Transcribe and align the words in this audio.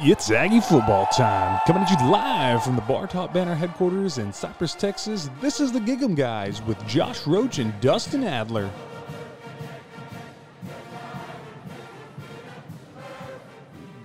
It's 0.00 0.28
Aggie 0.32 0.60
football 0.60 1.06
time. 1.06 1.60
Coming 1.68 1.84
at 1.84 1.90
you 1.90 2.10
live 2.10 2.64
from 2.64 2.74
the 2.74 2.82
Bar 2.82 3.06
Top 3.06 3.32
Banter 3.32 3.54
headquarters 3.54 4.18
in 4.18 4.32
Cypress, 4.32 4.74
Texas. 4.74 5.30
This 5.40 5.60
is 5.60 5.70
the 5.70 5.78
Gig'em 5.78 6.16
Guys 6.16 6.60
with 6.62 6.84
Josh 6.88 7.24
Roach 7.28 7.60
and 7.60 7.72
Dustin 7.80 8.24
Adler. 8.24 8.68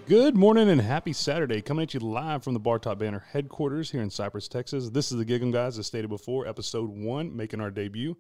Good 0.05 0.37
morning 0.37 0.69
and 0.69 0.79
happy 0.79 1.11
Saturday. 1.11 1.59
Coming 1.59 1.83
at 1.83 1.95
you 1.95 2.01
live 2.01 2.43
from 2.43 2.53
the 2.53 2.59
Bar 2.59 2.77
Top 2.77 2.99
Banter 2.99 3.25
headquarters 3.31 3.89
here 3.89 4.03
in 4.03 4.11
Cypress, 4.11 4.47
Texas. 4.47 4.91
This 4.91 5.11
is 5.11 5.17
the 5.17 5.25
Gig'em 5.25 5.51
Guys, 5.51 5.79
as 5.79 5.87
stated 5.87 6.09
before, 6.09 6.47
episode 6.47 6.91
one, 6.91 7.35
making 7.35 7.61
our 7.61 7.71
debut. 7.71 8.15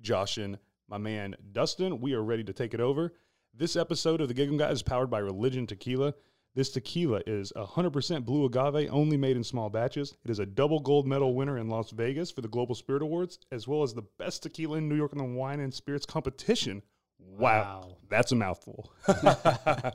Josh 0.00 0.38
and 0.38 0.56
my 0.86 0.98
man 0.98 1.34
Dustin, 1.50 2.00
we 2.00 2.12
are 2.12 2.22
ready 2.22 2.44
to 2.44 2.52
take 2.52 2.74
it 2.74 2.80
over. 2.80 3.12
This 3.52 3.74
episode 3.74 4.20
of 4.20 4.28
the 4.28 4.34
Gig'em 4.34 4.56
Guys 4.56 4.74
is 4.74 4.82
powered 4.84 5.10
by 5.10 5.18
Religion 5.18 5.66
Tequila. 5.66 6.14
This 6.54 6.70
tequila 6.70 7.20
is 7.26 7.52
100% 7.56 8.24
blue 8.24 8.44
agave, 8.46 8.88
only 8.90 9.16
made 9.16 9.36
in 9.36 9.44
small 9.44 9.70
batches. 9.70 10.16
It 10.24 10.30
is 10.30 10.38
a 10.40 10.46
double 10.46 10.80
gold 10.80 11.06
medal 11.06 11.34
winner 11.34 11.58
in 11.58 11.68
Las 11.68 11.90
Vegas 11.90 12.30
for 12.30 12.40
the 12.40 12.48
Global 12.48 12.74
Spirit 12.74 13.02
Awards, 13.02 13.38
as 13.52 13.68
well 13.68 13.82
as 13.82 13.94
the 13.94 14.02
best 14.18 14.42
tequila 14.42 14.78
in 14.78 14.88
New 14.88 14.96
York 14.96 15.12
in 15.12 15.18
the 15.18 15.24
Wine 15.24 15.60
and 15.60 15.72
Spirits 15.72 16.06
competition. 16.06 16.82
Wow, 17.20 17.82
Wow. 17.82 17.96
that's 18.08 18.32
a 18.32 18.34
mouthful. 18.36 18.92
but 19.06 19.94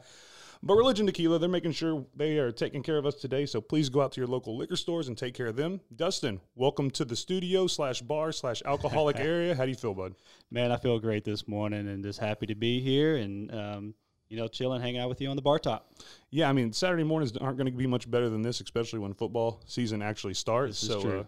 Religion 0.61 1.05
Tequila, 1.05 1.39
they're 1.39 1.49
making 1.49 1.71
sure 1.73 2.05
they 2.15 2.37
are 2.37 2.51
taking 2.51 2.81
care 2.83 2.97
of 2.97 3.05
us 3.05 3.15
today. 3.15 3.45
So 3.45 3.59
please 3.59 3.89
go 3.89 4.01
out 4.01 4.13
to 4.13 4.21
your 4.21 4.27
local 4.27 4.55
liquor 4.57 4.75
stores 4.77 5.07
and 5.09 5.17
take 5.17 5.33
care 5.33 5.47
of 5.47 5.55
them. 5.57 5.81
Dustin, 5.95 6.39
welcome 6.55 6.89
to 6.91 7.03
the 7.03 7.15
studio 7.15 7.67
slash 7.67 8.01
bar 8.01 8.31
slash 8.31 8.61
alcoholic 8.65 9.19
area. 9.19 9.53
How 9.55 9.63
do 9.65 9.69
you 9.71 9.75
feel, 9.75 9.93
bud? 9.93 10.15
Man, 10.51 10.71
I 10.71 10.77
feel 10.77 10.99
great 10.99 11.25
this 11.25 11.45
morning 11.47 11.87
and 11.89 12.03
just 12.03 12.19
happy 12.19 12.45
to 12.45 12.55
be 12.55 12.79
here 12.79 13.17
and, 13.17 13.53
um, 13.53 13.93
you 14.33 14.39
know, 14.39 14.47
chilling, 14.47 14.81
hanging 14.81 14.99
out 14.99 15.09
with 15.09 15.21
you 15.21 15.29
on 15.29 15.35
the 15.35 15.43
bar 15.43 15.59
top. 15.59 15.91
Yeah, 16.31 16.49
I 16.49 16.53
mean 16.53 16.73
Saturday 16.73 17.03
mornings 17.03 17.37
aren't 17.37 17.55
going 17.55 17.71
to 17.71 17.77
be 17.77 17.85
much 17.85 18.09
better 18.09 18.29
than 18.29 18.41
this, 18.41 18.61
especially 18.61 18.97
when 18.97 19.13
football 19.13 19.61
season 19.67 20.01
actually 20.01 20.33
starts. 20.33 20.79
So. 20.79 21.19
Uh, 21.19 21.23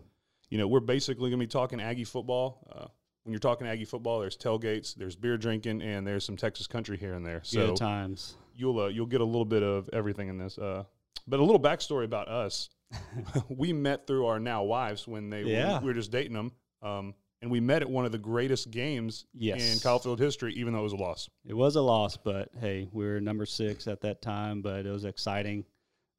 you 0.49 0.59
know, 0.59 0.67
we're 0.67 0.79
basically 0.79 1.31
going 1.31 1.39
to 1.39 1.45
be 1.45 1.47
talking 1.47 1.81
Aggie 1.81 2.03
football. 2.03 2.67
Uh, 2.71 2.85
when 3.23 3.33
you're 3.33 3.39
talking 3.39 3.65
Aggie 3.65 3.85
football, 3.85 4.19
there's 4.19 4.37
tailgates, 4.37 4.93
there's 4.93 5.15
beer 5.15 5.37
drinking, 5.37 5.81
and 5.81 6.05
there's 6.05 6.23
some 6.23 6.37
Texas 6.37 6.67
country 6.67 6.97
here 6.97 7.15
and 7.15 7.25
there. 7.25 7.41
So 7.43 7.67
Good 7.69 7.77
times. 7.77 8.35
you'll 8.55 8.79
uh, 8.79 8.87
you'll 8.87 9.07
get 9.07 9.21
a 9.21 9.25
little 9.25 9.45
bit 9.45 9.63
of 9.63 9.89
everything 9.91 10.29
in 10.29 10.37
this. 10.37 10.57
Uh, 10.57 10.83
but 11.27 11.39
a 11.39 11.43
little 11.43 11.59
backstory 11.59 12.05
about 12.05 12.27
us: 12.27 12.69
we 13.49 13.73
met 13.73 14.05
through 14.05 14.27
our 14.27 14.39
now 14.39 14.63
wives 14.63 15.07
when 15.07 15.29
they 15.29 15.41
Yeah. 15.43 15.79
we 15.79 15.87
were 15.87 15.93
just 15.93 16.11
dating 16.11 16.33
them, 16.33 16.51
um, 16.83 17.15
and 17.41 17.51
we 17.51 17.59
met 17.59 17.81
at 17.81 17.89
one 17.89 18.05
of 18.05 18.11
the 18.11 18.17
greatest 18.17 18.71
games 18.71 19.25
Yes. 19.33 19.73
in 19.75 19.79
Kyle 19.79 19.99
Field 19.99 20.19
history, 20.19 20.53
even 20.55 20.73
though 20.73 20.79
it 20.79 20.83
was 20.83 20.93
a 20.93 20.97
loss. 20.97 21.29
It 21.45 21.53
was 21.53 21.75
a 21.75 21.81
loss, 21.81 22.17
but 22.17 22.49
hey, 22.59 22.87
we 22.91 23.05
were 23.05 23.19
number 23.21 23.45
six 23.45 23.87
at 23.87 24.01
that 24.01 24.21
time, 24.21 24.61
but 24.61 24.85
it 24.85 24.89
was 24.91 25.05
exciting 25.05 25.65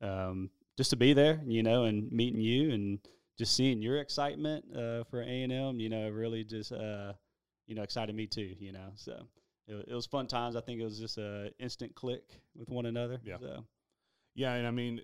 um, 0.02 0.50
just 0.76 0.90
to 0.90 0.96
be 0.96 1.12
there, 1.14 1.40
you 1.46 1.62
know, 1.62 1.84
and 1.84 2.10
meeting 2.12 2.40
you 2.40 2.70
and 2.72 2.98
just 3.38 3.54
seeing 3.56 3.82
your 3.82 3.98
excitement 4.00 4.64
uh, 4.76 5.04
for 5.04 5.22
A&M, 5.22 5.80
you 5.80 5.88
know, 5.88 6.08
really 6.10 6.44
just, 6.44 6.72
uh, 6.72 7.12
you 7.66 7.74
know, 7.74 7.82
excited 7.82 8.14
me 8.14 8.26
too, 8.26 8.54
you 8.58 8.72
know. 8.72 8.92
So 8.94 9.26
it, 9.66 9.86
it 9.88 9.94
was 9.94 10.06
fun 10.06 10.26
times. 10.26 10.54
I 10.54 10.60
think 10.60 10.80
it 10.80 10.84
was 10.84 10.98
just 10.98 11.18
a 11.18 11.50
instant 11.58 11.94
click 11.94 12.22
with 12.54 12.68
one 12.68 12.86
another. 12.86 13.20
Yeah. 13.24 13.38
So 13.40 13.64
Yeah, 14.34 14.52
and 14.54 14.66
I 14.66 14.70
mean, 14.70 15.00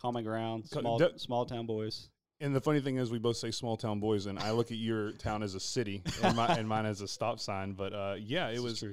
common 0.00 0.24
ground, 0.24 0.66
small, 0.66 0.98
de- 0.98 1.18
small 1.18 1.46
town 1.46 1.66
boys. 1.66 2.08
And 2.40 2.54
the 2.54 2.60
funny 2.60 2.80
thing 2.80 2.96
is, 2.98 3.10
we 3.10 3.18
both 3.18 3.36
say 3.38 3.50
small 3.50 3.76
town 3.76 3.98
boys, 3.98 4.26
and 4.26 4.38
I 4.38 4.50
look 4.50 4.70
at 4.70 4.76
your 4.76 5.12
town 5.12 5.42
as 5.42 5.54
a 5.54 5.60
city, 5.60 6.02
and, 6.22 6.36
my, 6.36 6.46
and 6.48 6.68
mine 6.68 6.84
as 6.84 7.00
a 7.00 7.08
stop 7.08 7.40
sign. 7.40 7.72
But 7.72 7.92
uh, 7.94 8.16
yeah, 8.18 8.48
it 8.48 8.54
This 8.56 8.62
was. 8.62 8.84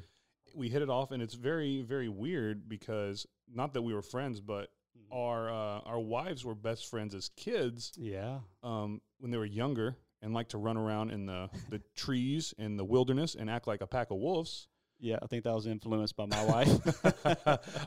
We 0.55 0.69
hit 0.69 0.81
it 0.83 0.89
off, 0.89 1.11
and 1.11 1.21
it's 1.21 1.33
very, 1.33 1.81
very 1.81 2.07
weird 2.09 2.69
because 2.69 3.25
not 3.51 3.73
that 3.73 3.81
we 3.81 3.93
were 3.93 4.03
friends, 4.03 4.39
but 4.39 4.69
Mhm. 4.95 5.15
our 5.17 5.49
uh, 5.49 5.79
our 5.85 5.99
wives 5.99 6.45
were 6.45 6.53
best 6.53 6.85
friends 6.87 7.15
as 7.15 7.29
kids 7.35 7.91
Yeah. 7.97 8.41
um, 8.61 9.01
when 9.17 9.31
they 9.31 9.37
were 9.39 9.45
younger, 9.45 9.97
and 10.21 10.31
liked 10.35 10.51
to 10.51 10.59
run 10.59 10.77
around 10.77 11.09
in 11.09 11.25
the 11.25 11.49
the 11.69 11.79
trees 11.95 12.53
in 12.59 12.77
the 12.77 12.85
wilderness 12.85 13.33
and 13.33 13.49
act 13.49 13.65
like 13.65 13.81
a 13.81 13.87
pack 13.87 14.11
of 14.11 14.17
wolves. 14.19 14.67
Yeah, 14.99 15.17
I 15.23 15.25
think 15.25 15.43
that 15.45 15.53
was 15.55 15.65
influenced 15.65 16.15
by 16.15 16.27
my 16.27 16.45
wife. 16.45 17.05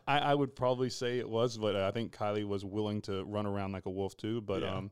I, 0.09 0.19
I 0.19 0.35
would 0.35 0.55
probably 0.57 0.91
say 0.91 1.19
it 1.21 1.31
was, 1.31 1.57
but 1.57 1.77
I 1.77 1.93
think 1.93 2.15
Kylie 2.15 2.47
was 2.47 2.65
willing 2.65 3.01
to 3.03 3.25
run 3.25 3.47
around 3.47 3.71
like 3.73 3.87
a 3.87 3.91
wolf 3.91 4.17
too. 4.17 4.41
But 4.41 4.63
Yeah. 4.63 4.75
um, 4.77 4.91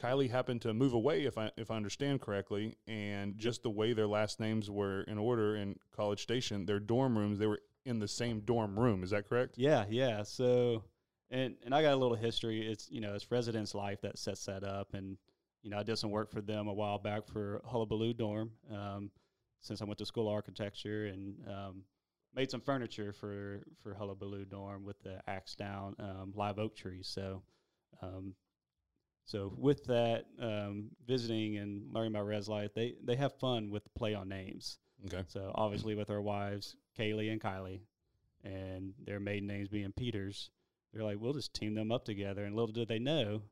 Kylie 0.00 0.30
happened 0.30 0.62
to 0.62 0.72
move 0.72 0.92
away, 0.92 1.24
if 1.24 1.36
I 1.36 1.50
if 1.56 1.70
I 1.70 1.76
understand 1.76 2.20
correctly, 2.20 2.76
and 2.86 3.36
just 3.36 3.62
the 3.62 3.70
way 3.70 3.92
their 3.92 4.06
last 4.06 4.38
names 4.38 4.70
were 4.70 5.02
in 5.02 5.18
order 5.18 5.56
in 5.56 5.76
College 5.94 6.22
Station, 6.22 6.66
their 6.66 6.78
dorm 6.78 7.18
rooms 7.18 7.38
they 7.38 7.46
were 7.46 7.60
in 7.84 7.98
the 7.98 8.08
same 8.08 8.40
dorm 8.40 8.78
room. 8.78 9.02
Is 9.02 9.10
that 9.10 9.28
correct? 9.28 9.56
yeah, 9.58 9.84
yeah. 9.88 10.22
So, 10.22 10.84
and 11.30 11.56
and 11.64 11.74
I 11.74 11.82
got 11.82 11.94
a 11.94 11.96
little 11.96 12.16
history. 12.16 12.66
It's 12.70 12.88
you 12.90 13.00
know 13.00 13.14
it's 13.14 13.30
residence 13.30 13.74
life 13.74 14.00
that 14.02 14.18
sets 14.18 14.44
that 14.44 14.62
up, 14.62 14.94
and 14.94 15.16
you 15.62 15.70
know 15.70 15.78
I 15.78 15.82
did 15.82 15.98
some 15.98 16.10
work 16.10 16.30
for 16.30 16.40
them 16.40 16.68
a 16.68 16.72
while 16.72 16.98
back 16.98 17.26
for 17.26 17.60
Hullabaloo 17.64 18.14
Dorm, 18.14 18.52
um, 18.72 19.10
since 19.60 19.82
I 19.82 19.84
went 19.84 19.98
to 19.98 20.06
school 20.06 20.28
architecture 20.28 21.06
and 21.06 21.34
um, 21.48 21.82
made 22.36 22.52
some 22.52 22.60
furniture 22.60 23.12
for 23.12 23.62
for 23.82 23.94
Hullabaloo 23.94 24.44
Dorm 24.44 24.84
with 24.84 25.02
the 25.02 25.20
axe 25.26 25.56
down 25.56 25.96
um, 25.98 26.32
live 26.36 26.58
oak 26.58 26.76
trees. 26.76 27.08
So. 27.08 27.42
Um, 28.00 28.34
so 29.28 29.52
with 29.58 29.84
that, 29.84 30.24
um, 30.40 30.88
visiting 31.06 31.58
and 31.58 31.92
learning 31.92 32.14
about 32.14 32.26
res 32.26 32.48
life, 32.48 32.72
they, 32.74 32.94
they 33.04 33.14
have 33.16 33.38
fun 33.38 33.70
with 33.70 33.84
the 33.84 33.90
play 33.90 34.14
on 34.14 34.28
names. 34.28 34.78
Okay. 35.06 35.22
So 35.28 35.52
obviously 35.54 35.94
with 35.94 36.08
our 36.10 36.22
wives, 36.22 36.74
Kaylee 36.98 37.30
and 37.30 37.40
Kylie, 37.40 37.80
and 38.42 38.94
their 39.04 39.20
maiden 39.20 39.46
names 39.46 39.68
being 39.68 39.92
Peters, 39.92 40.50
they're 40.92 41.04
like, 41.04 41.18
we'll 41.20 41.34
just 41.34 41.52
team 41.52 41.74
them 41.74 41.92
up 41.92 42.04
together. 42.04 42.44
And 42.44 42.56
little 42.56 42.72
did 42.72 42.88
they 42.88 42.98
know, 42.98 43.42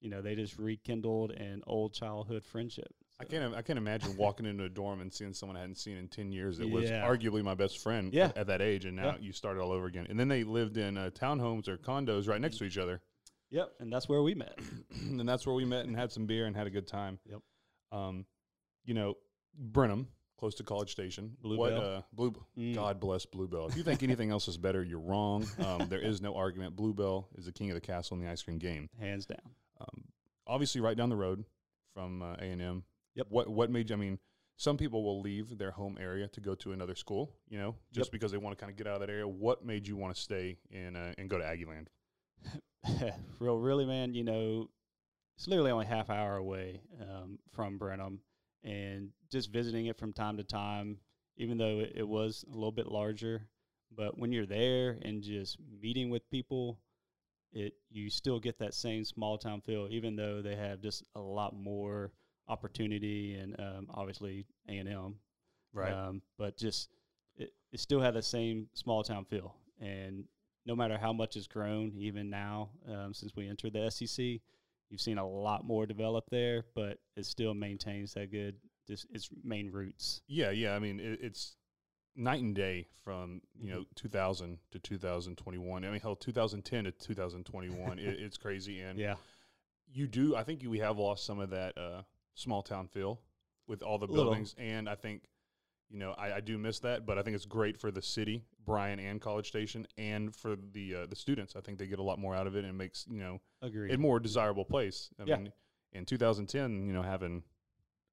you 0.00 0.08
know, 0.08 0.22
they 0.22 0.36
just 0.36 0.56
rekindled 0.56 1.32
an 1.32 1.62
old 1.66 1.94
childhood 1.94 2.44
friendship. 2.44 2.94
I 3.20 3.24
can't 3.24 3.54
I 3.54 3.62
can't 3.62 3.78
imagine 3.78 4.16
walking 4.18 4.46
into 4.46 4.64
a 4.64 4.68
dorm 4.68 5.00
and 5.00 5.12
seeing 5.12 5.32
someone 5.32 5.56
I 5.56 5.60
hadn't 5.60 5.78
seen 5.78 5.96
in 5.96 6.08
ten 6.08 6.30
years 6.32 6.58
that 6.58 6.68
was 6.68 6.90
arguably 6.90 7.42
my 7.42 7.54
best 7.54 7.82
friend 7.82 8.12
Yeah. 8.12 8.26
at, 8.26 8.38
at 8.38 8.46
that 8.48 8.62
age, 8.62 8.84
and 8.84 8.96
now 8.96 9.04
Yeah. 9.12 9.16
you 9.20 9.32
start 9.32 9.58
all 9.58 9.72
over 9.72 9.86
again. 9.86 10.06
And 10.08 10.18
then 10.18 10.28
they 10.28 10.44
lived 10.44 10.76
in 10.76 10.96
uh, 10.96 11.10
townhomes 11.10 11.66
or 11.68 11.76
condos 11.76 12.28
right 12.28 12.40
next 12.40 12.58
to 12.58 12.64
each 12.64 12.78
other. 12.78 13.00
Yep. 13.50 13.72
And 13.80 13.92
that's 13.92 14.08
where 14.08 14.22
we 14.22 14.34
met. 14.34 14.58
and 15.02 15.28
that's 15.28 15.46
where 15.46 15.54
we 15.54 15.64
met 15.64 15.84
and 15.86 15.96
had 15.96 16.10
some 16.12 16.26
beer 16.26 16.46
and 16.46 16.56
had 16.56 16.66
a 16.66 16.70
good 16.70 16.86
time. 16.86 17.18
Yep. 17.26 17.40
Um, 17.92 18.26
you 18.84 18.94
know, 18.94 19.14
Brenham, 19.56 20.08
close 20.38 20.54
to 20.56 20.62
College 20.64 20.90
Station. 20.90 21.36
Bluebell. 21.40 21.58
What, 21.58 21.72
uh, 21.72 22.02
Blue. 22.12 22.34
Mm. 22.58 22.74
God 22.74 23.00
bless 23.00 23.24
Bluebell. 23.26 23.68
If 23.68 23.76
you 23.76 23.82
think 23.82 24.02
anything 24.02 24.30
else 24.30 24.48
is 24.48 24.56
better, 24.58 24.82
you're 24.82 24.98
wrong. 25.00 25.46
Um, 25.64 25.86
there 25.88 26.00
is 26.00 26.20
no 26.20 26.34
argument. 26.34 26.74
Bluebell 26.76 27.28
is 27.36 27.44
the 27.46 27.52
king 27.52 27.70
of 27.70 27.74
the 27.74 27.80
castle 27.80 28.16
in 28.16 28.24
the 28.24 28.30
ice 28.30 28.42
cream 28.42 28.58
game. 28.58 28.88
Hands 28.98 29.24
down. 29.24 29.38
Um, 29.80 30.04
obviously, 30.46 30.80
right 30.80 30.96
down 30.96 31.08
the 31.08 31.16
road 31.16 31.44
from 31.94 32.22
uh, 32.22 32.34
A 32.40 32.44
and 32.44 32.60
M. 32.60 32.82
Yep. 33.14 33.26
What 33.30 33.48
What 33.48 33.70
made 33.70 33.90
you? 33.90 33.96
I 33.96 33.98
mean, 33.98 34.18
some 34.56 34.76
people 34.76 35.04
will 35.04 35.20
leave 35.20 35.56
their 35.58 35.70
home 35.70 35.96
area 36.00 36.26
to 36.28 36.40
go 36.40 36.54
to 36.56 36.72
another 36.72 36.94
school. 36.96 37.32
You 37.48 37.58
know, 37.58 37.76
just 37.92 38.08
Yep. 38.08 38.12
because 38.12 38.32
they 38.32 38.38
want 38.38 38.58
to 38.58 38.60
kind 38.60 38.70
of 38.72 38.76
get 38.76 38.86
out 38.88 38.94
of 38.94 39.00
that 39.00 39.10
area. 39.10 39.26
What 39.28 39.64
made 39.64 39.86
you 39.86 39.96
want 39.96 40.14
to 40.14 40.20
stay 40.20 40.58
in 40.70 40.96
uh, 40.96 41.12
and 41.16 41.30
go 41.30 41.38
to 41.38 41.44
Aggie 41.44 41.64
Land? 41.64 41.90
Real, 43.38 43.58
really, 43.58 43.86
man, 43.86 44.14
you 44.14 44.24
know, 44.24 44.68
it's 45.36 45.48
literally 45.48 45.70
only 45.70 45.86
half 45.86 46.10
hour 46.10 46.36
away 46.36 46.80
um, 47.00 47.38
from 47.52 47.78
Brenham, 47.78 48.20
and 48.62 49.10
just 49.30 49.50
visiting 49.52 49.86
it 49.86 49.98
from 49.98 50.12
time 50.12 50.36
to 50.36 50.44
time, 50.44 50.98
even 51.36 51.58
though 51.58 51.80
it, 51.80 51.92
it 51.96 52.08
was 52.08 52.44
a 52.48 52.54
little 52.54 52.72
bit 52.72 52.86
larger, 52.86 53.48
but 53.96 54.18
when 54.18 54.32
you're 54.32 54.46
there 54.46 54.98
and 55.02 55.22
just 55.22 55.58
meeting 55.80 56.10
with 56.10 56.28
people, 56.30 56.78
it 57.52 57.74
you 57.90 58.10
still 58.10 58.40
get 58.40 58.58
that 58.58 58.74
same 58.74 59.04
small 59.04 59.38
town 59.38 59.60
feel, 59.60 59.88
even 59.90 60.16
though 60.16 60.42
they 60.42 60.56
have 60.56 60.80
just 60.80 61.04
a 61.14 61.20
lot 61.20 61.54
more 61.54 62.12
opportunity 62.48 63.34
and 63.34 63.58
um, 63.58 63.86
obviously 63.94 64.46
A 64.68 64.72
and 64.78 64.88
M, 64.88 65.14
um, 65.92 66.22
but 66.38 66.56
just 66.56 66.90
it, 67.36 67.52
it 67.72 67.80
still 67.80 68.00
had 68.00 68.14
the 68.14 68.22
same 68.22 68.68
small 68.74 69.02
town 69.02 69.24
feel. 69.24 69.56
And 69.80 70.24
no 70.66 70.74
matter 70.74 70.96
how 70.98 71.12
much 71.12 71.36
it's 71.36 71.46
grown, 71.46 71.92
even 71.96 72.30
now, 72.30 72.70
um, 72.88 73.12
since 73.14 73.34
we 73.36 73.48
entered 73.48 73.72
the 73.74 73.90
SEC, 73.90 74.40
you've 74.90 75.00
seen 75.00 75.18
a 75.18 75.26
lot 75.28 75.64
more 75.64 75.86
develop 75.86 76.24
there, 76.30 76.64
but 76.74 76.98
it 77.16 77.26
still 77.26 77.54
maintains 77.54 78.14
that 78.14 78.30
good, 78.30 78.56
just 78.86 79.06
its 79.10 79.28
main 79.42 79.70
roots. 79.70 80.22
Yeah, 80.26 80.50
yeah. 80.50 80.74
I 80.74 80.78
mean, 80.78 81.00
it, 81.00 81.18
it's 81.22 81.56
night 82.16 82.42
and 82.42 82.54
day 82.54 82.86
from 83.02 83.40
you 83.60 83.70
know 83.70 83.84
2000 83.96 84.58
to 84.70 84.78
2021. 84.78 85.84
I 85.84 85.90
mean, 85.90 86.00
hell, 86.00 86.16
2010 86.16 86.84
to 86.84 86.92
2021. 86.92 87.98
it, 87.98 88.20
it's 88.20 88.36
crazy, 88.36 88.80
and 88.82 88.98
Yeah. 88.98 89.16
you 89.92 90.06
do. 90.06 90.34
I 90.36 90.44
think 90.44 90.62
you, 90.62 90.70
we 90.70 90.78
have 90.78 90.96
lost 90.98 91.26
some 91.26 91.40
of 91.40 91.50
that 91.50 91.76
uh, 91.76 92.02
small 92.34 92.62
town 92.62 92.88
feel 92.88 93.20
with 93.66 93.82
all 93.82 93.98
the 93.98 94.06
Little. 94.06 94.24
buildings, 94.26 94.54
and 94.58 94.88
I 94.88 94.94
think 94.94 95.22
you 95.90 95.98
know 95.98 96.12
I, 96.18 96.34
I 96.34 96.40
do 96.40 96.58
miss 96.58 96.78
that. 96.80 97.06
But 97.06 97.18
I 97.18 97.22
think 97.22 97.34
it's 97.36 97.46
great 97.46 97.78
for 97.78 97.90
the 97.90 98.02
city, 98.02 98.44
Bryan 98.64 98.98
and 98.98 99.20
College 99.20 99.46
Station, 99.48 99.86
and 99.98 100.34
for 100.34 100.56
the 100.72 100.94
uh, 100.94 101.06
the 101.06 101.16
students. 101.16 101.54
I 101.56 101.60
think 101.60 101.78
they 101.78 101.86
get 101.86 101.98
a 101.98 102.02
lot 102.02 102.18
more 102.18 102.34
out 102.34 102.46
of 102.46 102.54
it, 102.56 102.60
and 102.60 102.68
it 102.68 102.72
makes 102.78 103.06
you 103.10 103.18
know 103.20 103.40
Agreed. 103.62 103.92
a 103.92 103.98
more 103.98 104.20
desirable 104.20 104.64
place. 104.64 105.10
I 105.20 105.24
Yeah. 105.24 105.36
mean, 105.36 105.52
in 105.92 106.04
2010, 106.04 106.86
you 106.86 106.92
know, 106.92 107.02
having 107.02 107.42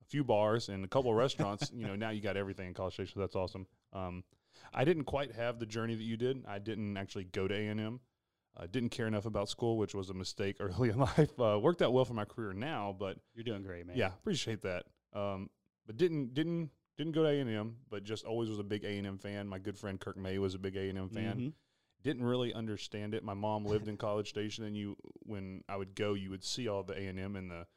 a 0.01 0.05
few 0.05 0.23
bars 0.23 0.69
and 0.69 0.83
a 0.85 0.87
couple 0.87 1.09
of 1.11 1.17
restaurants, 1.17 1.71
you 1.73 1.87
know, 1.87 1.95
now 1.95 2.09
you 2.11 2.21
got 2.21 2.37
everything 2.37 2.67
in 2.67 2.73
College 2.73 2.93
Station. 2.93 3.13
So 3.15 3.19
That's 3.21 3.35
awesome. 3.35 3.65
Um, 3.93 4.23
I 4.73 4.83
didn't 4.85 5.05
quite 5.05 5.33
have 5.33 5.59
the 5.59 5.65
journey 5.65 5.95
that 5.95 6.03
you 6.03 6.17
did. 6.17 6.43
I 6.47 6.59
didn't 6.59 6.97
actually 6.97 7.23
go 7.25 7.47
to 7.47 7.55
A 7.55 7.67
and 7.67 7.79
M. 7.79 7.99
Uh, 8.57 8.67
didn't 8.69 8.89
care 8.89 9.07
enough 9.07 9.25
about 9.25 9.47
school, 9.49 9.77
which 9.77 9.95
was 9.95 10.09
a 10.09 10.13
mistake 10.13 10.57
early 10.59 10.89
in 10.89 10.99
life. 10.99 11.31
Uh, 11.39 11.57
worked 11.59 11.81
out 11.81 11.93
well 11.93 12.03
for 12.05 12.13
my 12.13 12.25
career 12.25 12.51
now, 12.53 12.93
but 12.99 13.17
You're 13.33 13.45
doing 13.45 13.63
great, 13.63 13.87
man. 13.87 13.95
yeah, 13.97 14.07
appreciate 14.07 14.61
that. 14.63 14.83
Um, 15.13 15.49
but 15.87 15.97
didn't 15.97 16.33
didn't 16.33 16.69
didn't 16.97 17.13
go 17.13 17.23
to 17.23 17.29
A 17.29 17.39
and 17.39 17.49
M, 17.49 17.77
but 17.89 18.03
just 18.03 18.25
always 18.25 18.49
was 18.49 18.59
a 18.59 18.63
big 18.63 18.83
A 18.83 18.97
and 18.97 19.07
M 19.07 19.17
fan. 19.17 19.47
My 19.47 19.59
good 19.59 19.77
friend 19.77 19.99
Kirk 19.99 20.17
May 20.17 20.37
was 20.37 20.53
a 20.55 20.59
big 20.59 20.75
A 20.75 20.89
and 20.89 20.97
M 20.97 21.09
fan. 21.09 21.37
Mhm. 21.39 21.53
Didn't 22.03 22.23
really 22.23 22.53
understand 22.53 23.13
it. 23.13 23.23
My 23.23 23.33
mom 23.35 23.65
lived 23.65 23.87
in 23.87 23.97
College 23.97 24.29
Station, 24.29 24.63
and 24.63 24.75
you 24.75 24.95
when 25.23 25.63
I 25.69 25.77
would 25.77 25.95
go, 25.95 26.13
you 26.13 26.29
would 26.29 26.43
see 26.43 26.67
all 26.67 26.83
the 26.83 26.97
A 26.97 27.07
and 27.07 27.19
M 27.19 27.35
and 27.35 27.49
the 27.49 27.67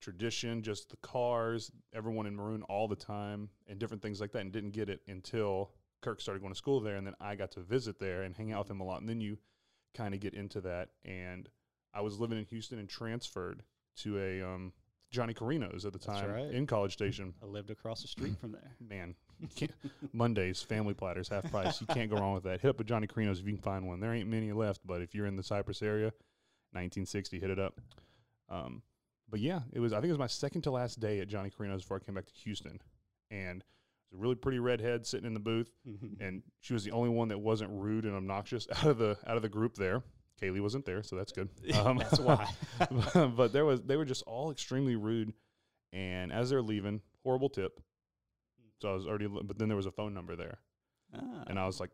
tradition, 0.00 0.62
just 0.62 0.90
the 0.90 0.96
cars, 0.98 1.70
everyone 1.92 2.26
in 2.26 2.36
maroon 2.36 2.62
all 2.64 2.88
the 2.88 2.96
time, 2.96 3.48
and 3.66 3.78
different 3.78 4.02
things 4.02 4.20
like 4.20 4.32
that. 4.32 4.40
And 4.40 4.52
didn't 4.52 4.72
get 4.72 4.88
it 4.88 5.00
until 5.08 5.72
Kirk 6.02 6.20
started 6.20 6.40
going 6.40 6.52
to 6.52 6.58
school 6.58 6.80
there, 6.80 6.96
and 6.96 7.06
then 7.06 7.14
I 7.20 7.34
got 7.36 7.52
to 7.52 7.60
visit 7.60 7.98
there 7.98 8.22
and 8.22 8.36
hang 8.36 8.52
out 8.52 8.64
with 8.64 8.70
him 8.70 8.80
a 8.80 8.84
lot. 8.84 9.00
And 9.00 9.08
then 9.08 9.20
you 9.20 9.38
kind 9.94 10.12
of 10.12 10.20
get 10.20 10.34
into 10.34 10.60
that. 10.62 10.90
And 11.04 11.48
I 11.94 12.00
was 12.02 12.18
living 12.18 12.36
in 12.38 12.44
Houston 12.46 12.78
and 12.78 12.88
transferred 12.88 13.62
to 13.98 14.18
a 14.18 14.42
um, 14.42 14.72
Johnny 15.14 15.32
Carino's 15.32 15.84
at 15.84 15.92
the 15.92 15.98
time 15.98 16.30
right. 16.30 16.50
in 16.50 16.66
College 16.66 16.92
Station. 16.92 17.32
I 17.42 17.46
lived 17.46 17.70
across 17.70 18.02
the 18.02 18.08
street 18.08 18.38
from 18.40 18.52
there. 18.52 18.76
Man, 18.88 19.14
Mondays 20.12 20.60
family 20.60 20.92
platters 20.92 21.28
half 21.28 21.50
price. 21.50 21.80
You 21.80 21.86
can't 21.86 22.10
go 22.10 22.16
wrong 22.16 22.34
with 22.34 22.44
that. 22.44 22.60
Hit 22.60 22.68
up 22.68 22.80
a 22.80 22.84
Johnny 22.84 23.06
Carino's 23.06 23.38
if 23.38 23.46
you 23.46 23.52
can 23.52 23.62
find 23.62 23.86
one. 23.86 24.00
There 24.00 24.12
ain't 24.12 24.28
many 24.28 24.52
left, 24.52 24.80
but 24.84 25.00
if 25.00 25.14
you're 25.14 25.26
in 25.26 25.36
the 25.36 25.42
Cypress 25.42 25.82
area, 25.82 26.06
1960, 26.72 27.38
hit 27.38 27.50
it 27.50 27.58
up. 27.60 27.80
Um, 28.48 28.82
but 29.30 29.40
yeah, 29.40 29.60
it 29.72 29.80
was. 29.80 29.92
I 29.92 29.96
think 29.96 30.06
it 30.06 30.12
was 30.12 30.18
my 30.18 30.26
second 30.26 30.62
to 30.62 30.70
last 30.70 31.00
day 31.00 31.20
at 31.20 31.28
Johnny 31.28 31.50
Carino's 31.50 31.82
before 31.82 32.00
I 32.02 32.04
came 32.04 32.14
back 32.14 32.26
to 32.26 32.34
Houston, 32.34 32.80
and 33.30 33.60
it 33.60 33.64
was 34.10 34.18
a 34.18 34.22
really 34.22 34.34
pretty 34.34 34.58
redhead 34.58 35.06
sitting 35.06 35.26
in 35.26 35.34
the 35.34 35.40
booth, 35.40 35.70
and 36.20 36.42
she 36.60 36.72
was 36.74 36.84
the 36.84 36.90
only 36.90 37.08
one 37.08 37.28
that 37.28 37.38
wasn't 37.38 37.70
rude 37.72 38.04
and 38.04 38.14
obnoxious 38.14 38.66
out 38.76 38.86
of 38.86 38.98
the 38.98 39.16
out 39.26 39.36
of 39.36 39.42
the 39.42 39.48
group 39.48 39.76
there. 39.76 40.02
Kaylee 40.42 40.60
wasn't 40.60 40.84
there, 40.84 41.02
so 41.02 41.16
that's 41.16 41.32
good. 41.32 41.48
Um, 41.74 41.98
That's 41.98 42.18
why. 42.18 42.48
but 43.36 43.52
there 43.52 43.64
was 43.64 43.80
they 43.82 43.96
were 43.96 44.04
just 44.04 44.22
all 44.26 44.50
extremely 44.50 44.96
rude, 44.96 45.32
and 45.92 46.32
as 46.32 46.50
they're 46.50 46.62
leaving, 46.62 47.00
horrible 47.22 47.48
tip. 47.48 47.80
So 48.82 48.90
I 48.90 48.94
was 48.94 49.06
already, 49.06 49.26
but 49.28 49.58
then 49.58 49.68
there 49.68 49.76
was 49.76 49.86
a 49.86 49.92
phone 49.92 50.12
number 50.14 50.34
there, 50.36 50.58
Ah. 51.14 51.44
and 51.46 51.58
I 51.58 51.66
was 51.66 51.78
like 51.80 51.90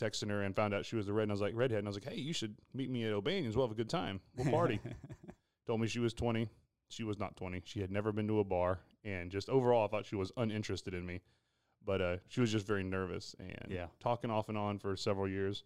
texting 0.00 0.28
her 0.30 0.42
and 0.42 0.54
found 0.54 0.72
out 0.74 0.84
she 0.86 0.96
was 0.96 1.08
a 1.08 1.12
red, 1.12 1.24
and 1.24 1.32
I 1.32 1.34
was 1.34 1.40
like 1.40 1.54
redhead, 1.54 1.78
and 1.78 1.88
I 1.88 1.90
was 1.90 1.96
like, 1.96 2.12
hey, 2.12 2.20
you 2.20 2.32
should 2.32 2.56
meet 2.74 2.90
me 2.90 3.04
at 3.04 3.12
O'Bannon's. 3.12 3.56
We'll 3.56 3.66
have 3.66 3.72
a 3.72 3.76
good 3.78 3.90
time. 3.90 4.20
We'll 4.36 4.50
party. 4.50 4.80
Told 5.66 5.80
me 5.80 5.86
she 5.86 5.98
was 6.00 6.12
twenty. 6.14 6.48
She 6.88 7.04
was 7.04 7.18
not 7.18 7.36
twenty. 7.36 7.62
She 7.64 7.80
had 7.80 7.90
never 7.90 8.12
been 8.12 8.28
to 8.28 8.40
a 8.40 8.44
bar, 8.44 8.80
and 9.04 9.30
just 9.30 9.48
overall, 9.48 9.84
I 9.84 9.88
thought 9.88 10.06
she 10.06 10.16
was 10.16 10.30
uninterested 10.36 10.94
in 10.94 11.06
me. 11.06 11.20
But 11.84 12.02
uh, 12.02 12.16
she 12.28 12.40
was 12.42 12.52
just 12.52 12.66
very 12.66 12.82
nervous 12.84 13.34
and 13.38 13.70
Yeah. 13.70 13.86
talking 14.00 14.30
off 14.30 14.50
and 14.50 14.58
on 14.58 14.78
for 14.78 14.94
several 14.96 15.26
years. 15.26 15.64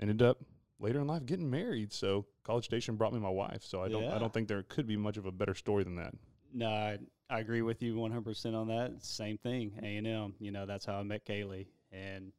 Ended 0.00 0.22
up 0.22 0.38
later 0.78 1.00
in 1.00 1.06
life 1.06 1.24
getting 1.26 1.50
married. 1.50 1.92
So 1.92 2.26
College 2.44 2.64
Station 2.64 2.96
brought 2.96 3.12
me 3.12 3.20
my 3.20 3.30
wife. 3.30 3.62
So 3.64 3.82
I 3.82 3.88
don't 3.88 4.04
I 4.04 4.18
don't 4.18 4.32
think 4.32 4.48
there 4.48 4.62
could 4.62 4.86
be 4.86 4.96
much 4.96 5.16
of 5.16 5.26
a 5.26 5.32
better 5.32 5.54
story 5.54 5.84
than 5.84 5.96
that. 5.96 6.14
No, 6.52 6.68
I, 6.68 6.98
I 7.28 7.40
agree 7.40 7.62
with 7.62 7.82
you 7.82 7.96
100% 7.96 8.54
on 8.54 8.68
that. 8.68 9.04
Same 9.04 9.38
thing, 9.38 9.72
A&M. 9.82 10.34
You 10.38 10.52
know, 10.52 10.66
that's 10.66 10.84
how 10.84 11.00
I 11.00 11.02
met 11.02 11.26
Kaylee. 11.26 11.66
And, 11.90 12.32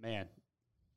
man, 0.00 0.26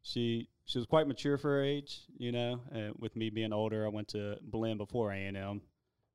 she 0.03 0.49
she 0.65 0.77
was 0.77 0.85
quite 0.85 1.07
mature 1.07 1.37
for 1.37 1.49
her 1.49 1.63
age, 1.63 2.01
you 2.17 2.31
know. 2.31 2.59
Uh, 2.73 2.91
with 2.97 3.15
me 3.15 3.29
being 3.29 3.53
older, 3.53 3.85
I 3.85 3.89
went 3.89 4.09
to 4.09 4.37
Blinn 4.41 4.77
before 4.77 5.11
A&M. 5.11 5.61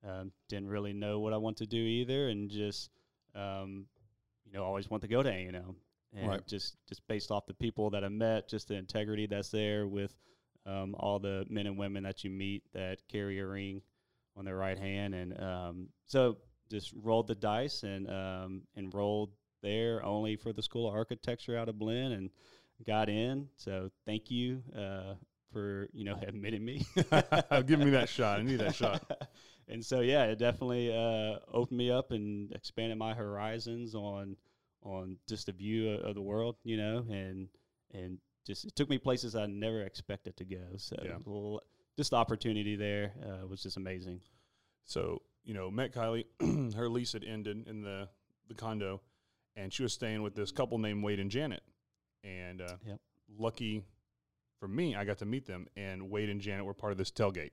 Um, 0.07 0.33
didn't 0.49 0.69
really 0.69 0.93
know 0.93 1.19
what 1.19 1.33
I 1.33 1.37
want 1.37 1.57
to 1.59 1.67
do 1.67 1.79
either 1.79 2.29
and 2.29 2.49
just, 2.51 2.91
um, 3.35 3.87
you 4.45 4.53
know, 4.53 4.63
always 4.63 4.89
want 4.89 5.03
to 5.03 5.09
go 5.09 5.23
to 5.23 5.29
A&M. 5.29 5.55
And 5.55 5.77
Right. 6.23 6.47
just, 6.47 6.77
just 6.89 7.07
based 7.09 7.31
off 7.31 7.47
the 7.47 7.55
people 7.55 7.91
that 7.91 8.05
I 8.05 8.09
met, 8.09 8.49
just 8.49 8.69
the 8.69 8.75
integrity 8.75 9.27
that's 9.27 9.51
there 9.51 9.87
with 9.87 10.15
um, 10.67 10.95
all 10.99 11.19
the 11.19 11.47
men 11.49 11.67
and 11.67 11.79
women 11.79 12.03
that 12.03 12.25
you 12.25 12.31
meet 12.31 12.63
that 12.73 12.99
carry 13.09 13.39
a 13.39 13.47
ring 13.47 13.83
on 14.37 14.45
their 14.45 14.57
right 14.57 14.79
hand, 14.79 15.15
and 15.15 15.41
um, 15.41 15.89
so 16.07 16.37
just 16.71 16.93
rolled 17.03 17.29
the 17.29 17.35
dice 17.35 17.85
and 17.85 18.11
um, 18.11 18.63
enrolled 18.77 19.31
there 19.63 20.05
only 20.05 20.37
for 20.37 20.53
the 20.53 20.63
School 20.63 20.89
of 20.89 20.95
Architecture 20.95 21.57
out 21.57 21.69
of 21.69 21.79
Blinn 21.79 22.13
and 22.13 22.31
got 22.87 23.09
in. 23.09 23.49
So 23.57 23.91
thank 24.05 24.31
you 24.31 24.63
uh, 24.77 25.15
for 25.53 25.89
you 25.93 26.05
know 26.05 26.19
admitting 26.27 26.65
me. 26.65 26.87
Give 27.67 27.79
me 27.79 27.91
that 27.91 28.09
shot. 28.09 28.41
I 28.41 28.43
need 28.43 28.61
that 28.61 28.75
shot. 28.75 29.29
and 29.69 29.85
so 29.85 30.01
yeah, 30.01 30.25
it 30.25 30.39
definitely 30.39 30.93
uh, 30.93 31.39
opened 31.53 31.79
me 31.79 31.91
up 31.91 32.11
and 32.11 32.53
expanded 32.53 32.99
my 32.99 33.15
horizons 33.15 33.95
on 33.95 34.37
on 34.87 35.19
just 35.29 35.49
a 35.49 35.53
view 35.53 35.91
of, 35.91 36.01
of 36.01 36.15
the 36.15 36.23
world, 36.23 36.57
you 36.65 36.77
know, 36.77 37.05
and 37.11 37.49
and 37.93 38.19
just 38.47 38.65
it 38.65 38.77
took 38.77 38.89
me 38.89 38.99
places 38.99 39.35
I 39.35 39.47
never 39.47 39.83
expected 39.83 40.37
to 40.37 40.45
go. 40.45 40.63
So 40.77 40.97
Yeah. 41.05 41.19
l- 41.27 41.61
just 41.97 42.11
the 42.11 42.17
opportunity 42.17 42.77
there 42.77 43.13
uh, 43.25 43.47
was 43.47 43.63
just 43.63 43.77
amazing. 43.77 44.21
So, 44.85 45.23
you 45.45 45.55
know, 45.55 45.71
met 45.71 45.93
Kylie. 45.93 46.25
her 46.77 46.89
lease 46.89 47.13
had 47.15 47.25
ended 47.25 47.67
in 47.67 47.83
the, 47.83 48.09
the 48.49 48.55
condo, 48.55 49.01
and 49.57 49.73
she 49.73 49.83
was 49.83 49.93
staying 49.93 50.23
with 50.23 50.35
this 50.35 50.53
couple 50.53 50.79
named 50.79 51.03
Wade 51.03 51.19
and 51.21 51.31
Janet. 51.31 51.63
And 52.23 52.61
uh, 52.61 52.77
Yep. 52.87 53.01
lucky 53.39 53.83
for 54.61 54.69
me, 54.69 54.95
I 54.95 55.05
got 55.05 55.19
to 55.19 55.25
meet 55.27 55.47
them, 55.47 55.67
and 55.77 56.11
Wade 56.11 56.29
and 56.29 56.41
Janet 56.41 56.65
were 56.65 56.75
part 56.75 56.93
of 56.93 56.99
this 56.99 57.11
tailgate. 57.11 57.53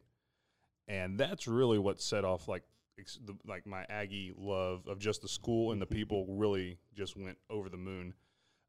And 0.88 1.18
that's 1.18 1.48
really 1.48 1.80
what 1.80 2.02
set 2.02 2.26
off 2.26 2.48
like 2.48 2.64
the, 2.98 3.36
like 3.48 3.66
my 3.66 3.86
Aggie 3.90 4.34
love 4.38 4.88
of 4.88 5.00
just 5.00 5.22
the 5.22 5.28
school 5.28 5.72
and 5.72 5.82
the 5.82 5.86
people 5.86 6.26
really 6.30 6.78
just 6.96 7.18
went 7.18 7.38
over 7.50 7.70
the 7.70 7.78
moon. 7.78 8.14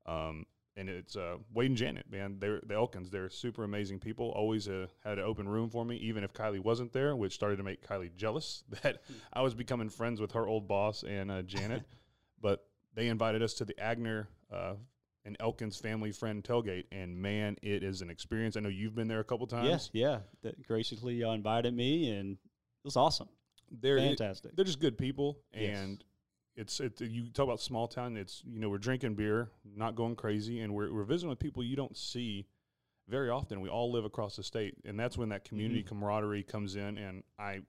Um, 0.07 0.47
and 0.77 0.89
it's 0.89 1.17
uh, 1.17 1.37
Wade 1.53 1.71
and 1.71 1.77
Janet, 1.77 2.11
man. 2.11 2.39
They're 2.41 2.61
the 2.67 2.75
Elkins. 2.75 3.11
They're 3.11 3.31
super 3.31 3.63
amazing 3.63 4.01
people. 4.01 4.31
Always 4.31 4.69
uh, 4.69 4.87
had 5.05 5.19
an 5.19 5.25
open 5.25 5.49
room 5.49 5.71
for 5.71 5.85
me, 5.85 5.97
even 5.97 6.25
if 6.25 6.33
Kylie 6.33 6.61
wasn't 6.61 6.93
there, 6.93 7.15
which 7.15 7.33
started 7.33 7.57
to 7.57 7.63
make 7.63 7.87
Kylie 7.87 8.15
jealous 8.17 8.65
that 8.83 9.03
I 9.33 9.43
was 9.43 9.55
becoming 9.55 9.89
friends 9.89 10.21
with 10.21 10.33
her 10.33 10.47
old 10.47 10.67
boss 10.67 11.05
and 11.05 11.31
uh, 11.31 11.43
Janet. 11.43 11.85
but 12.41 12.67
they 12.95 13.09
invited 13.09 13.43
us 13.43 13.55
to 13.55 13.65
the 13.65 13.75
Agner 13.75 14.27
uh, 14.53 14.75
and 15.25 15.37
Elkins 15.41 15.77
family 15.77 16.13
friend 16.13 16.43
tailgate, 16.43 16.85
and 16.93 17.17
man, 17.17 17.57
it 17.63 17.83
is 17.83 18.03
an 18.03 18.11
experience. 18.11 18.57
I 18.57 18.61
know 18.61 18.69
you've 18.69 18.95
been 18.95 19.09
there 19.09 19.21
a 19.21 19.25
couple 19.25 19.47
times. 19.47 19.69
Yes, 19.69 19.91
yeah. 19.93 20.19
That 20.43 20.67
graciously 20.67 21.15
y'all 21.15 21.33
invited 21.33 21.75
me, 21.75 22.11
and 22.11 22.33
it 22.33 22.85
was 22.85 22.97
awesome. 22.97 23.29
They're 23.71 23.99
Fantastic. 23.99 24.55
they're 24.57 24.65
just 24.65 24.81
good 24.81 24.97
people, 24.99 25.39
Yes. 25.55 25.77
and 25.79 26.05
it's 26.57 26.81
it. 26.81 27.01
You 27.01 27.31
talk 27.31 27.45
about 27.45 27.61
small 27.61 27.89
town. 27.89 28.17
It's 28.17 28.43
you 28.47 28.61
know 28.61 28.69
we're 28.69 28.79
drinking 28.79 29.15
beer, 29.15 29.51
not 29.65 29.95
going 29.97 30.17
crazy, 30.17 30.61
and 30.61 30.73
we're 30.75 30.93
we're 30.93 31.05
visiting 31.05 31.31
with 31.31 31.39
people 31.41 31.63
you 31.65 31.77
don't 31.77 31.97
see 31.97 32.47
very 33.09 33.29
often. 33.29 33.61
We 33.61 33.69
all 33.69 33.91
live 33.91 34.05
across 34.05 34.37
the 34.37 34.43
state, 34.43 34.77
and 34.85 34.99
that's 34.99 35.19
when 35.19 35.29
that 35.31 35.45
community 35.45 35.83
Mhm. 35.83 35.87
camaraderie 35.89 36.43
comes 36.43 36.77
in. 36.77 36.97
And 36.97 37.23
I, 37.39 37.61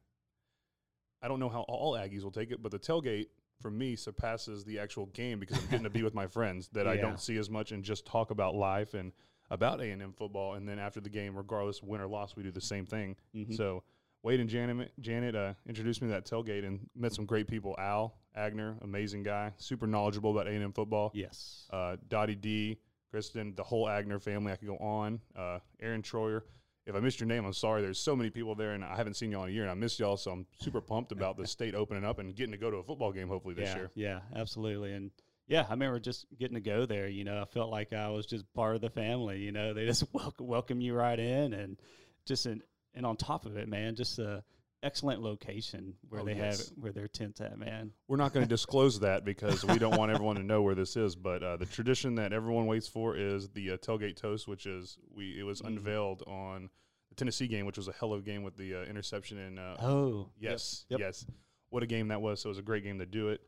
I 1.22 1.28
don't 1.28 1.40
know 1.40 1.50
how 1.50 1.62
all 1.62 1.94
Aggies 1.94 2.24
will 2.24 2.32
take 2.32 2.52
it, 2.52 2.62
but 2.62 2.72
the 2.72 2.80
tailgate 2.80 3.28
for 3.62 3.72
me 3.72 3.96
surpasses 3.96 4.64
the 4.66 4.80
actual 4.80 5.08
game 5.08 5.40
because 5.40 5.58
I'm 5.58 5.66
getting 5.70 5.84
to 5.86 5.90
be 5.90 6.04
with 6.04 6.14
my 6.14 6.28
friends 6.28 6.70
that 6.74 6.88
I 6.88 6.98
don't 6.98 7.20
see 7.20 7.38
as 7.38 7.50
much 7.50 7.72
and 7.72 7.84
just 7.84 8.06
talk 8.06 8.30
about 8.32 8.54
life 8.56 8.94
and 8.94 9.12
about 9.50 9.82
A 9.82 9.90
and 9.92 10.02
M 10.02 10.14
football. 10.14 10.54
And 10.56 10.68
then 10.68 10.78
after 10.80 11.00
the 11.02 11.10
game, 11.10 11.36
regardless 11.36 11.82
win 11.82 12.02
or 12.02 12.08
loss, 12.08 12.36
we 12.36 12.44
do 12.44 12.52
the 12.52 12.62
same 12.62 12.86
thing. 12.86 13.16
Mhm. 13.36 13.56
So 13.56 13.84
Wade 14.26 14.40
and 14.40 14.50
Janet, 14.50 14.92
Janet 15.00 15.36
uh, 15.36 15.54
introduced 15.70 16.02
me 16.02 16.08
to 16.08 16.14
that 16.16 16.26
tailgate 16.26 16.66
and 16.66 16.80
met 16.96 17.14
some 17.14 17.28
great 17.28 17.48
people. 17.48 17.76
Al 17.78 18.16
Agner, 18.36 18.84
amazing 18.84 19.22
guy, 19.22 19.54
super 19.58 19.86
knowledgeable 19.86 20.32
about 20.32 20.48
A&M 20.48 20.74
football. 20.74 21.12
yes. 21.14 21.68
Uh, 21.72 21.98
Dottie 22.08 22.34
D, 22.34 22.80
Kristen, 23.12 23.54
the 23.56 23.62
whole 23.62 23.86
Agner 23.86 24.20
family. 24.20 24.52
I 24.52 24.56
could 24.56 24.68
go 24.68 24.78
on. 24.78 25.20
Uh, 25.38 25.60
Aaron 25.80 26.02
Troyer. 26.02 26.42
If 26.88 26.96
I 26.96 27.02
missed 27.02 27.20
your 27.20 27.28
name, 27.28 27.46
I'm 27.46 27.54
sorry. 27.54 27.84
There's 27.84 28.00
so 28.00 28.16
many 28.16 28.32
people 28.32 28.56
there, 28.56 28.72
and 28.72 28.84
I 28.84 28.96
haven't 28.96 29.14
seen 29.14 29.30
y'all 29.30 29.44
in 29.44 29.50
a 29.50 29.54
year, 29.54 29.62
and 29.62 29.70
I 29.70 29.76
missed 29.76 30.00
y'all. 30.00 30.18
So 30.18 30.32
I'm 30.32 30.48
super 30.60 30.82
pumped 30.82 31.12
about 31.12 31.38
the 31.38 31.46
state 31.46 31.76
opening 31.76 32.04
up 32.04 32.18
and 32.18 32.36
getting 32.36 32.52
to 32.52 32.58
go 32.58 32.72
to 32.72 32.78
a 32.78 32.84
football 32.84 33.12
game 33.12 33.28
hopefully 33.28 33.54
this 33.54 33.70
yeah, 33.70 33.76
year. 33.76 33.92
Yeah, 33.94 34.20
absolutely. 34.36 34.94
And 34.94 35.12
yeah, 35.48 35.68
I 35.70 35.72
remember 35.74 36.00
just 36.00 36.26
getting 36.40 36.56
to 36.56 36.62
go 36.62 36.88
there. 36.88 37.08
You 37.08 37.26
know, 37.26 37.40
I 37.40 37.46
felt 37.46 37.70
like 37.70 37.94
I 37.94 38.10
was 38.10 38.26
just 38.26 38.52
part 38.56 38.74
of 38.76 38.82
the 38.82 38.90
family. 38.90 39.38
You 39.38 39.52
know, 39.52 39.76
they 39.76 39.86
just 39.86 40.04
welcome 40.14 40.48
welcome 40.48 40.82
you 40.82 40.96
right 40.96 41.20
in, 41.20 41.54
and 41.54 41.78
just 42.26 42.48
an, 42.48 42.64
and 42.96 43.06
on 43.06 43.18
top 43.18 43.46
of 43.46 43.58
it, 43.58 43.68
man, 43.68 43.96
just 43.96 44.18
a 44.20 44.44
excellent 44.84 45.22
location 45.22 45.96
where 46.10 46.22
Oh, 46.22 46.26
they 46.26 46.36
yes. 46.36 46.70
have 46.70 46.78
where 46.78 46.92
their 46.92 47.08
tents 47.08 47.42
at, 47.42 47.58
man. 47.58 47.92
We're 48.08 48.18
not 48.18 48.34
going 48.34 48.46
to 48.46 48.50
disclose 48.50 49.00
that 49.00 49.26
because 49.26 49.66
we 49.66 49.80
don't 49.80 49.98
want 49.98 50.12
everyone 50.12 50.36
to 50.36 50.44
know 50.44 50.62
where 50.62 50.76
this 50.76 50.96
is. 50.96 51.16
But 51.16 51.42
uh, 51.44 51.58
the 51.58 51.66
tradition 51.66 52.16
that 52.16 52.34
everyone 52.34 52.68
waits 52.68 52.88
for 52.88 53.16
is 53.18 53.50
the 53.50 53.72
uh, 53.72 53.78
tailgate 53.78 54.16
toast, 54.16 54.48
which 54.48 54.66
is 54.66 54.98
we 55.14 55.40
it 55.40 55.44
was 55.44 55.62
Mhm. 55.62 55.68
unveiled 55.68 56.24
on 56.28 56.70
the 57.10 57.16
Tennessee 57.16 57.48
game, 57.48 57.66
which 57.66 57.78
was 57.78 57.88
a 57.88 57.94
hell 57.94 58.14
of 58.14 58.20
a 58.22 58.24
game 58.24 58.44
with 58.44 58.58
the 58.58 58.76
uh, 58.76 58.84
interception 58.84 59.38
and 59.40 59.60
uh, 59.60 59.76
Oh, 59.80 60.30
yes, 60.40 60.86
yep. 60.90 61.00
yes, 61.00 61.26
what 61.70 61.82
a 61.84 61.88
game 61.88 62.10
that 62.10 62.22
was. 62.22 62.42
So 62.42 62.48
it 62.50 62.52
was 62.52 62.60
a 62.60 62.64
great 62.64 62.84
game 62.84 63.00
to 63.00 63.06
do 63.06 63.30
it. 63.30 63.42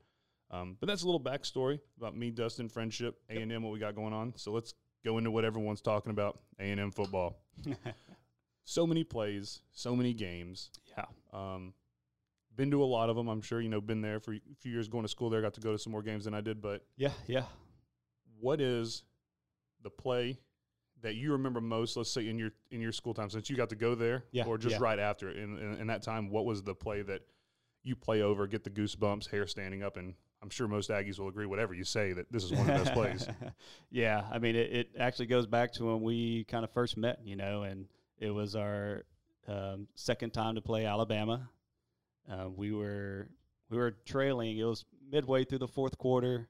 Um, 0.50 0.78
but 0.80 0.88
that's 0.88 1.04
a 1.04 1.06
little 1.06 1.20
backstory 1.22 1.80
about 1.98 2.16
me, 2.16 2.32
Dustin, 2.32 2.70
friendship, 2.70 3.20
A 3.30 3.36
and 3.42 3.52
M, 3.52 3.64
what 3.64 3.74
we 3.74 3.80
got 3.80 3.96
going 3.96 4.14
on. 4.14 4.34
So 4.38 4.52
let's 4.54 4.74
go 5.06 5.18
into 5.18 5.30
what 5.30 5.44
everyone's 5.46 5.82
talking 5.82 6.10
about: 6.12 6.40
A 6.58 6.64
and 6.72 6.80
M 6.80 6.90
football. 6.92 7.38
So 8.70 8.86
many 8.86 9.06
plays, 9.06 9.62
so 9.72 9.96
many 9.96 10.14
games. 10.14 10.72
yeah. 10.98 11.06
Um, 11.32 11.74
been 12.58 12.70
to 12.72 12.84
a 12.84 12.86
lot 12.86 13.10
of 13.10 13.16
them. 13.16 13.30
I'm 13.30 13.42
sure 13.42 13.62
you 13.62 13.70
know. 13.70 13.80
Been 13.80 14.02
there 14.02 14.20
for 14.20 14.34
a 14.34 14.40
few 14.60 14.74
years, 14.74 14.90
going 14.90 15.06
to 15.06 15.08
school 15.08 15.30
there. 15.30 15.42
Got 15.42 15.54
to 15.54 15.62
go 15.62 15.72
to 15.72 15.78
some 15.80 15.92
more 15.92 16.02
games 16.02 16.26
than 16.26 16.34
I 16.34 16.42
did. 16.42 16.62
But 16.62 16.84
Yeah, 16.98 17.12
yeah. 17.28 17.46
what 18.42 18.60
is 18.60 19.04
the 19.84 19.90
play 19.90 20.38
that 21.02 21.16
you 21.16 21.32
remember 21.32 21.62
most? 21.62 21.96
Let's 21.96 22.12
say 22.12 22.28
in 22.28 22.38
your 22.38 22.52
in 22.70 22.82
your 22.82 22.92
school 22.92 23.14
time, 23.14 23.30
since 23.30 23.50
you 23.50 23.56
got 23.56 23.70
to 23.70 23.78
go 23.78 23.96
there, 23.96 24.26
Yeah, 24.32 24.44
or 24.46 24.58
just 24.58 24.74
yeah. 24.74 24.80
right 24.82 25.00
after 25.00 25.30
it. 25.30 25.38
In, 25.38 25.58
in, 25.58 25.74
in 25.82 25.88
that 25.88 26.02
time, 26.04 26.30
what 26.30 26.44
was 26.44 26.62
the 26.62 26.76
play 26.76 27.04
that 27.04 27.22
you 27.84 27.96
play 27.96 28.22
over, 28.22 28.48
get 28.48 28.66
the 28.66 28.70
goosebumps, 28.70 29.30
hair 29.30 29.48
standing 29.48 29.82
up, 29.82 29.96
and 29.96 30.14
I'm 30.44 30.50
sure 30.50 30.68
most 30.68 30.90
Aggies 30.90 31.20
will 31.20 31.30
agree. 31.30 31.46
Whatever 31.46 31.74
you 31.74 31.86
say, 31.86 32.12
that 32.12 32.30
this 32.34 32.44
is 32.44 32.52
one 32.52 32.70
of 32.70 32.80
the 32.80 32.84
best 32.84 32.94
plays. 32.94 33.28
yeah, 33.92 34.26
I 34.30 34.40
mean, 34.40 34.58
it, 34.58 34.74
it 34.74 34.90
actually 35.00 35.28
goes 35.28 35.48
back 35.48 35.72
to 35.74 35.86
when 35.86 36.02
we 36.02 36.44
kind 36.46 36.66
of 36.66 36.72
first 36.72 36.98
met, 36.98 37.20
you 37.24 37.38
know, 37.38 37.64
and 37.64 37.86
it 38.18 38.30
was 38.32 38.56
our 38.56 39.04
um, 39.48 39.88
second 39.96 40.32
time 40.32 40.56
to 40.56 40.62
play 40.62 40.86
Alabama. 40.86 41.50
Uh, 42.30 42.50
we 42.50 42.72
were 42.72 43.30
we 43.70 43.78
were 43.78 43.92
trailing. 44.06 44.58
It 44.58 44.64
was 44.64 44.86
midway 45.10 45.44
through 45.44 45.60
the 45.60 45.68
fourth 45.68 45.98
quarter. 45.98 46.50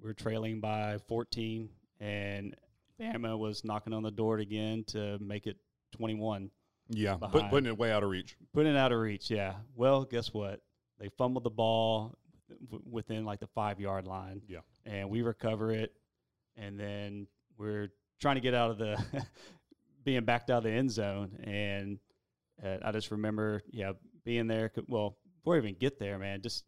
We 0.00 0.08
were 0.08 0.14
trailing 0.14 0.60
by 0.60 0.98
14, 1.08 1.68
and 2.00 2.56
Bama 3.00 3.38
was 3.38 3.64
knocking 3.64 3.92
on 3.92 4.02
the 4.02 4.10
door 4.10 4.38
again 4.38 4.84
to 4.88 5.18
make 5.20 5.46
it 5.46 5.56
21. 5.92 6.50
Yeah, 6.90 7.16
put, 7.16 7.48
putting 7.48 7.66
it 7.66 7.78
way 7.78 7.92
out 7.92 8.02
of 8.02 8.10
reach. 8.10 8.36
Putting 8.52 8.74
it 8.74 8.78
out 8.78 8.92
of 8.92 8.98
reach, 8.98 9.30
yeah. 9.30 9.54
Well, 9.74 10.04
guess 10.04 10.34
what? 10.34 10.60
They 10.98 11.08
fumbled 11.08 11.44
the 11.44 11.50
ball 11.50 12.16
w- 12.70 12.84
within 12.90 13.24
like 13.24 13.40
the 13.40 13.46
five 13.46 13.80
yard 13.80 14.06
line. 14.06 14.42
Yeah. 14.46 14.58
And 14.84 15.08
we 15.08 15.22
recover 15.22 15.70
it. 15.70 15.92
And 16.56 16.78
then 16.78 17.26
we're 17.56 17.88
trying 18.20 18.34
to 18.34 18.40
get 18.40 18.54
out 18.54 18.70
of 18.70 18.78
the, 18.78 19.02
being 20.04 20.24
backed 20.24 20.50
out 20.50 20.58
of 20.58 20.64
the 20.64 20.70
end 20.70 20.90
zone. 20.90 21.38
And 21.44 21.98
uh, 22.64 22.78
I 22.84 22.92
just 22.92 23.10
remember, 23.10 23.62
yeah, 23.70 23.92
being 24.24 24.46
there. 24.46 24.70
Well, 24.86 25.16
before 25.38 25.56
I 25.56 25.58
even 25.58 25.74
get 25.74 25.98
there, 25.98 26.18
man, 26.18 26.42
just 26.42 26.64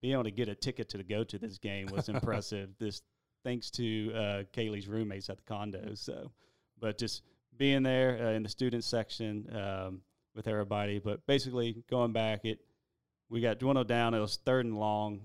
being 0.00 0.14
able 0.14 0.24
to 0.24 0.30
get 0.30 0.48
a 0.48 0.54
ticket 0.54 0.88
to 0.90 1.02
go 1.02 1.24
to 1.24 1.38
this 1.38 1.58
game 1.58 1.88
was 1.92 2.08
impressive. 2.08 2.70
This 2.78 3.02
thanks 3.44 3.70
to 3.72 4.12
uh, 4.14 4.42
Kaylee's 4.52 4.88
roommates 4.88 5.28
at 5.30 5.36
the 5.36 5.42
condo. 5.44 5.94
So, 5.94 6.32
but 6.80 6.98
just 6.98 7.22
being 7.56 7.82
there 7.82 8.26
uh, 8.26 8.32
in 8.32 8.42
the 8.42 8.48
student 8.48 8.84
section 8.84 9.46
um, 9.54 10.00
with 10.34 10.48
everybody. 10.48 10.98
But 10.98 11.26
basically, 11.26 11.84
going 11.88 12.12
back, 12.12 12.44
it 12.44 12.58
we 13.28 13.40
got 13.40 13.58
dwindled 13.58 13.88
down. 13.88 14.14
It 14.14 14.20
was 14.20 14.38
third 14.44 14.66
and 14.66 14.78
long. 14.78 15.20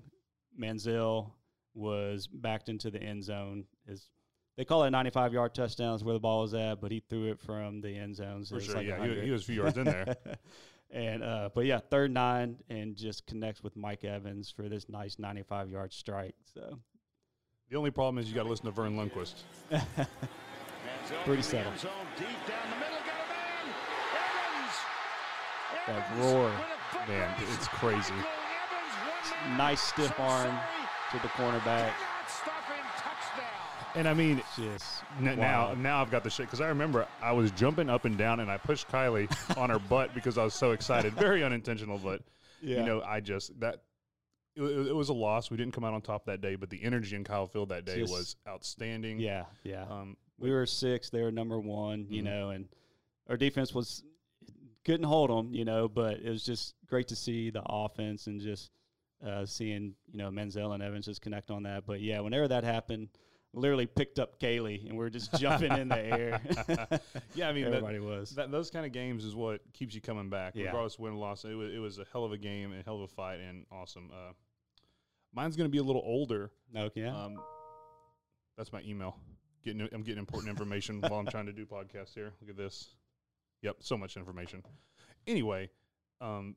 Manziel 0.60 1.32
was 1.74 2.28
backed 2.28 2.70
into 2.70 2.92
the 2.92 3.02
end 3.02 3.24
zone. 3.24 3.66
His 3.88 4.10
they 4.60 4.66
call 4.66 4.84
it 4.84 4.88
a 4.88 4.92
95 4.92 5.32
yard 5.32 5.56
touchdown 5.56 5.96
is 5.96 6.04
where 6.04 6.14
the 6.14 6.20
ball 6.20 6.42
was 6.42 6.54
at, 6.54 6.82
but 6.82 6.92
he 6.92 7.00
threw 7.00 7.32
it 7.32 7.40
from 7.40 7.80
the 7.80 7.96
end 7.98 8.14
zone. 8.18 8.44
So 8.44 8.56
For 8.56 8.62
sure, 8.62 8.76
like 8.76 8.88
yeah, 8.88 9.08
he, 9.08 9.22
he 9.22 9.32
was 9.32 9.44
a 9.44 9.46
few 9.46 9.56
yards 9.56 9.78
in 9.78 9.86
there. 9.86 10.18
and 10.92 11.24
uh, 11.24 11.48
but 11.56 11.64
yeah, 11.64 11.80
third 11.90 12.12
nine 12.12 12.58
and 12.70 12.94
just 12.94 13.26
connects 13.26 13.64
with 13.64 13.78
Mike 13.78 14.04
Evans 14.04 14.52
for 14.52 14.68
this 14.68 14.90
nice 14.90 15.18
95 15.18 15.70
yard 15.70 15.94
strike. 15.94 16.36
So 16.54 16.78
The 17.72 17.78
only 17.78 17.90
problem 17.90 18.18
is 18.18 18.28
you 18.28 18.36
got 18.36 18.44
to 18.44 18.50
listen 18.50 18.66
to 18.66 18.72
Verne 18.72 18.98
Lundquist. 18.98 19.36
Pretty 21.24 21.42
settled. 21.42 21.76
Deep 21.76 22.28
down 22.46 22.60
the 22.70 22.80
middle, 22.82 23.00
got 23.06 23.16
a 23.16 23.30
man. 23.32 23.74
Evans. 24.58 24.76
That 25.88 26.12
Evans 26.12 26.26
roar. 26.26 26.44
with 26.44 26.54
a 26.54 26.98
foot 26.98 27.08
Man, 27.08 27.36
it's 27.54 27.68
crazy. 27.70 28.14
Evans, 28.14 29.58
nice 29.58 29.80
stiff 29.80 30.14
So 30.18 30.24
arm 30.24 30.48
sorry. 30.48 30.58
to 31.12 31.18
the 31.22 31.30
cornerback. 31.30 31.94
Cannot 31.94 32.28
stop 32.28 32.66
him. 32.68 32.86
Touchdown. 32.98 33.70
And 34.00 34.08
I 34.08 34.14
mean, 34.14 34.42
Just 34.56 35.04
N- 35.20 35.38
Now, 35.38 35.70
wow. 35.70 35.74
now 35.74 36.02
I've 36.02 36.10
got 36.10 36.24
the 36.24 36.30
shit 36.30 36.46
because 36.46 36.62
I 36.62 36.70
remember 36.70 37.06
I 37.22 37.34
was 37.34 37.52
jumping 37.52 37.90
up 37.90 38.06
and 38.06 38.18
down 38.18 38.40
and 38.40 38.50
I 38.50 38.56
pushed 38.58 38.88
Kylie 38.88 39.28
on 39.58 39.70
her 39.70 39.78
butt 39.80 40.14
because 40.14 40.38
I 40.38 40.44
was 40.46 40.54
so 40.54 40.72
excited. 40.72 41.14
Very 41.16 41.44
unintentional, 41.44 41.98
but 41.98 42.22
yeah. 42.62 42.80
you 42.80 42.86
know, 42.86 43.02
I 43.02 43.20
just 43.20 43.60
that 43.60 43.82
it, 44.56 44.62
it 44.64 44.96
was 44.96 45.10
a 45.10 45.14
loss. 45.14 45.52
We 45.52 45.58
didn't 45.58 45.74
come 45.74 45.84
out 45.84 45.94
on 45.94 46.02
top 46.02 46.26
that 46.28 46.40
day, 46.40 46.56
but 46.56 46.70
the 46.70 46.82
energy 46.82 47.16
in 47.18 47.26
Kyle 47.26 47.46
Field 47.46 47.70
that 47.70 47.84
day 47.84 48.00
Just- 48.00 48.12
was 48.14 48.36
outstanding. 48.48 49.20
yeah, 49.20 49.46
yeah. 49.64 49.84
Um, 49.90 50.16
we 50.38 50.50
were 50.52 50.66
six. 50.66 51.10
They 51.10 51.22
were 51.22 51.32
number 51.32 51.60
one. 51.60 52.08
You 52.10 52.22
Mhm. 52.22 52.26
know, 52.26 52.50
and 52.52 52.70
our 53.30 53.36
defense 53.36 53.74
was 53.74 54.02
couldn't 54.86 55.06
hold 55.08 55.30
them. 55.30 55.54
You 55.54 55.66
know, 55.66 55.90
but 55.90 56.20
it 56.20 56.30
was 56.30 56.46
just 56.46 56.74
great 56.88 57.10
to 57.10 57.18
see 57.18 57.50
the 57.50 57.64
offense 57.66 58.28
and 58.28 58.40
just 58.40 58.72
uh, 59.26 59.46
seeing 59.46 59.96
you 60.10 60.20
know 60.20 60.30
Manziel 60.30 60.74
and 60.74 60.82
Evans 60.82 61.06
just 61.06 61.22
connect 61.22 61.52
on 61.52 61.64
that. 61.64 61.86
But 61.86 62.00
yeah, 62.00 62.22
whenever 62.22 62.48
that 62.48 62.64
happened, 62.64 63.10
literally 63.54 63.86
picked 63.88 64.20
up 64.20 64.40
Kaylee 64.40 64.88
and 64.88 64.98
we're 64.98 65.10
just 65.10 65.34
jumping 65.40 65.72
in 65.72 65.90
the 65.90 65.98
air. 65.98 66.42
yeah, 67.36 67.50
I 67.50 67.54
mean, 67.54 67.66
that, 67.66 67.74
everybody 67.74 68.00
was. 68.00 68.32
that, 68.32 68.52
those 68.52 68.70
kind 68.70 68.86
of 68.86 68.92
games 68.92 69.26
is 69.26 69.36
what 69.36 69.62
keeps 69.74 69.96
you 69.96 70.02
coming 70.02 70.30
back, 70.30 70.54
Yeah. 70.56 70.66
regardless 70.68 70.96
of 70.96 71.00
win 71.00 71.14
or 71.14 71.18
loss. 71.18 71.46
It 71.46 71.56
was, 71.56 71.74
it 71.74 71.80
was 71.80 72.00
a 72.00 72.06
hell 72.12 72.24
of 72.26 72.32
a 72.32 72.38
game, 72.38 72.72
and 72.72 72.82
a 72.82 72.84
hell 72.84 72.98
of 72.98 73.02
a 73.02 73.08
fight, 73.08 73.40
and 73.40 73.66
awesome. 73.72 74.12
Uh, 74.14 74.34
mine's 75.34 75.56
going 75.56 75.66
to 75.66 75.72
be 75.72 75.80
a 75.80 75.84
little 75.84 76.04
older. 76.06 76.52
yeah. 76.96 77.16
Um, 77.26 77.38
that's 78.58 78.72
my 78.74 78.82
email. 78.82 79.16
Getting 79.64 79.88
I'm 79.94 80.04
getting 80.04 80.20
important 80.20 80.50
information 80.50 81.02
while 81.08 81.20
I'm 81.20 81.28
trying 81.28 81.46
to 81.48 81.54
do 81.54 81.66
podcasts 81.66 82.14
here. 82.14 82.34
Look 82.42 82.50
at 82.50 82.58
this. 82.58 82.90
Yep, 83.62 83.78
so 83.80 83.98
much 83.98 84.16
information. 84.16 84.64
Anyway, 85.28 85.70
um, 86.22 86.56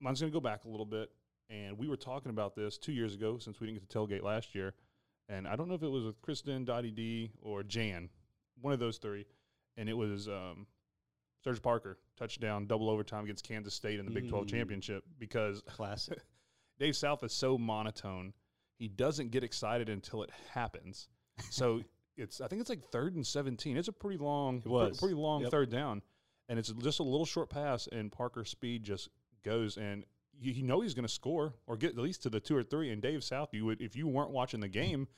mine's 0.00 0.20
going 0.20 0.30
to 0.30 0.36
go 0.36 0.40
back 0.40 0.64
a 0.64 0.68
little 0.68 0.84
bit, 0.86 1.10
and 1.50 1.78
we 1.78 1.88
were 1.88 1.96
talking 1.96 2.30
about 2.30 2.54
this 2.54 2.76
two 2.78 2.92
years 2.92 3.14
ago 3.14 3.38
since 3.38 3.60
we 3.60 3.66
didn't 3.66 3.80
get 3.80 3.88
to 3.88 3.98
tailgate 3.98 4.22
last 4.22 4.54
year, 4.54 4.74
and 5.28 5.46
I 5.48 5.56
don't 5.56 5.68
know 5.68 5.74
if 5.74 5.82
it 5.82 5.88
was 5.90 6.04
with 6.04 6.20
Kristen, 6.22 6.64
Dottie 6.64 6.90
D, 6.90 7.30
or 7.42 7.62
Jan, 7.62 8.08
one 8.60 8.72
of 8.72 8.78
those 8.78 8.98
three, 8.98 9.26
and 9.76 9.88
it 9.88 9.96
was 9.96 10.28
um, 10.28 10.66
Sirr 11.42 11.56
Parker 11.56 11.98
touchdown 12.18 12.66
double 12.66 12.88
overtime 12.90 13.24
against 13.24 13.46
Kansas 13.46 13.74
State 13.74 13.98
in 13.98 14.04
the 14.06 14.10
Big 14.12 14.28
12 14.28 14.46
Mm. 14.46 14.48
championship 14.50 15.04
because 15.18 15.62
Classic. 15.66 16.18
Dave 16.78 16.96
South 16.96 17.22
is 17.22 17.32
so 17.32 17.56
monotone. 17.56 18.32
He 18.78 18.88
doesn't 18.88 19.30
get 19.30 19.44
excited 19.44 19.88
until 19.88 20.22
it 20.22 20.30
happens. 20.52 21.08
So 21.50 21.80
it's 22.16 22.40
I 22.40 22.46
think 22.46 22.60
it's 22.60 22.70
like 22.70 22.84
third 22.92 23.16
and 23.16 23.26
seventeen. 23.26 23.76
It's 23.76 23.88
a 23.88 23.92
pretty 23.92 24.18
long, 24.18 24.58
It 24.58 24.66
was. 24.68 25.00
pretty 25.00 25.16
long 25.16 25.42
Yep. 25.42 25.50
third 25.50 25.70
down, 25.70 26.00
and 26.48 26.60
it's 26.60 26.70
just 26.70 27.00
a 27.00 27.02
little 27.02 27.26
short 27.26 27.50
pass, 27.50 27.88
and 27.88 28.12
Parker's 28.12 28.50
speed 28.50 28.84
just 28.84 29.08
goes, 29.44 29.76
and 29.76 30.04
you, 30.40 30.52
you 30.52 30.62
know 30.62 30.80
he's 30.80 30.94
going 30.94 31.06
to 31.06 31.12
score 31.12 31.54
or 31.66 31.76
get 31.76 31.90
at 31.90 31.98
least 31.98 32.22
to 32.24 32.30
the 32.30 32.40
two 32.40 32.56
or 32.56 32.62
three. 32.62 32.90
And 32.90 33.00
Dave 33.02 33.22
South, 33.24 33.50
you 33.52 33.64
would 33.66 33.80
if 33.80 33.96
you 33.96 34.06
weren't 34.08 34.30
watching 34.30 34.60
the 34.60 34.68
game, 34.68 35.08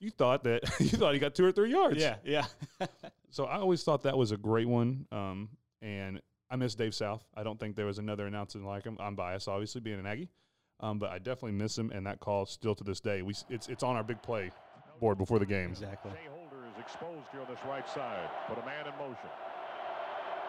you 0.00 0.10
thought 0.10 0.44
that 0.44 0.62
you 0.80 0.88
thought 0.88 1.14
he 1.14 1.20
got 1.20 1.34
two 1.34 1.44
or 1.44 1.52
three 1.52 1.70
yards. 1.70 1.98
yeah, 2.00 2.16
yeah. 2.24 2.46
So 3.30 3.46
I 3.46 3.56
always 3.56 3.82
thought 3.82 4.02
that 4.02 4.18
was 4.18 4.30
a 4.30 4.36
great 4.36 4.68
one. 4.68 5.06
Um, 5.10 5.48
and 5.80 6.20
I 6.50 6.56
miss 6.56 6.74
Dave 6.74 6.94
South. 6.94 7.24
I 7.34 7.42
don't 7.42 7.58
think 7.58 7.76
there 7.76 7.86
was 7.86 7.96
another 7.98 8.26
announcer 8.26 8.58
like 8.58 8.84
him. 8.84 8.98
I'm 9.00 9.14
biased, 9.16 9.48
obviously, 9.48 9.80
being 9.80 9.98
an 9.98 10.04
Aggie. 10.06 10.28
Um, 10.80 10.98
but 10.98 11.10
I 11.10 11.16
definitely 11.18 11.52
miss 11.52 11.78
him, 11.78 11.90
and 11.92 12.06
that 12.06 12.20
call 12.20 12.44
still 12.44 12.74
to 12.74 12.84
this 12.84 13.00
day. 13.00 13.22
We 13.22 13.34
it's 13.48 13.68
it's 13.68 13.82
on 13.82 13.96
our 13.96 14.04
big 14.04 14.20
play 14.20 14.50
board 15.00 15.16
before 15.16 15.38
the 15.38 15.46
game. 15.46 15.70
exactly. 15.70 16.10
Jay 16.10 16.28
Holder 16.30 16.66
is 16.66 16.78
exposed 16.78 17.24
here 17.30 17.40
on 17.40 17.46
this 17.48 17.60
right 17.66 17.88
side. 17.88 18.28
Put 18.48 18.58
a 18.58 18.66
man 18.66 18.86
in 18.86 18.92
motion. 18.98 19.30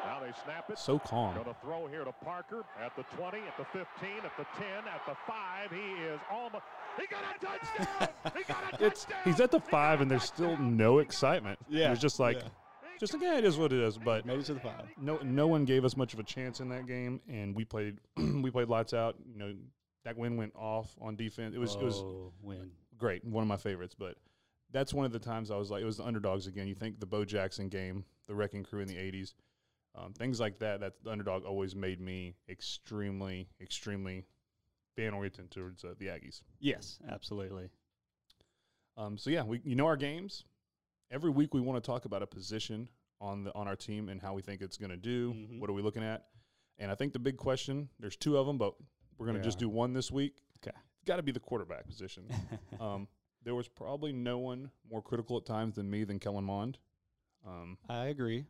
Now 0.06 0.20
they 0.20 0.32
snap 0.44 0.70
it. 0.70 0.78
So 0.78 1.00
calm. 1.00 1.36
Going 1.36 1.46
to 1.46 1.56
throw 1.62 1.88
here 1.88 2.04
to 2.04 2.12
Parker 2.24 2.64
at 2.84 2.96
the 2.96 3.04
20, 3.16 3.38
at 3.38 3.58
the 3.58 3.66
15, 3.66 3.84
at 4.24 4.38
the 4.38 4.46
10, 4.58 4.68
at 4.88 5.02
the 5.08 5.16
5. 5.28 5.72
He 5.72 6.04
is 6.04 6.20
almost. 6.32 6.64
He 7.00 7.08
got 7.08 7.24
a 7.24 7.46
touchdown! 7.46 8.10
he 8.38 8.44
got 8.44 8.64
a 8.68 8.78
touchdown! 8.78 8.88
It's 8.88 9.08
he's 9.24 9.40
at 9.40 9.52
the 9.52 9.60
five, 9.60 10.00
a 10.00 10.02
and 10.04 10.12
there's 10.12 10.24
still 10.24 10.58
no 10.58 11.00
excitement. 11.00 11.60
Yeah, 11.70 11.88
it 11.88 11.92
was 11.92 12.00
just 12.00 12.20
like 12.20 12.38
yeah. 12.38 12.50
just 13.00 13.14
again, 13.14 13.38
it 13.38 13.46
is 13.46 13.58
what 13.58 13.74
it 13.74 13.80
is. 13.80 13.98
But 13.98 14.26
Made 14.26 14.40
it 14.40 14.46
to 14.46 14.54
the 14.54 14.60
five. 14.60 14.86
no 15.02 15.18
no 15.24 15.48
one 15.48 15.66
gave 15.66 15.86
us 15.86 15.98
much 15.98 16.14
of 16.14 16.20
a 16.20 16.24
chance 16.24 16.60
in 16.60 16.70
that 16.70 16.86
game, 16.86 17.20
and 17.28 17.56
we 17.56 17.66
played 17.66 17.98
we 18.18 18.52
played 18.52 18.70
lights 18.70 18.94
out. 18.94 19.16
You 19.32 19.40
know 19.40 19.54
that 20.06 20.18
win 20.18 20.38
went 20.38 20.54
off 20.56 20.96
on 21.02 21.16
defense. 21.16 21.56
It 21.56 21.60
was 21.60 21.76
it 21.76 21.84
was 21.84 21.98
oh, 21.98 22.32
win. 22.42 22.72
great, 22.98 23.24
one 23.26 23.42
of 23.42 23.48
my 23.48 23.58
favorites. 23.58 23.96
But 23.98 24.16
that's 24.72 24.94
one 24.94 25.06
of 25.06 25.12
the 25.12 25.20
times 25.20 25.50
I 25.50 25.56
was 25.56 25.72
like, 25.72 25.82
it 25.82 25.86
was 25.86 25.98
the 25.98 26.06
underdogs 26.06 26.48
again. 26.48 26.68
You 26.68 26.76
think 26.76 27.00
the 27.00 27.06
Bo 27.06 27.26
Jackson 27.26 27.70
game, 27.70 28.06
the 28.28 28.36
Wrecking 28.36 28.64
Crew 28.64 28.82
in 28.82 28.88
the 28.88 28.96
'80s, 28.96 29.34
um, 29.96 30.14
things 30.14 30.40
like 30.40 30.60
that. 30.60 30.80
That 30.80 30.94
the 31.04 31.12
underdog 31.12 31.44
always 31.46 31.76
made 31.76 32.00
me 32.02 32.36
extremely, 32.50 33.48
extremely 33.62 34.26
fan 34.96 35.14
oriented 35.14 35.52
towards 35.52 35.84
uh, 35.84 35.94
the 35.98 36.08
Aggies. 36.08 36.42
Yes, 36.60 37.00
absolutely. 37.10 37.70
Um, 38.98 39.18
so 39.18 39.30
yeah, 39.30 39.44
we 39.44 39.62
you 39.64 39.76
know 39.76 39.86
our 39.86 39.98
games. 39.98 40.46
Every 41.12 41.30
week 41.30 41.54
we 41.54 41.62
want 41.62 41.84
to 41.84 41.86
talk 41.86 42.06
about 42.06 42.24
a 42.24 42.28
position 42.28 42.90
on 43.22 43.44
the 43.44 43.54
on 43.56 43.68
our 43.68 43.76
team 43.76 44.10
and 44.10 44.22
how 44.22 44.34
we 44.34 44.42
think 44.42 44.62
it's 44.62 44.78
going 44.78 44.92
to 44.92 44.98
do. 44.98 45.34
Mhm. 45.34 45.60
What 45.60 45.70
are 45.70 45.74
we 45.74 45.82
looking 45.82 46.04
at? 46.04 46.26
And 46.80 46.92
I 46.92 46.96
think 46.96 47.14
the 47.14 47.20
big 47.20 47.38
question, 47.38 47.90
there's 48.00 48.16
two 48.18 48.38
of 48.38 48.48
them, 48.48 48.58
but 48.58 48.74
we're 49.18 49.28
going 49.28 49.36
to 49.36 49.40
There 49.40 49.46
just 49.46 49.60
do 49.60 49.70
one 49.70 49.94
this 49.94 50.12
week. 50.12 50.38
'Kay. 50.62 50.72
It's 50.72 51.06
got 51.06 51.18
to 51.18 51.24
be 51.24 51.32
the 51.32 51.40
quarterback 51.40 51.86
position. 51.88 52.28
um, 52.80 53.08
there 53.44 53.54
was 53.56 53.68
probably 53.68 54.12
no 54.12 54.40
one 54.40 54.72
more 54.90 55.02
critical 55.02 55.38
at 55.38 55.46
times 55.46 55.76
than 55.76 55.90
me 55.90 56.04
than 56.04 56.18
Kellen 56.20 56.44
Mond. 56.44 56.80
Um, 57.46 57.78
I 57.90 58.06
agree. 58.06 58.46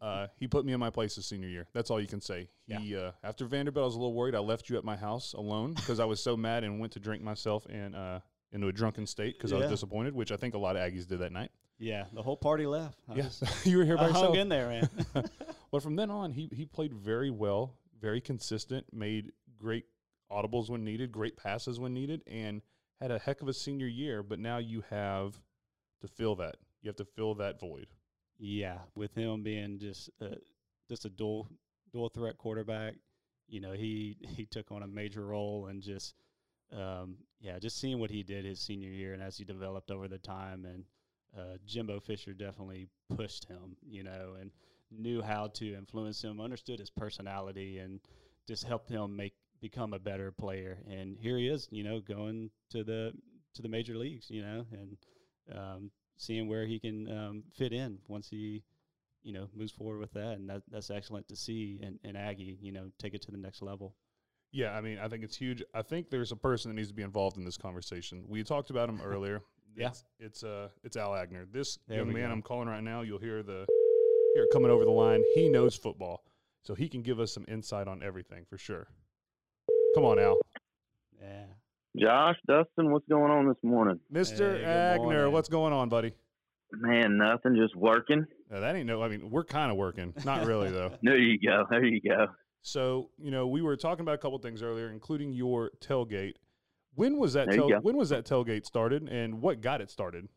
Uh, 0.00 0.26
he 0.38 0.46
put 0.48 0.64
me 0.64 0.72
in 0.72 0.80
my 0.80 0.90
place 0.90 1.14
his 1.14 1.26
senior 1.26 1.48
year. 1.48 1.66
That's 1.72 1.90
all 1.90 2.00
you 2.00 2.06
can 2.06 2.20
say. 2.20 2.48
He 2.66 2.96
uh, 2.96 3.12
after 3.22 3.44
Vanderbilt, 3.46 3.82
I 3.82 3.86
was 3.86 3.94
a 3.94 3.98
little 3.98 4.14
worried. 4.14 4.34
I 4.34 4.38
left 4.40 4.70
you 4.70 4.76
at 4.78 4.84
my 4.84 4.96
house 4.96 5.32
alone 5.34 5.74
because 5.74 6.00
I 6.00 6.04
was 6.04 6.22
so 6.22 6.36
mad 6.36 6.64
and 6.64 6.80
went 6.80 6.92
to 6.94 7.00
drink 7.00 7.22
myself 7.22 7.66
and 7.68 7.94
uh, 7.94 8.20
into 8.52 8.68
a 8.68 8.72
drunken 8.72 9.06
state 9.06 9.36
because 9.38 9.52
I 9.52 9.56
was 9.58 9.68
disappointed, 9.70 10.14
which 10.14 10.32
I 10.32 10.36
think 10.36 10.54
a 10.54 10.58
lot 10.58 10.76
of 10.76 10.82
Aggies 10.82 11.06
did 11.06 11.18
that 11.20 11.32
night. 11.32 11.50
Yeah, 11.78 12.04
the 12.12 12.22
whole 12.22 12.36
party 12.36 12.66
left. 12.66 12.98
Yes, 13.14 13.40
was- 13.40 13.66
you 13.66 13.78
were 13.78 13.84
here 13.84 13.96
by 13.96 14.04
I 14.04 14.08
yourself. 14.08 14.26
hung 14.28 14.36
in 14.36 14.48
there, 14.48 14.68
man. 14.68 14.88
But 15.72 15.82
from 15.82 15.96
then 15.96 16.10
on, 16.10 16.32
he 16.32 16.50
he 16.52 16.66
played 16.66 16.92
very 16.92 17.30
well, 17.30 17.78
very 17.98 18.20
consistent, 18.20 18.84
made 18.92 19.32
great 19.58 19.86
audibles 20.30 20.68
when 20.68 20.84
needed, 20.84 21.10
great 21.10 21.34
passes 21.36 21.80
when 21.80 21.94
needed, 21.94 22.22
and 22.26 22.60
had 23.00 23.10
a 23.10 23.18
heck 23.18 23.40
of 23.40 23.48
a 23.48 23.54
senior 23.54 23.86
year. 23.86 24.22
But 24.22 24.38
now 24.38 24.58
you 24.58 24.84
have 24.90 25.40
to 26.02 26.08
fill 26.08 26.34
that. 26.36 26.56
You 26.82 26.88
have 26.88 26.96
to 26.96 27.04
fill 27.06 27.34
that 27.36 27.58
void. 27.58 27.86
Yeah, 28.44 28.78
with 28.96 29.14
him 29.14 29.44
being 29.44 29.78
just 29.78 30.10
just 30.88 31.04
a 31.04 31.08
dual 31.08 31.48
dual 31.92 32.08
threat 32.08 32.38
quarterback, 32.38 32.94
you 33.46 33.60
know, 33.60 33.70
he 33.70 34.16
he 34.20 34.46
took 34.46 34.72
on 34.72 34.82
a 34.82 34.86
major 34.88 35.24
role 35.24 35.66
and 35.68 35.80
just 35.80 36.14
um, 36.76 37.18
yeah, 37.40 37.60
just 37.60 37.78
seeing 37.78 38.00
what 38.00 38.10
he 38.10 38.24
did 38.24 38.44
his 38.44 38.58
senior 38.58 38.88
year 38.90 39.12
and 39.14 39.22
as 39.22 39.36
he 39.38 39.44
developed 39.44 39.92
over 39.92 40.08
the 40.08 40.18
time 40.18 40.64
and 40.64 40.84
uh, 41.38 41.56
Jimbo 41.66 42.00
Fisher 42.00 42.32
definitely 42.34 42.88
pushed 43.16 43.46
him, 43.46 43.76
you 43.88 44.02
know, 44.02 44.34
and 44.40 44.50
knew 44.90 45.22
how 45.22 45.46
to 45.46 45.74
influence 45.74 46.20
him, 46.22 46.40
understood 46.40 46.80
his 46.80 46.90
personality, 46.90 47.78
and 47.78 48.00
just 48.48 48.64
helped 48.64 48.90
him 48.90 49.14
make 49.14 49.34
become 49.60 49.92
a 49.92 50.00
better 50.00 50.32
player. 50.32 50.78
And 50.90 51.16
here 51.16 51.38
he 51.38 51.46
is, 51.46 51.68
you 51.70 51.84
know, 51.84 52.00
going 52.00 52.50
to 52.70 52.82
the 52.82 53.12
to 53.54 53.62
the 53.62 53.68
major 53.68 53.96
leagues, 53.96 54.30
you 54.30 54.42
know, 54.42 54.66
and 54.72 54.96
um, 55.56 55.90
seeing 56.16 56.48
where 56.48 56.66
he 56.66 56.78
can 56.78 57.10
um, 57.10 57.42
fit 57.52 57.72
in 57.72 57.98
once 58.08 58.28
he, 58.28 58.62
you 59.22 59.32
know, 59.32 59.48
moves 59.54 59.72
forward 59.72 59.98
with 59.98 60.12
that. 60.12 60.38
And 60.38 60.48
that, 60.50 60.62
that's 60.70 60.90
excellent 60.90 61.28
to 61.28 61.36
see. 61.36 61.80
And, 61.82 61.98
and 62.04 62.16
Aggie, 62.16 62.58
you 62.60 62.72
know, 62.72 62.90
take 62.98 63.14
it 63.14 63.22
to 63.22 63.30
the 63.30 63.38
next 63.38 63.62
level. 63.62 63.94
Yeah, 64.52 64.72
I 64.72 64.82
mean, 64.82 64.98
I 64.98 65.08
think 65.08 65.24
it's 65.24 65.36
huge. 65.36 65.62
I 65.74 65.80
think 65.82 66.10
there's 66.10 66.30
a 66.30 66.36
person 66.36 66.70
that 66.70 66.74
needs 66.74 66.88
to 66.88 66.94
be 66.94 67.02
involved 67.02 67.38
in 67.38 67.44
this 67.44 67.56
conversation. 67.56 68.24
We 68.28 68.44
talked 68.44 68.70
about 68.70 68.88
him 68.88 69.00
earlier. 69.04 69.42
Yeah. 69.74 69.88
it's, 69.88 70.04
it's 70.18 70.44
uh, 70.44 70.68
it's 70.84 70.98
Al 70.98 71.12
Agner. 71.12 71.50
This 71.50 71.78
There 71.88 71.96
young 71.96 72.12
man 72.12 72.26
go. 72.28 72.32
I'm 72.32 72.42
calling 72.42 72.68
right 72.68 72.82
now. 72.82 73.00
You'll 73.00 73.18
hear 73.18 73.42
the 73.42 73.64
hear 74.34 74.44
it 74.44 74.50
coming 74.52 74.70
over 74.70 74.84
the 74.84 74.90
line. 74.90 75.22
He 75.34 75.48
knows 75.48 75.74
football, 75.74 76.24
so 76.62 76.74
he 76.74 76.90
can 76.90 77.00
give 77.00 77.20
us 77.20 77.32
some 77.32 77.46
insight 77.48 77.88
on 77.88 78.02
everything 78.02 78.44
for 78.44 78.58
sure. 78.58 78.86
Come 79.94 80.04
on, 80.04 80.18
Al, 80.18 80.38
Yeah. 81.18 81.44
Josh, 81.98 82.36
Dustin, 82.48 82.90
what's 82.90 83.06
going 83.08 83.30
on 83.30 83.48
this 83.48 83.58
morning? 83.62 84.00
Mister 84.10 84.56
Hey, 84.56 84.64
Agner. 84.64 85.02
morning. 85.02 85.32
What's 85.32 85.48
going 85.48 85.72
on, 85.72 85.88
buddy? 85.88 86.14
Man, 86.72 87.18
nothing, 87.18 87.54
just 87.54 87.76
working. 87.76 88.24
That 88.50 88.74
ain't 88.74 88.86
no. 88.86 89.02
I 89.02 89.08
mean, 89.08 89.30
we're 89.30 89.44
kind 89.44 89.70
of 89.70 89.76
working, 89.76 90.14
not 90.24 90.46
really 90.46 90.70
though. 90.70 90.92
There 91.02 91.18
you 91.18 91.38
go. 91.38 91.66
There 91.68 91.84
you 91.84 92.00
go. 92.00 92.28
So 92.62 93.10
you 93.18 93.30
know, 93.30 93.46
we 93.46 93.60
were 93.60 93.76
talking 93.76 94.02
about 94.02 94.14
a 94.14 94.18
couple 94.18 94.38
things 94.38 94.62
earlier, 94.62 94.90
including 94.90 95.32
your 95.32 95.70
tailgate. 95.80 96.34
When 96.94 97.18
was 97.18 97.34
that? 97.34 97.48
There 97.48 97.56
Tail, 97.56 97.80
when 97.82 97.96
was 97.96 98.08
that 98.08 98.24
tailgate 98.24 98.64
started, 98.64 99.08
and 99.08 99.42
what 99.42 99.60
got 99.60 99.80
it 99.82 99.90
started? 99.90 100.28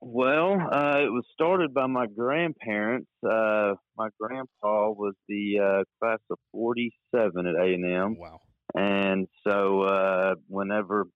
Well, 0.00 0.60
uh, 0.60 0.98
it 0.98 1.10
was 1.10 1.24
started 1.32 1.72
by 1.72 1.86
my 1.86 2.06
grandparents. 2.06 3.08
Uh, 3.24 3.74
my 3.96 4.08
grandpa 4.20 4.90
was 4.90 5.14
the 5.28 5.58
uh, 5.60 5.84
class 6.00 6.18
of 6.30 6.38
'47 6.52 7.46
at 7.46 7.54
A 7.54 7.74
and 7.74 7.84
M, 7.86 8.16
Wow. 8.18 8.40
And 8.74 9.26
so 9.46 9.82
uh, 9.82 10.34
whenever 10.48 11.06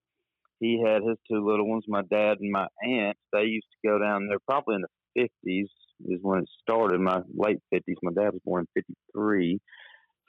he 0.61 0.83
had 0.85 1.03
his 1.03 1.19
two 1.31 1.47
little 1.47 1.69
ones, 1.69 1.85
my 1.88 2.03
dad 2.03 2.38
and 2.41 2.50
my 2.50 2.67
aunt, 2.83 3.17
they 3.33 3.43
used 3.43 3.67
to 3.73 3.88
go 3.88 3.99
down 3.99 4.29
there. 4.29 4.38
Probably 4.47 4.77
in 4.77 4.83
the 4.83 5.29
'50s 5.47 5.69
is 6.07 6.21
when 6.23 6.41
it 6.41 6.49
started. 6.62 7.00
My 7.00 7.21
late 7.35 7.59
'50s. 7.73 7.97
My 8.03 8.12
dad 8.12 8.33
was 8.33 8.43
born 8.45 8.67
in 8.77 8.83
'53. 9.15 9.61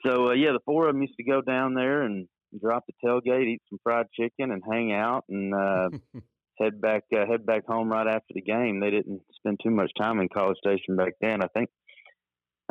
So 0.04 0.28
uh, 0.28 0.32
yeah, 0.32 0.52
the 0.52 0.60
four 0.64 0.88
of 0.88 0.94
them 0.94 1.02
used 1.02 1.16
to 1.16 1.24
go 1.24 1.40
down 1.42 1.74
there 1.74 2.02
and 2.02 2.26
drop 2.60 2.84
the 2.86 2.94
tailgate, 3.04 3.46
eat 3.46 3.62
some 3.68 3.78
fried 3.82 4.06
chicken, 4.12 4.50
and 4.50 4.62
hang 4.68 4.92
out, 4.92 5.24
and 5.28 5.54
uh, 5.54 5.88
head 6.58 6.80
back 6.80 7.04
uh, 7.14 7.26
head 7.26 7.46
back 7.46 7.66
home 7.66 7.90
right 7.90 8.06
after 8.06 8.34
the 8.34 8.42
game. 8.42 8.80
They 8.80 8.90
didn't 8.90 9.22
spend 9.34 9.60
too 9.62 9.70
much 9.70 9.90
time 9.98 10.20
in 10.20 10.28
College 10.28 10.58
Station 10.58 10.96
back 10.96 11.12
then. 11.20 11.42
I 11.42 11.48
think 11.48 11.70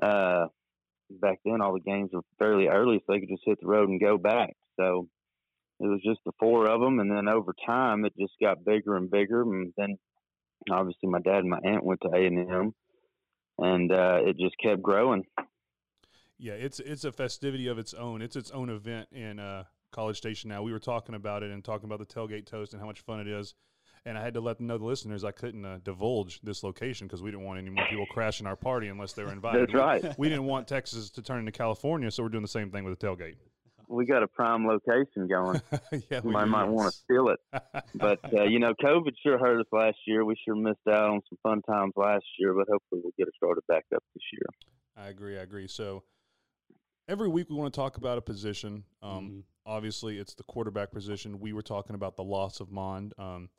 uh, 0.02 0.46
back 1.10 1.40
then 1.44 1.62
all 1.62 1.74
the 1.74 1.80
games 1.80 2.12
were 2.14 2.22
fairly 2.38 2.68
early, 2.68 3.00
so 3.00 3.14
they 3.14 3.20
could 3.20 3.30
just 3.30 3.44
hit 3.46 3.60
the 3.62 3.68
road 3.68 3.90
and 3.90 4.00
go 4.00 4.18
back. 4.18 4.56
So 4.80 5.08
it 5.80 5.88
was 5.88 6.02
just 6.04 6.20
the 6.26 6.32
four 6.40 6.70
of 6.70 6.82
them, 6.82 7.00
and 7.00 7.12
then 7.12 7.28
over 7.28 7.54
time 7.66 8.06
it 8.06 8.14
just 8.20 8.34
got 8.42 8.66
bigger 8.66 8.96
and 8.96 9.10
bigger, 9.10 9.42
and 9.42 9.74
then 9.78 9.98
obviously 10.70 11.10
my 11.10 11.20
dad 11.20 11.40
and 11.40 11.50
my 11.50 11.60
aunt 11.64 11.86
went 11.86 12.02
to 12.02 12.10
A 12.10 12.26
and 12.26 12.52
M, 12.52 12.74
and 13.58 13.92
uh, 13.92 14.20
it 14.24 14.38
just 14.38 14.56
kept 14.62 14.82
growing. 14.82 15.24
Yeah, 16.38 16.54
it's 16.54 16.80
it's 16.80 17.04
a 17.04 17.12
festivity 17.12 17.68
of 17.68 17.78
its 17.78 17.94
own. 17.94 18.22
It's 18.22 18.36
its 18.36 18.52
own 18.52 18.70
event 18.70 19.10
in 19.12 19.40
uh, 19.40 19.66
College 19.92 20.18
Station. 20.18 20.50
Now 20.50 20.64
we 20.64 20.72
were 20.72 20.80
talking 20.80 21.16
about 21.16 21.44
it 21.44 21.52
and 21.52 21.64
talking 21.64 21.86
about 21.86 22.00
the 22.00 22.14
tailgate 22.14 22.46
toast 22.46 22.74
and 22.74 22.82
how 22.82 22.88
much 22.88 23.02
fun 23.02 23.20
it 23.20 23.28
is. 23.28 23.56
And 24.06 24.18
I 24.18 24.24
had 24.24 24.34
to 24.36 24.42
let 24.42 24.58
them 24.58 24.68
know 24.68 24.78
the 24.78 24.86
listeners 24.86 25.24
I 25.24 25.32
couldn't 25.32 25.66
uh, 25.66 25.80
divulge 25.84 26.40
this 26.42 26.64
location 26.64 27.08
because 27.08 27.22
we 27.22 27.32
didn't 27.32 27.46
want 27.46 27.60
any 27.60 27.70
more 27.70 27.86
people 27.90 28.06
crashing 28.08 28.48
our 28.48 28.56
party 28.56 28.88
unless 28.88 29.14
they 29.14 29.24
were 29.24 29.32
invited. 29.32 29.70
That's 29.70 29.74
right. 29.74 30.18
We 30.18 30.30
didn't 30.30 30.46
want 30.46 30.68
Texas 30.68 31.10
to 31.12 31.22
turn 31.22 31.40
into 31.40 31.52
California, 31.52 32.10
so 32.10 32.24
we're 32.24 32.30
doing 32.30 32.42
the 32.42 32.48
same 32.48 32.72
thing 32.72 32.86
with 32.86 32.98
the 32.98 33.06
tailgate. 33.08 33.36
We 33.90 34.06
got 34.06 34.22
a 34.24 34.28
prime 34.28 34.68
location 34.68 35.28
going. 35.28 35.62
yeah, 35.92 36.00
we 36.10 36.32
Somebody 36.32 36.46
do. 36.46 36.52
might 36.52 36.66
want 36.70 36.92
to 36.94 36.98
steal 36.98 37.30
it. 37.30 37.40
But 37.96 38.20
uh, 38.34 38.44
you 38.44 38.60
know, 38.60 38.74
COVID 38.82 39.14
sure 39.24 39.38
hurt 39.40 39.60
us 39.60 39.66
last 39.72 39.98
year. 40.06 40.24
We 40.24 40.36
sure 40.46 40.56
missed 40.56 40.78
out 40.88 41.10
on 41.10 41.22
some 41.28 41.38
fun 41.44 41.62
times 41.64 41.94
last 41.96 42.24
year, 42.38 42.54
but 42.54 42.68
hopefully 42.72 43.02
we'll 43.04 43.14
get 43.18 43.28
it 43.28 43.34
started 43.36 43.62
back 43.68 43.86
up 43.96 44.04
this 44.14 44.24
year. 44.32 44.46
I 44.96 45.10
agree. 45.10 45.38
I 45.40 45.42
agree. 45.42 45.68
So 45.68 46.04
every 47.08 47.28
week 47.28 47.50
we 47.50 47.56
want 47.56 47.74
to 47.74 47.78
talk 47.80 47.98
about 47.98 48.18
a 48.18 48.22
position. 48.22 48.84
Um, 49.02 49.10
Mhm. 49.30 49.44
Obviously, 49.66 50.18
it's 50.18 50.34
the 50.34 50.44
quarterback 50.44 50.92
position. 50.92 51.40
We 51.40 51.54
were 51.54 51.62
talking 51.62 51.96
about 51.96 52.16
the 52.16 52.24
loss 52.24 52.60
of 52.60 52.72
Mond. 52.72 53.14
Um, 53.20 53.50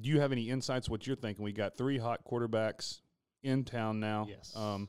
do 0.00 0.08
you 0.08 0.20
have 0.20 0.32
any 0.32 0.50
insights? 0.50 0.88
What 0.88 1.06
you're 1.06 1.16
thinking? 1.16 1.44
We 1.44 1.52
got 1.52 1.76
three 1.76 1.98
hot 1.98 2.20
quarterbacks 2.30 3.00
in 3.42 3.64
town 3.64 4.00
now. 4.00 4.26
Yes. 4.28 4.52
Um, 4.54 4.88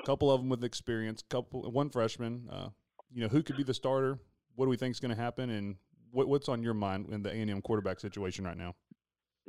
a 0.00 0.06
couple 0.06 0.30
of 0.30 0.40
them 0.40 0.48
with 0.48 0.64
experience. 0.64 1.22
Couple, 1.28 1.70
one 1.70 1.90
freshman. 1.90 2.48
Uh, 2.50 2.68
you 3.12 3.22
know, 3.22 3.28
who 3.28 3.42
could 3.42 3.56
be 3.56 3.62
the 3.62 3.74
starter? 3.74 4.18
What 4.54 4.66
do 4.66 4.70
we 4.70 4.76
think 4.76 4.92
is 4.92 5.00
going 5.00 5.14
to 5.14 5.20
happen? 5.20 5.50
And 5.50 5.76
what, 6.12 6.28
what's 6.28 6.48
on 6.48 6.62
your 6.62 6.74
mind 6.74 7.08
in 7.10 7.22
the 7.22 7.30
A&M 7.30 7.62
quarterback 7.62 8.00
situation 8.00 8.44
right 8.44 8.56
now? 8.56 8.74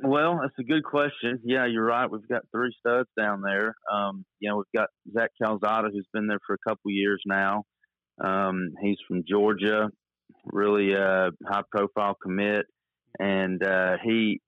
Well, 0.02 0.38
that's 0.40 0.54
a 0.58 0.62
good 0.62 0.82
question. 0.82 1.40
Yeah, 1.44 1.66
you're 1.66 1.84
right. 1.84 2.10
We've 2.10 2.26
got 2.26 2.42
three 2.52 2.74
studs 2.78 3.08
down 3.18 3.42
there. 3.42 3.74
Um, 3.92 4.24
you 4.38 4.48
know, 4.48 4.56
we've 4.56 4.80
got 4.80 4.88
Zach 5.12 5.30
Calzada, 5.40 5.88
who's 5.92 6.06
been 6.12 6.26
there 6.26 6.38
for 6.46 6.54
a 6.54 6.68
couple 6.70 6.90
years 6.90 7.22
now. 7.26 7.64
Um, 8.22 8.70
he's 8.80 8.96
from 9.06 9.24
Georgia, 9.28 9.90
really 10.46 10.94
uh, 10.94 11.30
high 11.46 11.62
profile 11.70 12.16
commit, 12.22 12.66
and 13.18 13.62
uh, 13.62 13.96
he 14.02 14.40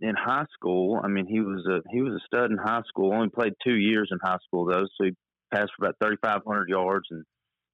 in 0.00 0.14
high 0.14 0.46
school. 0.52 1.00
I 1.02 1.08
mean, 1.08 1.26
he 1.26 1.40
was 1.40 1.66
a 1.66 1.80
he 1.90 2.02
was 2.02 2.14
a 2.14 2.26
stud 2.26 2.50
in 2.50 2.58
high 2.58 2.82
school. 2.88 3.12
Only 3.12 3.28
played 3.28 3.54
two 3.64 3.76
years 3.76 4.08
in 4.10 4.18
high 4.22 4.38
school 4.46 4.66
though, 4.66 4.86
so 4.96 5.04
he 5.04 5.12
passed 5.52 5.72
for 5.76 5.86
about 5.86 5.96
3,500 6.02 6.68
yards 6.68 7.06
and 7.10 7.24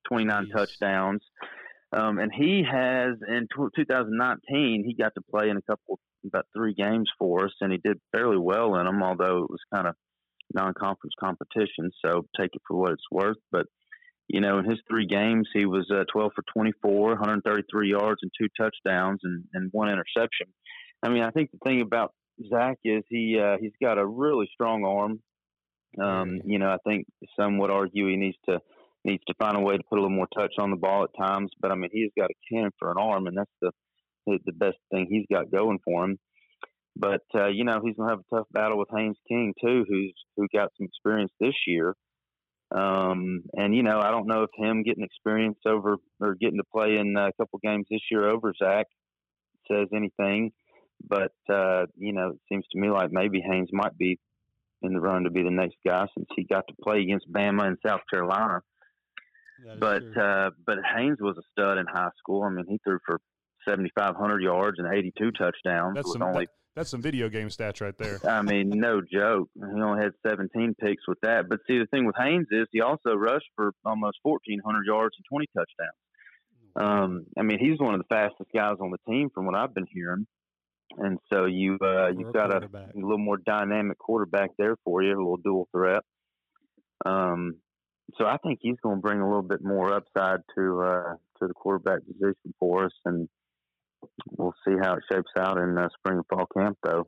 29 0.09 0.47
Jeez. 0.47 0.53
touchdowns. 0.53 1.23
Um, 1.93 2.19
and 2.19 2.33
he 2.35 2.65
has 2.71 3.15
in 3.29 3.47
tw 3.47 3.73
2019 3.75 4.85
he 4.85 4.95
got 4.95 5.15
to 5.15 5.23
play 5.31 5.49
in 5.49 5.57
a 5.57 5.63
couple 5.63 5.99
about 6.27 6.47
three 6.55 6.75
games 6.75 7.09
for 7.19 7.45
us, 7.45 7.53
and 7.61 7.71
he 7.71 7.79
did 7.79 7.99
fairly 8.13 8.39
well 8.39 8.75
in 8.77 8.87
them. 8.87 9.03
Although 9.03 9.45
it 9.45 9.51
was 9.51 9.61
kind 9.73 9.87
of 9.87 9.95
non-conference 10.53 11.15
competition, 11.19 11.91
so 12.05 12.27
take 12.39 12.51
it 12.55 12.63
for 12.67 12.77
what 12.77 12.93
it's 12.93 13.11
worth. 13.11 13.37
But 13.53 13.67
you 14.29 14.41
know, 14.41 14.59
in 14.59 14.65
his 14.65 14.81
three 14.89 15.07
games, 15.07 15.49
he 15.53 15.67
was 15.67 15.89
uh, 15.91 16.05
12 16.13 16.33
for 16.35 16.43
24, 16.53 17.11
133 17.11 17.91
yards 17.91 18.19
and 18.23 18.31
two 18.37 18.49
touchdowns 18.59 19.21
and, 19.23 19.45
and 19.55 19.71
one 19.73 19.89
interception. 19.89 20.49
I 21.07 21.09
mean, 21.09 21.23
I 21.23 21.31
think 21.31 21.51
the 21.53 21.59
thing 21.65 21.81
about 21.83 22.13
Zach 22.49 22.79
is 22.85 23.05
he 23.09 23.39
uh, 23.41 23.57
he's 23.61 23.73
got 23.81 23.99
a 23.99 24.07
really 24.07 24.49
strong 24.53 24.85
arm. 24.85 25.21
Um, 26.05 26.41
you 26.45 26.59
know, 26.59 26.69
I 26.69 26.79
think 26.87 27.07
some 27.39 27.59
would 27.59 27.71
argue 27.71 28.09
he 28.09 28.17
needs 28.17 28.37
to 28.49 28.59
needs 29.05 29.23
to 29.29 29.35
find 29.39 29.57
a 29.57 29.61
way 29.61 29.77
to 29.77 29.83
put 29.89 29.99
a 29.99 30.03
little 30.03 30.17
more 30.17 30.27
touch 30.37 30.55
on 30.59 30.71
the 30.71 30.77
ball 30.77 31.05
at 31.05 31.11
times. 31.17 31.53
But 31.61 31.71
I 31.71 31.77
mean, 31.77 31.91
he's 31.93 32.11
got 32.19 32.31
a 32.31 32.35
cannon 32.53 32.73
for 32.79 32.91
an 32.91 32.99
arm, 32.99 33.29
and 33.29 33.39
that's 33.39 33.51
the 33.63 33.71
the 34.27 34.53
best 34.53 34.79
thing 34.91 35.07
he's 35.09 35.27
got 35.33 35.53
going 35.53 35.79
for 35.85 36.05
him. 36.05 36.19
But 36.97 37.23
uh, 37.35 37.49
you 37.49 37.65
know, 37.65 37.81
he's 37.85 37.95
gonna 37.97 38.11
have 38.11 38.21
a 38.21 38.37
tough 38.37 38.49
battle 38.51 38.79
with 38.79 38.89
Haynes 38.93 39.19
King 39.29 39.55
too, 39.63 39.85
who's 39.89 40.15
who 40.37 40.49
got 40.53 40.73
some 40.77 40.89
experience 40.89 41.33
this 41.39 41.55
year. 41.69 41.95
Um, 42.75 43.43
and 43.53 43.77
you 43.77 43.85
know, 43.85 44.01
I 44.01 44.11
don't 44.11 44.27
know 44.27 44.43
if 44.43 44.51
him 44.57 44.83
getting 44.83 45.05
experience 45.05 45.59
over 45.65 45.99
or 46.21 46.35
getting 46.35 46.59
to 46.59 46.65
play 46.75 46.97
in 46.97 47.17
a 47.17 47.31
couple 47.41 47.61
games 47.63 47.87
this 47.89 48.01
year 48.11 48.29
over 48.29 48.53
Zach 48.61 48.87
says 49.71 49.87
anything. 49.95 50.51
But 51.09 51.33
uh, 51.49 51.87
you 51.97 52.13
know, 52.13 52.31
it 52.31 52.41
seems 52.49 52.65
to 52.73 52.79
me 52.79 52.91
like 52.91 53.11
maybe 53.13 53.41
Haynes 53.41 53.71
might 53.73 53.97
be 53.97 54.19
in 54.83 54.93
the 54.93 55.01
run 55.01 55.25
to 55.25 55.31
be 55.31 55.43
the 55.43 55.51
next 55.51 55.77
guy 55.87 56.07
since 56.17 56.27
he 56.37 56.45
got 56.45 56.65
to 56.69 56.75
play 56.83 57.01
against 57.01 57.31
Bama 57.33 57.67
and 57.67 57.79
South 57.85 58.03
Carolina. 58.13 58.61
But 59.79 60.01
true. 60.01 60.23
uh, 60.23 60.51
but 60.67 60.79
Haynes 60.97 61.19
was 61.21 61.37
a 61.39 61.43
stud 61.53 61.79
in 61.79 61.87
high 61.87 62.11
school. 62.19 62.43
I 62.43 62.51
mean, 62.51 62.67
he 62.69 62.79
threw 62.85 62.99
for 63.07 63.21
seventy 63.67 63.91
five 63.99 64.15
hundred 64.17 64.43
yards 64.43 64.79
and 64.79 64.93
eighty 64.93 65.13
two 65.19 65.31
touchdowns. 65.33 65.95
That's 65.95 66.13
some 66.13 66.23
only 66.23 66.45
that- 66.47 66.51
that's 66.75 66.91
some 66.91 67.01
video 67.01 67.31
game 67.31 67.49
stats 67.49 67.81
right 67.81 67.97
there. 67.97 68.21
I 68.29 68.43
mean, 68.43 68.69
no 68.69 69.01
joke. 69.01 69.49
He 69.55 69.63
only 69.81 70.03
had 70.03 70.13
17 70.27 70.75
picks 70.79 71.09
with 71.09 71.17
that. 71.23 71.49
But 71.49 71.61
see, 71.67 71.79
the 71.79 71.87
thing 71.87 72.05
with 72.05 72.17
Haynes 72.19 72.49
is 72.51 72.67
he 72.71 72.83
also 72.83 73.15
rushed 73.15 73.49
for 73.57 73.73
almost 73.83 74.19
1,400 74.23 74.85
yards 74.85 75.17
and 75.17 75.25
20 75.27 75.47
touchdowns. 75.57 75.97
Um, 76.77 77.27
I 77.39 77.43
mean, 77.45 77.59
he's 77.59 77.79
one 77.79 77.95
of 77.95 78.01
the 78.01 78.07
fastest 78.15 78.51
guys 78.55 78.77
on 78.79 78.91
the 78.91 78.99
team 79.11 79.31
from 79.35 79.47
what 79.47 79.55
I've 79.55 79.73
been 79.75 79.87
hearing. 79.91 80.27
And 80.99 81.19
so 81.33 81.45
you 81.45 81.79
uh, 81.83 82.09
you've 82.09 82.33
got 82.33 82.53
a, 82.53 82.67
a 82.67 82.95
little 82.95 83.19
more 83.19 83.37
dynamic 83.37 83.99
quarterback 83.99 84.51
there 84.57 84.77
for 84.85 85.03
you, 85.03 85.11
a 85.11 85.19
little 85.19 85.37
dual 85.37 85.69
threat. 85.73 86.03
Um, 87.05 87.57
so 88.19 88.25
I 88.27 88.37
think 88.39 88.61
he's 88.63 88.77
going 88.83 88.97
to 88.97 89.03
bring 89.03 89.21
a 89.21 89.27
little 89.27 89.43
bit 89.43 89.63
more 89.63 89.93
upside 89.93 90.41
to 90.57 90.83
uh, 90.83 91.15
to 91.41 91.49
the 91.49 91.55
quarterback 91.55 92.01
position 92.07 92.55
for 92.59 92.87
us, 92.87 92.93
and 93.05 93.29
we'll 94.39 94.55
see 94.67 94.75
how 94.81 94.95
it 94.95 95.03
shapes 95.13 95.31
out 95.39 95.59
in 95.59 95.77
uh, 95.77 95.89
spring 95.99 96.19
and 96.19 96.27
fall 96.29 96.47
camp, 96.57 96.79
though. 96.83 97.05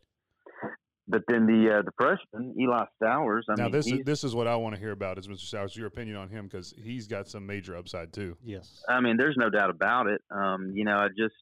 but 1.07 1.23
then 1.29 1.47
the 1.47 1.79
uh, 1.79 1.83
the 1.83 1.93
freshman 1.97 2.55
Eli 2.61 2.85
Stowers. 3.01 3.43
I 3.49 3.55
now 3.57 3.65
mean, 3.65 3.73
this 3.73 3.87
is 3.87 4.01
this 4.05 4.25
is 4.25 4.35
what 4.35 4.47
I 4.47 4.57
want 4.57 4.75
to 4.75 4.81
hear 4.81 4.93
about 4.93 5.19
is 5.19 5.29
Mr. 5.29 5.41
Sowers, 5.41 5.77
your 5.77 5.87
opinion 5.87 6.17
on 6.17 6.29
him 6.29 6.47
because 6.47 6.75
he's 6.83 7.07
got 7.07 7.29
some 7.29 7.47
major 7.47 7.77
upside 7.77 8.13
too. 8.13 8.37
Yes. 8.45 8.83
I 8.89 9.01
mean, 9.01 9.17
there's 9.17 9.37
no 9.39 9.49
doubt 9.51 9.71
about 9.71 10.09
it. 10.09 10.21
Um, 10.31 10.73
you 10.75 10.85
know, 10.85 10.97
I 10.97 11.09
just 11.09 11.35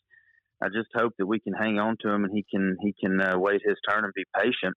I 0.63 0.69
just 0.69 0.89
hope 0.95 1.13
that 1.19 1.27
we 1.27 1.41
can 1.41 1.53
hang 1.53 1.79
on 1.79 1.97
to 2.01 2.11
him 2.11 2.25
and 2.25 2.33
he 2.33 2.45
can 2.51 2.77
he 2.81 2.95
can 2.99 3.21
uh, 3.21 3.39
wait 3.39 3.61
his 3.65 3.77
turn 3.89 4.05
and 4.05 4.13
be 4.15 4.25
patient. 4.35 4.75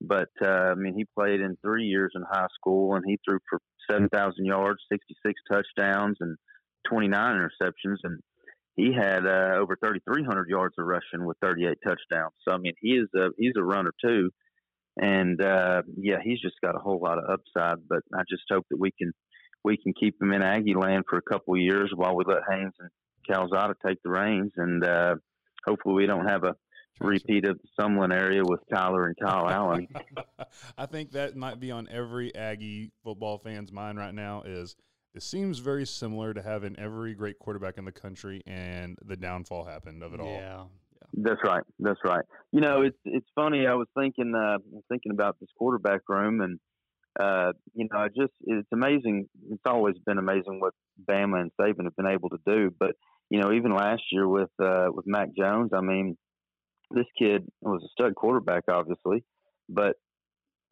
But 0.00 0.30
uh, 0.42 0.72
I 0.72 0.74
mean, 0.74 0.94
he 0.96 1.06
played 1.16 1.40
in 1.40 1.56
three 1.62 1.84
years 1.84 2.12
in 2.14 2.22
high 2.28 2.48
school 2.54 2.94
and 2.96 3.04
he 3.06 3.18
threw 3.24 3.38
for 3.48 3.60
seven 3.90 4.08
thousand 4.08 4.46
yards, 4.46 4.80
sixty 4.90 5.14
six 5.24 5.40
touchdowns, 5.50 6.16
and 6.20 6.36
twenty 6.88 7.08
nine 7.08 7.36
interceptions, 7.36 7.98
and 8.02 8.20
he 8.74 8.92
had 8.92 9.26
uh, 9.26 9.58
over 9.58 9.76
thirty 9.76 10.00
three 10.04 10.24
hundred 10.24 10.48
yards 10.48 10.74
of 10.78 10.86
rushing 10.86 11.24
with 11.24 11.36
thirty 11.40 11.66
eight 11.66 11.78
touchdowns. 11.86 12.34
So 12.46 12.54
I 12.54 12.58
mean, 12.58 12.74
he 12.80 12.90
is 12.90 13.08
a 13.16 13.28
he's 13.38 13.54
a 13.56 13.62
runner 13.62 13.92
too. 14.04 14.30
And 15.00 15.42
uh, 15.42 15.82
yeah, 15.96 16.18
he's 16.22 16.40
just 16.40 16.56
got 16.62 16.74
a 16.74 16.80
whole 16.80 17.00
lot 17.00 17.18
of 17.18 17.24
upside. 17.30 17.78
But 17.88 18.02
I 18.14 18.22
just 18.28 18.42
hope 18.50 18.66
that 18.70 18.80
we 18.80 18.90
can 18.90 19.12
we 19.64 19.76
can 19.76 19.94
keep 19.98 20.20
him 20.20 20.32
in 20.32 20.42
Aggie 20.42 20.74
land 20.74 21.04
for 21.08 21.18
a 21.18 21.22
couple 21.22 21.56
years 21.56 21.92
while 21.94 22.16
we 22.16 22.24
let 22.26 22.42
Haynes 22.50 22.74
and 22.78 22.90
Calzada 23.28 23.74
take 23.84 24.02
the 24.02 24.10
reins, 24.10 24.52
and 24.56 24.84
uh, 24.84 25.16
hopefully 25.66 25.94
we 25.94 26.06
don't 26.06 26.26
have 26.26 26.44
a 26.44 26.54
repeat 27.00 27.44
of 27.46 27.58
the 27.58 27.82
Sumlin 27.82 28.12
area 28.12 28.42
with 28.44 28.60
Tyler 28.72 29.06
and 29.06 29.16
Kyle 29.20 29.48
Allen. 29.48 29.88
I 30.78 30.86
think 30.86 31.12
that 31.12 31.36
might 31.36 31.60
be 31.60 31.70
on 31.70 31.88
every 31.90 32.34
Aggie 32.34 32.92
football 33.02 33.38
fan's 33.38 33.72
mind 33.72 33.98
right 33.98 34.14
now. 34.14 34.42
Is 34.44 34.76
it 35.14 35.22
seems 35.22 35.58
very 35.58 35.86
similar 35.86 36.32
to 36.32 36.42
having 36.42 36.78
every 36.78 37.14
great 37.14 37.38
quarterback 37.38 37.78
in 37.78 37.84
the 37.84 37.92
country, 37.92 38.42
and 38.46 38.96
the 39.04 39.16
downfall 39.16 39.64
happened 39.64 40.02
of 40.02 40.14
it 40.14 40.20
all. 40.20 40.28
Yeah. 40.28 40.64
That's 41.14 41.40
right. 41.44 41.62
That's 41.78 42.00
right. 42.04 42.24
You 42.52 42.60
know, 42.62 42.82
it's 42.82 42.96
it's 43.04 43.26
funny. 43.34 43.66
I 43.66 43.74
was 43.74 43.86
thinking 43.98 44.34
uh, 44.34 44.58
thinking 44.88 45.12
about 45.12 45.38
this 45.40 45.50
quarterback 45.58 46.00
room, 46.08 46.40
and 46.40 46.58
uh, 47.20 47.52
you 47.74 47.88
know, 47.92 48.08
just 48.08 48.32
it's 48.42 48.68
amazing. 48.72 49.28
It's 49.50 49.62
always 49.66 49.96
been 50.06 50.18
amazing 50.18 50.60
what 50.60 50.74
Bama 51.08 51.40
and 51.40 51.50
Saban 51.60 51.84
have 51.84 51.96
been 51.96 52.06
able 52.06 52.30
to 52.30 52.38
do. 52.46 52.70
But 52.78 52.92
you 53.30 53.40
know, 53.40 53.52
even 53.52 53.74
last 53.74 54.02
year 54.10 54.26
with 54.26 54.50
uh, 54.62 54.88
with 54.92 55.06
Mac 55.06 55.28
Jones, 55.36 55.70
I 55.74 55.80
mean, 55.80 56.16
this 56.90 57.06
kid 57.18 57.46
was 57.60 57.82
a 57.82 57.88
stud 57.92 58.14
quarterback, 58.14 58.64
obviously, 58.68 59.24
but 59.68 59.96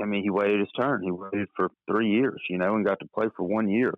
I 0.00 0.06
mean, 0.06 0.22
he 0.22 0.30
waited 0.30 0.60
his 0.60 0.70
turn. 0.78 1.02
He 1.02 1.10
waited 1.10 1.48
for 1.54 1.70
three 1.90 2.10
years, 2.10 2.40
you 2.48 2.58
know, 2.58 2.74
and 2.74 2.86
got 2.86 3.00
to 3.00 3.08
play 3.14 3.26
for 3.36 3.42
one 3.44 3.68
year. 3.68 3.92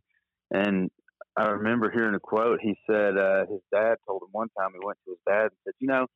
And 0.51 0.91
I 1.37 1.47
remember 1.49 1.91
hearing 1.91 2.15
a 2.15 2.21
quote. 2.21 2.61
He 2.61 2.77
said 2.91 3.17
uh, 3.17 3.47
his 3.47 3.61
dad 3.73 3.97
told 4.07 4.23
him 4.23 4.29
one 4.33 4.49
time 4.59 4.71
he 4.73 4.85
went 4.85 4.99
to 5.05 5.13
his 5.13 5.21
dad 5.27 5.43
and 5.45 5.59
said, 5.65 5.75
"You 5.79 5.89
know, 5.89 6.07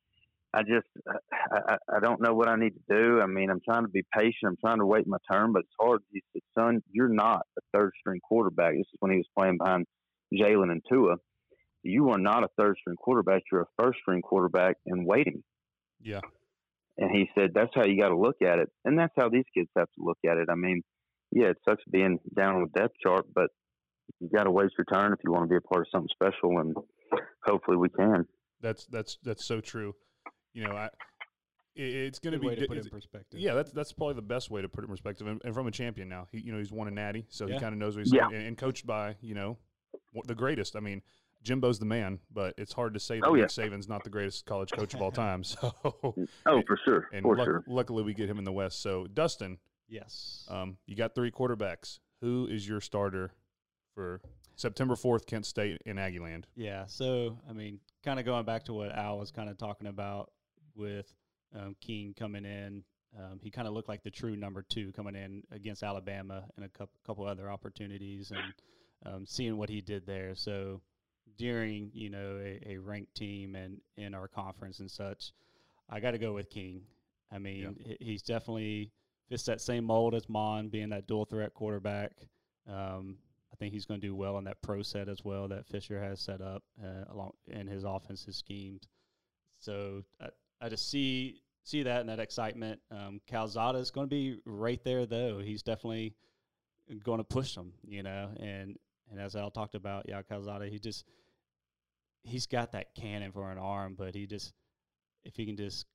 I 0.53 0.61
just 0.63 0.87
uh, 1.09 1.17
I, 1.51 1.73
I, 1.73 1.97
I 1.97 1.99
don't 1.99 2.21
know 2.21 2.33
what 2.33 2.47
I 2.47 2.55
need 2.55 2.73
to 2.73 2.95
do. 2.95 3.21
I 3.21 3.25
mean, 3.25 3.49
I'm 3.49 3.61
trying 3.67 3.83
to 3.83 3.89
be 3.89 4.03
patient. 4.17 4.43
I'm 4.45 4.57
trying 4.63 4.79
to 4.79 4.85
wait 4.85 5.07
my 5.07 5.17
turn, 5.31 5.53
but 5.53 5.59
it's 5.59 5.75
hard." 5.79 6.01
He 6.11 6.21
said, 6.33 6.41
"Son, 6.57 6.81
you're 6.91 7.09
not 7.09 7.41
a 7.57 7.61
third 7.77 7.91
string 7.99 8.19
quarterback." 8.23 8.73
This 8.73 8.81
is 8.81 8.97
when 8.99 9.11
he 9.11 9.17
was 9.17 9.27
playing 9.37 9.57
behind 9.57 9.85
Jalen 10.33 10.71
and 10.71 10.81
Tua. 10.89 11.15
You 11.83 12.09
are 12.09 12.17
not 12.17 12.43
a 12.43 12.49
third 12.57 12.77
string 12.79 12.97
quarterback. 12.97 13.43
You're 13.51 13.61
a 13.61 13.83
first 13.83 13.99
string 14.01 14.21
quarterback 14.21 14.75
and 14.85 15.05
waiting. 15.05 15.43
Yeah. 16.01 16.21
And 16.97 17.11
he 17.15 17.29
said 17.37 17.51
that's 17.53 17.71
how 17.75 17.85
you 17.85 17.99
got 17.99 18.09
to 18.09 18.17
look 18.17 18.41
at 18.41 18.59
it, 18.59 18.69
and 18.85 18.97
that's 18.97 19.13
how 19.17 19.29
these 19.29 19.45
kids 19.55 19.69
have 19.77 19.87
to 19.87 20.03
look 20.03 20.17
at 20.25 20.37
it. 20.37 20.47
I 20.49 20.55
mean, 20.55 20.81
yeah, 21.31 21.47
it 21.47 21.57
sucks 21.67 21.83
being 21.91 22.19
down 22.35 22.55
on 22.55 22.61
the 22.73 22.79
depth 22.79 22.95
chart, 23.03 23.25
but 23.35 23.49
you 24.19 24.29
got 24.33 24.45
to 24.45 24.51
wait 24.51 24.71
your 24.77 24.85
turn 24.85 25.13
if 25.13 25.19
you 25.23 25.31
want 25.31 25.43
to 25.43 25.49
be 25.49 25.57
a 25.57 25.61
part 25.61 25.81
of 25.81 25.87
something 25.91 26.09
special, 26.11 26.59
and 26.59 26.75
hopefully 27.45 27.77
we 27.77 27.89
can. 27.89 28.25
That's 28.61 28.85
that's 28.87 29.17
that's 29.23 29.45
so 29.45 29.61
true. 29.61 29.93
You 30.57 30.63
know, 30.63 30.75
I 30.75 30.85
it, 31.75 31.83
it's 31.95 32.17
going 32.19 32.33
to 32.33 32.39
be 32.39 32.47
way 32.47 32.55
to 32.55 32.65
put 32.67 32.77
it 32.77 32.83
in 32.85 32.89
perspective. 32.89 33.39
Yeah, 33.39 33.53
that's 33.53 33.71
that's 33.71 33.93
probably 33.93 34.15
the 34.15 34.21
best 34.23 34.49
way 34.49 34.61
to 34.63 34.67
put 34.67 34.83
it 34.83 34.85
in 34.85 34.89
perspective. 34.89 35.27
And, 35.27 35.39
and 35.45 35.53
from 35.53 35.67
a 35.67 35.71
champion 35.71 36.09
now, 36.09 36.25
he 36.31 36.39
you 36.39 36.51
know 36.51 36.57
he's 36.57 36.71
won 36.71 36.87
a 36.87 36.91
natty, 36.91 37.25
so 37.29 37.45
he 37.45 37.53
kind 37.59 37.73
of 37.73 37.77
knows 37.77 37.95
what 37.95 38.05
he's 38.05 38.13
Yeah. 38.13 38.27
saying, 38.29 38.35
and, 38.39 38.47
and 38.47 38.57
coached 38.57 38.87
by 38.87 39.15
you 39.21 39.35
know 39.35 39.57
the 40.25 40.33
greatest. 40.33 40.75
I 40.75 40.79
mean, 40.79 41.03
Jimbo's 41.43 41.77
the 41.77 41.85
man, 41.85 42.17
but 42.33 42.55
it's 42.57 42.73
hard 42.73 42.95
to 42.95 42.99
say 42.99 43.19
that 43.19 43.27
Oh, 43.27 43.33
Nick 43.35 43.41
yeah. 43.55 43.65
Saban's 43.65 43.87
not 43.87 44.03
the 44.03 44.09
greatest 44.09 44.47
college 44.47 44.71
coach 44.71 44.95
of 44.95 45.01
all 45.03 45.11
time. 45.25 45.43
So, 45.43 45.71
Oh, 46.47 46.61
for 46.65 46.79
sure, 46.83 47.07
and 47.13 47.21
for 47.21 47.35
luck- 47.37 47.45
sure. 47.45 47.63
luckily 47.67 48.01
we 48.03 48.15
get 48.15 48.27
him 48.29 48.39
in 48.39 48.43
the 48.43 48.51
West. 48.51 48.81
So, 48.81 49.05
Dustin, 49.05 49.59
Yes. 49.87 50.45
um, 50.49 50.77
you 50.87 50.95
got 50.95 51.13
three 51.13 51.29
quarterbacks. 51.29 51.99
Who 52.21 52.47
is 52.49 52.67
your 52.67 52.81
starter 52.81 53.29
for 53.93 54.19
September 54.55 54.95
fourth, 54.95 55.27
Kent 55.27 55.45
State 55.45 55.79
in 55.85 55.97
Aggieland? 55.97 56.45
Yeah. 56.55 56.85
So, 56.87 57.37
I 57.47 57.53
mean, 57.53 57.79
kind 58.03 58.19
of 58.19 58.25
going 58.25 58.43
back 58.45 58.63
to 58.63 58.73
what 58.73 58.91
Al 58.97 59.19
was 59.19 59.29
kind 59.29 59.47
of 59.49 59.57
talking 59.59 59.85
about 59.87 60.31
with 60.77 61.13
um, 61.55 61.75
King 61.81 62.13
coming 62.17 62.45
in, 62.45 62.83
um, 63.17 63.39
he 63.41 63.49
kind 63.49 63.67
of 63.67 63.73
looked 63.73 63.89
like 63.89 64.03
the 64.03 64.11
true 64.11 64.35
number 64.35 64.61
two 64.61 64.91
coming 64.91 65.15
in 65.15 65.43
against 65.51 65.83
Alabama 65.83 66.43
and 66.55 66.65
a 66.65 66.69
couple, 66.69 66.99
couple 67.05 67.25
other 67.25 67.49
opportunities 67.49 68.31
and 68.31 68.53
um, 69.05 69.25
seeing 69.25 69.57
what 69.57 69.69
he 69.69 69.81
did 69.81 70.05
there. 70.05 70.35
So, 70.35 70.81
during, 71.37 71.91
you 71.93 72.09
know, 72.09 72.39
a, 72.41 72.73
a 72.73 72.77
ranked 72.77 73.15
team 73.15 73.55
and 73.55 73.79
in 73.95 74.13
our 74.13 74.27
conference 74.27 74.79
and 74.79 74.89
such, 74.89 75.31
I 75.89 75.99
got 75.99 76.11
to 76.11 76.17
go 76.17 76.33
with 76.33 76.49
King. 76.49 76.81
I 77.31 77.37
mean, 77.39 77.75
he- 77.79 77.97
he's 77.99 78.21
definitely 78.21 78.91
fits 79.29 79.43
that 79.45 79.61
same 79.61 79.85
mold 79.85 80.15
as 80.15 80.27
Mond, 80.29 80.71
being 80.71 80.89
that 80.89 81.07
dual 81.07 81.25
threat 81.25 81.53
quarterback. 81.53 82.11
Um, 82.67 83.17
I 83.51 83.55
think 83.55 83.73
he's 83.73 83.85
going 83.85 83.99
to 84.01 84.07
do 84.07 84.15
well 84.15 84.37
in 84.37 84.43
that 84.45 84.61
pro 84.61 84.81
set 84.81 85.09
as 85.09 85.23
well 85.23 85.47
that 85.47 85.65
Fisher 85.67 86.01
has 86.01 86.19
set 86.19 86.41
up 86.41 86.63
uh, 86.83 87.11
along 87.11 87.31
in 87.47 87.67
his 87.67 87.83
offensive 87.83 88.35
schemes. 88.35 88.87
So 89.59 90.03
I, 90.21 90.27
I 90.61 90.69
just 90.69 90.89
see 90.89 91.41
see 91.63 91.83
that 91.83 92.01
and 92.01 92.09
that 92.09 92.19
excitement. 92.19 92.79
Um, 92.91 93.19
Calzada 93.27 93.77
is 93.79 93.91
going 93.91 94.07
to 94.07 94.09
be 94.09 94.39
right 94.45 94.81
there 94.83 95.05
though. 95.05 95.39
He's 95.39 95.63
definitely 95.63 96.13
going 97.03 97.19
to 97.19 97.23
push 97.23 97.53
them, 97.53 97.73
you 97.87 98.03
know. 98.03 98.29
And 98.39 98.77
and 99.11 99.19
as 99.19 99.35
Al 99.35 99.51
talked 99.51 99.75
about, 99.75 100.05
yeah, 100.07 100.21
Calzada, 100.21 100.67
he 100.67 100.79
just 100.79 101.05
he's 102.23 102.45
got 102.45 102.71
that 102.73 102.95
cannon 102.95 103.31
for 103.31 103.51
an 103.51 103.57
arm, 103.57 103.95
but 103.97 104.15
he 104.15 104.25
just 104.25 104.53
if 105.23 105.35
he 105.35 105.45
can 105.45 105.57
just 105.57 105.85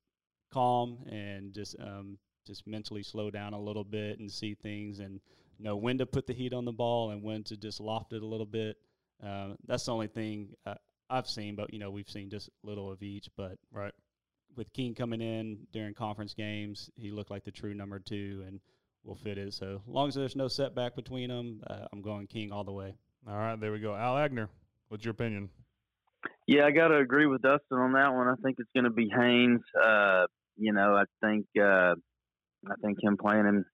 calm 0.51 0.99
and 1.09 1.53
just 1.53 1.75
um, 1.79 2.17
just 2.45 2.67
mentally 2.67 3.03
slow 3.03 3.31
down 3.31 3.53
a 3.53 3.59
little 3.59 3.83
bit 3.83 4.19
and 4.19 4.31
see 4.31 4.53
things 4.53 4.99
and 4.99 5.19
know 5.63 5.75
when 5.75 5.97
to 5.97 6.05
put 6.05 6.27
the 6.27 6.33
heat 6.33 6.53
on 6.53 6.65
the 6.65 6.71
ball 6.71 7.11
and 7.11 7.23
when 7.23 7.43
to 7.43 7.57
just 7.57 7.79
loft 7.79 8.13
it 8.13 8.21
a 8.21 8.25
little 8.25 8.45
bit. 8.45 8.77
Um, 9.21 9.55
that's 9.65 9.85
the 9.85 9.93
only 9.93 10.07
thing 10.07 10.49
uh, 10.65 10.75
I've 11.09 11.27
seen, 11.27 11.55
but 11.55 11.73
you 11.73 11.79
know 11.79 11.89
we've 11.89 12.09
seen 12.09 12.29
just 12.29 12.49
little 12.63 12.91
of 12.91 13.01
each. 13.01 13.29
But 13.35 13.57
Right. 13.71 13.93
With 14.55 14.71
King 14.73 14.95
coming 14.95 15.21
in 15.21 15.59
during 15.71 15.93
conference 15.93 16.33
games, 16.33 16.89
he 16.95 17.11
looked 17.11 17.31
like 17.31 17.43
the 17.43 17.51
true 17.51 17.73
number 17.73 17.99
two 17.99 18.43
and 18.47 18.59
will 19.03 19.15
fit 19.15 19.37
it. 19.37 19.53
So 19.53 19.81
as 19.87 19.93
long 19.93 20.07
as 20.07 20.15
there's 20.15 20.35
no 20.35 20.47
setback 20.47 20.95
between 20.95 21.29
them, 21.29 21.61
uh, 21.67 21.87
I'm 21.91 22.01
going 22.01 22.27
King 22.27 22.51
all 22.51 22.63
the 22.63 22.71
way. 22.71 22.93
All 23.27 23.37
right, 23.37 23.59
there 23.59 23.71
we 23.71 23.79
go. 23.79 23.95
Al 23.95 24.15
Agner, 24.15 24.47
what's 24.89 25.05
your 25.05 25.11
opinion? 25.11 25.49
Yeah, 26.47 26.65
I 26.65 26.71
got 26.71 26.89
to 26.89 26.97
agree 26.97 27.25
with 27.25 27.41
Dustin 27.41 27.77
on 27.77 27.93
that 27.93 28.13
one. 28.13 28.27
I 28.27 28.35
think 28.43 28.57
it's 28.59 28.69
going 28.75 28.83
to 28.85 28.89
be 28.89 29.09
Haynes. 29.09 29.61
Uh, 29.81 30.25
you 30.57 30.73
know, 30.73 30.95
I 30.95 31.03
think 31.25 31.45
uh, 31.57 31.95
I 32.69 32.75
think 32.81 32.97
him 33.01 33.17
playing 33.17 33.45
him 33.45 33.65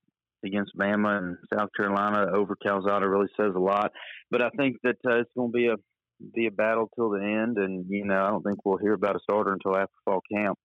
against 0.46 0.76
Bama 0.78 1.18
and 1.18 1.38
South 1.54 1.70
Carolina 1.76 2.32
over 2.34 2.56
Calzada 2.56 3.08
really 3.08 3.28
says 3.38 3.54
a 3.56 3.60
lot. 3.60 3.92
But 4.32 4.42
I 4.42 4.50
think 4.52 4.78
that 4.84 4.98
uh, 5.06 5.20
it's 5.20 5.32
going 5.36 5.52
to 5.52 5.56
be 5.56 5.68
a 5.68 5.76
be 6.34 6.48
a 6.48 6.52
battle 6.52 6.90
till 6.96 7.10
the 7.10 7.24
end, 7.24 7.58
and 7.58 7.86
you 7.90 8.06
know, 8.06 8.24
I 8.24 8.30
don't 8.30 8.44
think 8.44 8.60
we'll 8.66 8.78
hear 8.78 8.94
about 8.94 9.16
a 9.16 9.20
starter 9.24 9.54
until 9.54 9.76
after 9.76 9.94
fall 10.06 10.22
camp. 10.32 10.58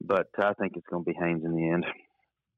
But 0.00 0.28
I 0.38 0.52
think 0.54 0.76
it's 0.76 0.86
going 0.86 1.04
to 1.04 1.10
be 1.10 1.16
Haynes 1.18 1.44
in 1.44 1.54
the 1.54 1.68
end. 1.68 1.86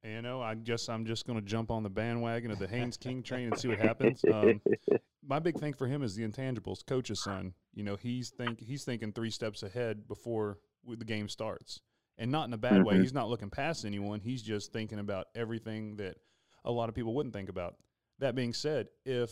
You 0.03 0.22
know, 0.22 0.40
I 0.40 0.55
guess 0.55 0.88
I'm 0.88 1.05
just 1.05 1.26
going 1.26 1.38
to 1.38 1.44
jump 1.44 1.70
on 1.70 1.83
the 1.83 1.90
bandwagon 1.90 2.50
of 2.50 2.59
the 2.59 2.66
Haynes 2.66 2.96
King 2.96 3.22
train 3.22 3.48
and 3.48 3.59
see 3.59 3.68
what 3.68 3.79
happens. 3.79 4.24
Um, 4.33 4.59
my 5.22 5.38
big 5.38 5.61
thing 5.61 5.74
for 5.74 5.87
him 5.87 6.03
is 6.03 6.14
the 6.14 6.26
intangibles. 6.26 6.79
Coach's 6.87 7.22
son, 7.22 7.53
you 7.74 7.83
know, 7.83 7.96
he's 7.96 8.31
think 8.31 8.61
he's 8.61 8.83
thinking 8.83 9.12
three 9.12 9.29
steps 9.29 9.62
ahead 9.62 10.09
before 10.09 10.57
the 10.87 11.05
game 11.05 11.29
starts, 11.29 11.83
and 12.16 12.33
not 12.33 12.48
in 12.48 12.55
a 12.55 12.59
bad 12.59 12.83
way. 12.83 12.94
Mhm. 12.94 13.03
He's 13.03 13.12
not 13.12 13.29
looking 13.29 13.50
past 13.50 13.85
anyone. 13.85 14.20
He's 14.20 14.42
just 14.42 14.72
thinking 14.72 14.98
about 14.98 15.26
everything 15.35 15.96
that 15.96 16.16
a 16.64 16.72
lot 16.72 16.88
of 16.88 16.94
people 16.94 17.12
wouldn't 17.14 17.35
think 17.35 17.50
about. 17.50 17.74
That 18.20 18.35
being 18.35 18.55
said, 18.55 18.87
if 19.05 19.31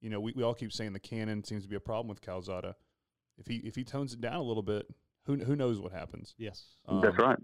you 0.00 0.10
know, 0.10 0.20
we, 0.20 0.32
we 0.36 0.44
all 0.44 0.54
keep 0.54 0.72
saying 0.72 0.92
the 0.92 1.00
cannon 1.00 1.42
seems 1.42 1.64
to 1.64 1.68
be 1.68 1.74
a 1.74 1.80
problem 1.80 2.06
with 2.06 2.20
Calzada. 2.20 2.76
If 3.38 3.48
he 3.48 3.56
if 3.56 3.74
he 3.74 3.82
tones 3.82 4.12
it 4.12 4.20
down 4.20 4.36
a 4.36 4.42
little 4.42 4.62
bit, 4.62 4.86
who 5.26 5.36
who 5.36 5.56
knows 5.56 5.80
what 5.80 5.92
happens? 5.92 6.34
Yes. 6.38 6.76
That's 6.88 7.18
Um, 7.18 7.24
right. 7.24 7.38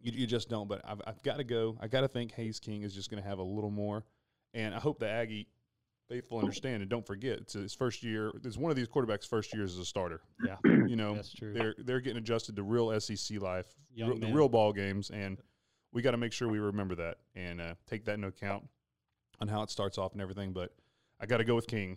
You, 0.00 0.12
you 0.12 0.26
just 0.26 0.48
don't. 0.48 0.68
But 0.68 0.80
I've, 0.84 1.00
I've 1.06 1.22
got 1.22 1.36
to 1.38 1.44
go. 1.44 1.76
I 1.80 1.88
got 1.88 2.00
to 2.02 2.08
think 2.08 2.32
Haynes 2.32 2.60
King 2.60 2.82
is 2.82 2.94
just 2.94 3.10
going 3.10 3.22
to 3.22 3.28
have 3.28 3.38
a 3.38 3.42
little 3.42 3.70
more. 3.70 4.04
And 4.52 4.74
I 4.74 4.78
hope 4.78 4.98
the 4.98 5.08
Aggie 5.08 5.48
faithful 6.08 6.38
understand 6.38 6.82
and 6.82 6.90
don't 6.90 7.06
forget 7.06 7.38
it's 7.38 7.54
his 7.54 7.74
first 7.74 8.02
year. 8.02 8.30
It's 8.44 8.58
one 8.58 8.70
of 8.70 8.76
these 8.76 8.88
quarterbacks' 8.88 9.26
first 9.26 9.54
years 9.54 9.72
as 9.72 9.78
a 9.78 9.84
starter. 9.84 10.20
Yeah. 10.46 10.56
You 10.86 10.96
know, 10.96 11.14
That's 11.14 11.32
true. 11.32 11.54
they're 11.54 11.74
they're 11.78 12.00
getting 12.00 12.18
adjusted 12.18 12.56
to 12.56 12.62
real 12.62 12.98
SEC 13.00 13.40
life, 13.40 13.66
Young 13.94 14.10
real, 14.10 14.18
the 14.18 14.32
real 14.34 14.48
ball 14.50 14.70
games, 14.74 15.08
and 15.10 15.38
we 15.94 16.02
got 16.02 16.10
to 16.10 16.18
make 16.18 16.30
sure 16.32 16.46
we 16.46 16.58
remember 16.58 16.94
that 16.96 17.16
and 17.34 17.58
uh, 17.60 17.74
take 17.88 18.04
that 18.04 18.14
into 18.14 18.26
account 18.28 18.68
on 19.40 19.48
how 19.48 19.62
it 19.62 19.70
starts 19.70 19.96
off 19.96 20.12
and 20.12 20.20
everything. 20.20 20.52
But 20.52 20.74
I 21.18 21.24
got 21.26 21.38
to 21.38 21.44
go 21.44 21.54
with 21.54 21.66
King. 21.66 21.96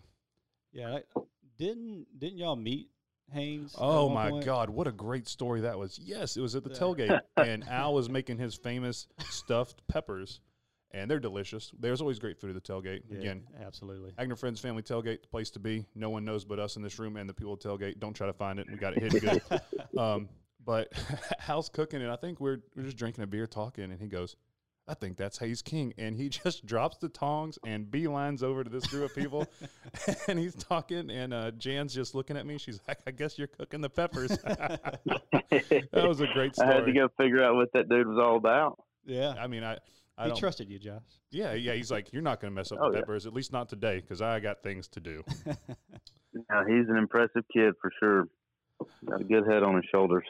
Yeah. 0.72 1.00
I- 1.16 1.20
Didn't 1.58 2.06
didn't 2.18 2.38
y'all 2.38 2.56
meet 2.56 2.88
Haynes. 3.32 3.74
Oh 3.78 4.08
my 4.08 4.30
point? 4.30 4.44
God, 4.44 4.70
what 4.70 4.86
a 4.86 4.92
great 4.92 5.28
story 5.28 5.62
that 5.62 5.78
was! 5.78 5.98
Yes, 6.02 6.36
it 6.36 6.40
was 6.40 6.54
at 6.54 6.64
the 6.64 6.70
tailgate, 6.70 7.20
and 7.36 7.68
Al 7.68 7.94
was 7.94 8.08
making 8.08 8.38
his 8.38 8.54
famous 8.54 9.06
stuffed 9.28 9.82
peppers, 9.88 10.40
and 10.90 11.10
they're 11.10 11.20
delicious. 11.20 11.70
There's 11.78 12.00
always 12.00 12.18
great 12.18 12.40
food 12.40 12.54
at 12.54 12.62
the 12.62 12.72
tailgate. 12.72 13.02
Yeah, 13.10 13.18
Again, 13.18 13.42
absolutely. 13.64 14.12
Agner 14.12 14.38
Friends 14.38 14.60
Family 14.60 14.82
Tailgate, 14.82 15.22
the 15.22 15.28
place 15.28 15.50
to 15.50 15.58
be. 15.58 15.86
No 15.94 16.10
one 16.10 16.24
knows 16.24 16.44
but 16.44 16.58
us 16.58 16.76
in 16.76 16.82
this 16.82 16.98
room 16.98 17.16
and 17.16 17.28
the 17.28 17.34
people 17.34 17.52
at 17.52 17.60
tailgate. 17.60 17.98
Don't 18.00 18.14
try 18.14 18.26
to 18.26 18.32
find 18.32 18.58
it. 18.58 18.66
We 18.70 18.76
got 18.76 18.96
it 18.96 19.02
hidden 19.02 19.20
good. 19.20 19.60
Um, 19.98 20.28
but 20.64 20.92
Hal's 21.38 21.68
cooking, 21.70 22.02
and 22.02 22.10
I 22.10 22.16
think 22.16 22.40
we're 22.40 22.58
we're 22.76 22.84
just 22.84 22.98
drinking 22.98 23.24
a 23.24 23.26
beer, 23.26 23.46
talking, 23.46 23.84
and 23.84 24.00
he 24.00 24.06
goes, 24.06 24.36
"I 24.88 24.94
think 24.94 25.16
that's 25.16 25.38
Haynes 25.38 25.62
King," 25.62 25.92
and 25.98 26.16
he 26.16 26.28
just 26.44 26.66
drops 26.66 26.96
the 26.96 27.08
tongs 27.08 27.58
and 27.64 27.86
beelines 27.86 28.42
over 28.42 28.64
to 28.64 28.70
this 28.70 28.86
group 28.86 29.10
of 29.10 29.14
people, 29.16 29.46
and 30.28 30.38
he's 30.38 30.54
talking, 30.54 31.10
and 31.10 31.32
uh, 31.34 31.50
Jan's 31.52 31.94
just 31.94 32.14
looking 32.14 32.36
at 32.36 32.46
me. 32.46 32.58
She's 32.58 32.80
like, 32.88 32.98
"I 33.06 33.10
guess 33.10 33.38
you're 33.38 33.48
cooking 33.48 33.80
the 33.80 33.90
peppers." 33.90 34.30
that 34.38 35.80
was 35.92 36.20
a 36.20 36.26
great 36.32 36.54
story. 36.54 36.70
I 36.70 36.74
had 36.74 36.86
to 36.86 36.92
go 36.92 37.08
figure 37.16 37.44
out 37.44 37.54
what 37.54 37.72
that 37.74 37.88
dude 37.88 38.06
was 38.06 38.18
all 38.18 38.36
about. 38.36 38.82
Yeah, 39.04 39.34
I 39.38 39.46
mean, 39.46 39.62
I. 39.64 39.78
I 40.20 40.30
he 40.30 40.34
trusted 40.34 40.68
you, 40.68 40.80
Josh. 40.80 41.02
yeah, 41.30 41.52
yeah. 41.52 41.74
He's 41.74 41.92
like, 41.92 42.12
you're 42.12 42.22
not 42.22 42.40
going 42.40 42.52
to 42.52 42.54
mess 42.56 42.72
up 42.72 42.78
Oh, 42.82 42.90
the 42.90 42.96
yeah. 42.96 43.02
peppers, 43.02 43.24
at 43.24 43.32
least 43.32 43.52
not 43.52 43.68
today, 43.68 44.00
because 44.00 44.20
I 44.20 44.40
got 44.40 44.64
things 44.64 44.88
to 44.88 44.98
do. 45.00 45.22
Yeah, 45.46 46.64
he's 46.66 46.88
an 46.88 46.96
impressive 46.96 47.44
kid 47.52 47.74
for 47.80 47.92
sure. 48.00 48.28
Got 49.08 49.20
a 49.20 49.24
good 49.24 49.46
head 49.46 49.62
on 49.62 49.76
his 49.76 49.84
shoulders. 49.92 50.24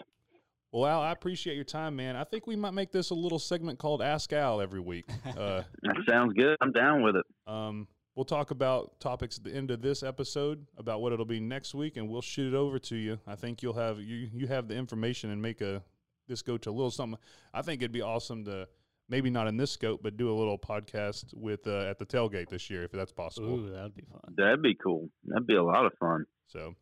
Well, 0.73 0.87
Al, 0.87 1.01
I 1.01 1.13
appreciate 1.13 1.55
your 1.55 1.65
time, 1.65 1.97
man. 1.97 2.15
I 2.17 2.25
think 2.25 2.47
we 2.47 2.55
might 2.57 2.75
make 2.75 2.93
this 2.93 3.11
a 3.11 3.15
little 3.15 3.39
segment 3.39 3.79
called 3.79 4.03
Ask 4.03 4.33
Al 4.33 4.61
every 4.61 4.81
week. 4.81 5.07
Uh, 5.27 5.63
That 5.83 5.97
sounds 6.09 6.35
good. 6.35 6.57
I'm 6.61 6.73
down 6.73 7.03
with 7.03 7.17
it. 7.17 7.25
um, 7.47 7.89
we'll 8.15 8.25
talk 8.27 8.51
about 8.51 8.99
topics 9.01 9.39
at 9.39 9.45
the 9.45 9.55
end 9.55 9.71
of 9.71 9.81
this 9.81 10.03
episode 10.03 10.67
about 10.77 11.01
what 11.01 11.13
it'll 11.13 11.25
be 11.25 11.41
next 11.41 11.75
week, 11.75 11.97
and 11.97 12.09
we'll 12.09 12.21
shoot 12.21 12.53
it 12.53 12.57
over 12.57 12.79
to 12.81 12.97
you. 12.97 13.19
I 13.27 13.35
think 13.35 13.63
you'll 13.63 13.75
have 13.75 13.99
you 14.01 14.29
you 14.33 14.47
have 14.49 14.69
the 14.69 14.75
information 14.75 15.31
and 15.31 15.41
make 15.41 15.61
a 15.63 15.83
this 16.27 16.43
go 16.43 16.59
to 16.59 16.71
a 16.71 16.73
little 16.73 16.91
something. 16.91 17.19
I 17.55 17.63
think 17.63 17.81
it'd 17.81 17.93
be 17.93 18.03
awesome 18.03 18.45
to 18.45 18.69
maybe 19.09 19.31
not 19.31 19.47
in 19.47 19.57
this 19.57 19.71
scope, 19.71 20.03
but 20.03 20.19
do 20.19 20.31
a 20.31 20.37
little 20.37 20.59
podcast 20.59 21.33
with 21.33 21.67
uh, 21.67 21.89
at 21.89 21.99
the 21.99 22.05
tailgate 22.05 22.49
this 22.51 22.69
year 22.69 22.83
if 22.85 22.93
that's 22.93 23.13
possible. 23.13 23.61
Ooh, 23.61 23.71
that'd 23.71 23.95
be 23.95 24.03
fun. 24.03 24.21
That'd 24.37 24.61
be 24.61 24.75
cool. 24.75 25.09
That'd 25.25 25.47
be 25.47 25.55
a 25.57 25.63
lot 25.63 25.87
of 25.87 25.93
fun. 25.99 26.27
So, 26.49 26.75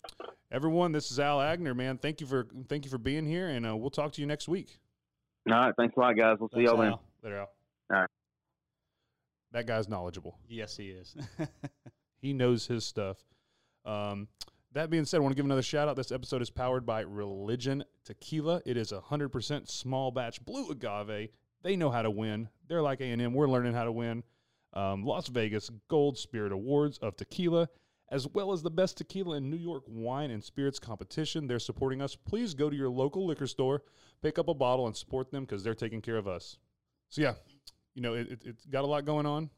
everyone, 0.50 0.92
this 0.92 1.10
is 1.10 1.18
Al 1.18 1.38
Agner, 1.38 1.76
man. 1.76 1.98
Thank 1.98 2.20
you 2.20 2.26
for 2.26 2.46
thank 2.68 2.84
you 2.84 2.90
for 2.90 2.98
being 2.98 3.26
here, 3.26 3.48
and 3.48 3.66
uh, 3.66 3.76
we'll 3.76 3.90
talk 3.90 4.12
to 4.12 4.20
you 4.20 4.26
next 4.26 4.48
week. 4.48 4.78
All 5.50 5.58
right. 5.58 5.74
Thanks 5.76 5.96
a 5.96 6.00
lot, 6.00 6.16
guys. 6.16 6.36
We'll 6.38 6.50
see 6.54 6.62
y'all 6.62 6.76
then. 6.76 6.94
Later, 7.22 7.38
Al. 7.38 7.50
All 7.90 8.00
right. 8.00 8.10
That 9.52 9.66
guy's 9.66 9.88
knowledgeable. 9.88 10.38
Yes, 10.48 10.76
he 10.76 10.90
is. 10.90 11.14
He 12.18 12.32
knows 12.32 12.66
his 12.66 12.84
stuff. 12.84 13.18
Um, 13.84 14.28
that 14.72 14.90
being 14.90 15.04
said, 15.04 15.18
I 15.18 15.20
want 15.20 15.32
to 15.32 15.36
give 15.36 15.44
another 15.44 15.62
shout 15.62 15.88
out. 15.88 15.96
This 15.96 16.10
episode 16.10 16.42
is 16.42 16.50
powered 16.50 16.84
by 16.84 17.00
Religion 17.02 17.84
Tequila. 18.04 18.62
It 18.66 18.76
is 18.76 18.92
100% 18.92 19.70
small 19.70 20.10
batch 20.10 20.44
blue 20.44 20.70
agave. 20.70 21.30
They 21.62 21.76
know 21.76 21.90
how 21.90 22.02
to 22.02 22.10
win. 22.10 22.48
They're 22.68 22.82
like 22.82 23.00
A&M. 23.00 23.32
We're 23.32 23.48
learning 23.48 23.74
how 23.74 23.84
to 23.84 23.92
win. 23.92 24.22
Um, 24.72 25.04
Las 25.04 25.28
Vegas 25.28 25.70
Gold 25.88 26.18
Spirit 26.18 26.52
Awards 26.52 26.98
of 26.98 27.16
Tequila, 27.16 27.68
as 28.10 28.26
well 28.28 28.52
as 28.52 28.62
the 28.62 28.70
best 28.70 28.98
tequila 28.98 29.36
in 29.38 29.50
New 29.50 29.56
York 29.56 29.82
wine 29.86 30.30
and 30.30 30.42
spirits 30.42 30.78
competition. 30.78 31.46
They're 31.46 31.58
supporting 31.58 32.00
us. 32.00 32.14
Please 32.16 32.54
go 32.54 32.70
to 32.70 32.76
your 32.76 32.88
local 32.88 33.26
liquor 33.26 33.46
store, 33.46 33.82
pick 34.22 34.38
up 34.38 34.48
a 34.48 34.54
bottle, 34.54 34.86
and 34.86 34.96
support 34.96 35.30
them 35.30 35.44
because 35.44 35.64
they're 35.64 35.74
taking 35.74 36.00
care 36.00 36.16
of 36.16 36.28
us. 36.28 36.58
So, 37.08 37.22
yeah, 37.22 37.34
you 37.94 38.02
know, 38.02 38.14
it, 38.14 38.28
it, 38.30 38.42
it's 38.44 38.64
got 38.66 38.84
a 38.84 38.86
lot 38.86 39.04
going 39.04 39.26
on. 39.26 39.50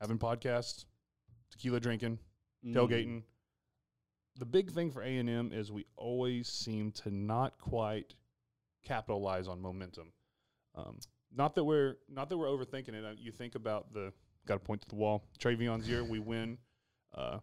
Having 0.00 0.18
podcasts, 0.18 0.84
tequila 1.50 1.80
drinking, 1.80 2.18
Mm. 2.64 2.74
tailgating. 2.74 3.22
The 4.36 4.44
big 4.44 4.70
thing 4.70 4.90
for 4.90 5.02
A 5.02 5.16
and 5.16 5.28
M 5.30 5.50
is 5.52 5.72
we 5.72 5.86
always 5.96 6.46
seem 6.48 6.92
to 6.92 7.10
not 7.10 7.58
quite 7.58 8.14
capitalize 8.84 9.48
on 9.48 9.60
momentum. 9.62 10.12
Um, 10.74 10.98
not 11.34 11.54
that 11.54 11.64
we're 11.64 11.96
not 12.08 12.28
that 12.28 12.36
we're 12.36 12.46
overthinking 12.48 12.94
it. 12.94 13.04
Uh, 13.04 13.12
You 13.16 13.32
think 13.32 13.54
about 13.54 13.92
the 13.94 14.12
got 14.46 14.54
to 14.54 14.60
point 14.60 14.82
to 14.82 14.88
the 14.88 14.94
wall. 14.94 15.24
Trayveon's 15.38 15.88
year, 15.88 16.04
we 16.04 16.18
win. 16.18 16.58
Uh, 17.14 17.38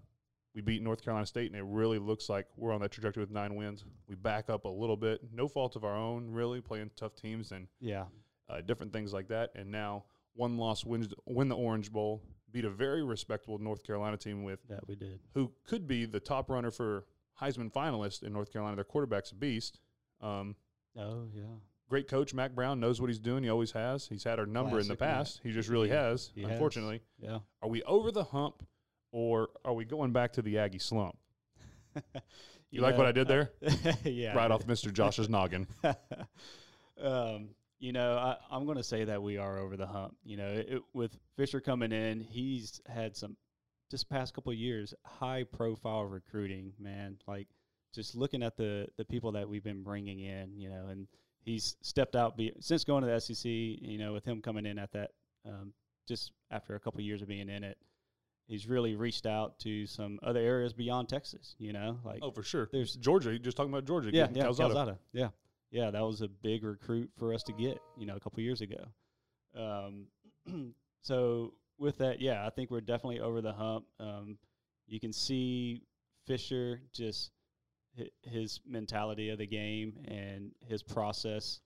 we 0.58 0.62
beat 0.64 0.82
North 0.82 1.04
Carolina 1.04 1.28
State, 1.28 1.52
and 1.52 1.56
it 1.56 1.64
really 1.68 2.00
looks 2.00 2.30
like 2.30 2.48
we're 2.58 2.74
on 2.74 2.82
that 2.82 2.90
trajectory 2.90 3.22
with 3.22 3.30
nine 3.30 3.54
wins. 3.54 3.86
We 4.08 4.16
back 4.16 4.50
up 4.50 4.66
a 4.66 4.68
little 4.68 4.98
bit, 4.98 5.22
no 5.32 5.48
fault 5.48 5.76
of 5.76 5.84
our 5.84 5.96
own, 5.96 6.32
really 6.32 6.62
playing 6.62 6.90
tough 6.96 7.14
teams 7.16 7.52
and 7.52 7.68
Yeah. 7.80 8.06
uh, 8.50 8.62
different 8.62 8.92
things 8.92 9.14
like 9.14 9.28
that. 9.28 9.52
And 9.54 9.70
now 9.70 10.06
one 10.34 10.58
loss 10.58 10.84
wins 10.84 11.14
win 11.28 11.48
the 11.48 11.56
Orange 11.56 11.92
Bowl, 11.92 12.24
beat 12.52 12.66
a 12.66 12.72
very 12.72 13.04
respectable 13.04 13.60
North 13.60 13.84
Carolina 13.84 14.18
team 14.18 14.44
with 14.44 14.60
That 14.68 14.88
we 14.88 14.96
did. 14.96 15.20
who 15.36 15.52
could 15.64 15.86
be 15.88 16.06
the 16.06 16.20
top 16.20 16.50
runner 16.50 16.72
for 16.72 17.06
Heisman 17.40 17.72
finalist 17.72 18.24
in 18.24 18.34
North 18.34 18.52
Carolina. 18.52 18.78
Their 18.78 18.84
quarterback's 18.84 19.30
a 19.32 19.36
beast. 19.36 19.80
Um, 20.22 20.56
Oh 20.98 21.28
yeah. 21.36 21.44
great 21.88 22.08
coach 22.08 22.34
Mack 22.34 22.56
Brown 22.56 22.80
knows 22.80 23.00
what 23.00 23.12
he's 23.12 23.20
doing. 23.20 23.44
He 23.44 23.50
always 23.50 23.74
has. 23.74 24.08
He's 24.08 24.24
had 24.24 24.40
our 24.40 24.48
number 24.48 24.80
in 24.80 24.88
the 24.88 24.96
Classic 24.96 25.00
Mac. 25.02 25.10
past. 25.18 25.40
He 25.44 25.52
just 25.52 25.70
really 25.70 25.90
has. 25.90 26.32
he 26.34 26.42
has. 26.42 26.50
unfortunately, 26.54 27.04
Yeah. 27.20 27.42
are 27.62 27.70
we 27.70 27.84
over 27.84 28.12
the 28.12 28.24
hump, 28.24 28.66
or 29.12 29.50
are 29.66 29.74
we 29.74 29.86
going 29.86 30.12
back 30.12 30.34
to 30.34 30.42
the 30.42 30.60
Aggie 30.60 30.80
slump? 30.80 31.18
You 32.70 32.82
like 32.82 32.98
what 32.98 33.08
I 33.08 33.12
did 33.12 33.28
there? 33.28 33.52
yeah. 34.04 34.36
right 34.36 34.52
off 34.52 34.66
Mr. 34.68 34.92
Josh's 34.92 35.30
noggin. 35.30 35.68
um, 37.02 37.50
you 37.80 37.94
know, 37.94 38.18
I, 38.18 38.36
I'm 38.52 38.66
going 38.66 38.78
to 38.78 38.84
say 38.84 39.06
that 39.06 39.22
we 39.22 39.38
are 39.38 39.58
over 39.58 39.78
the 39.78 39.88
hump. 39.88 40.16
You 40.24 40.38
know, 40.38 40.48
it, 40.48 40.82
with 40.94 41.18
Fisher 41.38 41.62
coming 41.62 41.92
in, 41.92 42.20
he's 42.20 42.82
had 42.88 43.16
some 43.16 43.38
just 43.90 44.10
past 44.10 44.34
couple 44.34 44.52
of 44.52 44.58
years 44.58 44.94
high 45.06 45.44
profile 45.44 46.04
recruiting. 46.04 46.74
Man, 46.78 47.18
like 47.28 47.48
just 47.96 48.16
looking 48.16 48.44
at 48.44 48.58
the 48.58 48.88
the 48.98 49.06
people 49.06 49.32
that 49.34 49.48
we've 49.48 49.64
been 49.64 49.84
bringing 49.84 50.20
in. 50.20 50.58
You 50.58 50.70
know, 50.70 50.88
and 50.90 51.08
he's 51.40 51.78
stepped 51.82 52.16
out 52.18 52.36
be, 52.36 52.52
since 52.60 52.84
going 52.84 53.04
to 53.04 53.10
the 53.10 53.20
SEC. 53.20 53.50
You 53.50 53.98
know, 53.98 54.12
with 54.12 54.26
him 54.26 54.42
coming 54.42 54.66
in 54.66 54.78
at 54.78 54.92
that 54.92 55.12
um, 55.48 55.72
just 56.08 56.34
after 56.52 56.76
a 56.76 56.80
couple 56.80 57.00
of 57.00 57.06
years 57.06 57.22
of 57.22 57.30
being 57.30 57.50
in 57.50 57.64
it. 57.64 57.78
He's 58.48 58.66
really 58.68 58.96
reached 58.96 59.26
out 59.26 59.60
to 59.60 59.86
some 59.86 60.20
other 60.24 60.40
areas 60.40 60.72
beyond 60.74 61.10
Texas, 61.10 61.56
you 61.60 61.74
know, 61.74 62.00
like 62.06 62.20
Oh, 62.22 62.32
for 62.32 62.44
sure. 62.44 62.70
There's- 62.72 62.96
Georgia. 62.96 63.30
You're 63.32 63.40
just 63.40 63.58
talking 63.58 63.72
about 63.74 63.86
Georgia. 63.86 64.10
yeah, 64.12 64.28
yeah, 64.34 64.44
Calzada. 64.44 64.74
Calzada. 64.74 65.00
Yeah, 65.12 65.30
yeah, 65.70 65.92
that 65.92 66.02
was 66.02 66.22
a 66.22 66.28
big 66.30 66.64
recruit 66.64 67.12
for 67.18 67.34
us 67.34 67.44
to 67.44 67.54
get, 67.54 67.78
you 67.98 68.06
know, 68.06 68.16
a 68.16 68.20
couple 68.20 68.42
years 68.42 68.62
ago. 68.62 68.86
Um, 69.56 70.08
so 71.02 71.54
with 71.78 71.98
that, 71.98 72.22
yeah, 72.22 72.46
I 72.46 72.50
think 72.50 72.72
we're 72.72 72.82
definitely 72.82 73.20
over 73.20 73.42
the 73.42 73.54
hump. 73.54 73.86
Um, 74.00 74.38
you 74.88 75.00
can 75.00 75.12
see 75.12 75.84
Fisher 76.26 76.82
just 76.94 77.32
his 78.22 78.60
mentality 78.66 79.30
of 79.30 79.40
the 79.40 79.48
game 79.48 79.94
and 80.08 80.52
his 80.68 80.84
process 80.84 81.62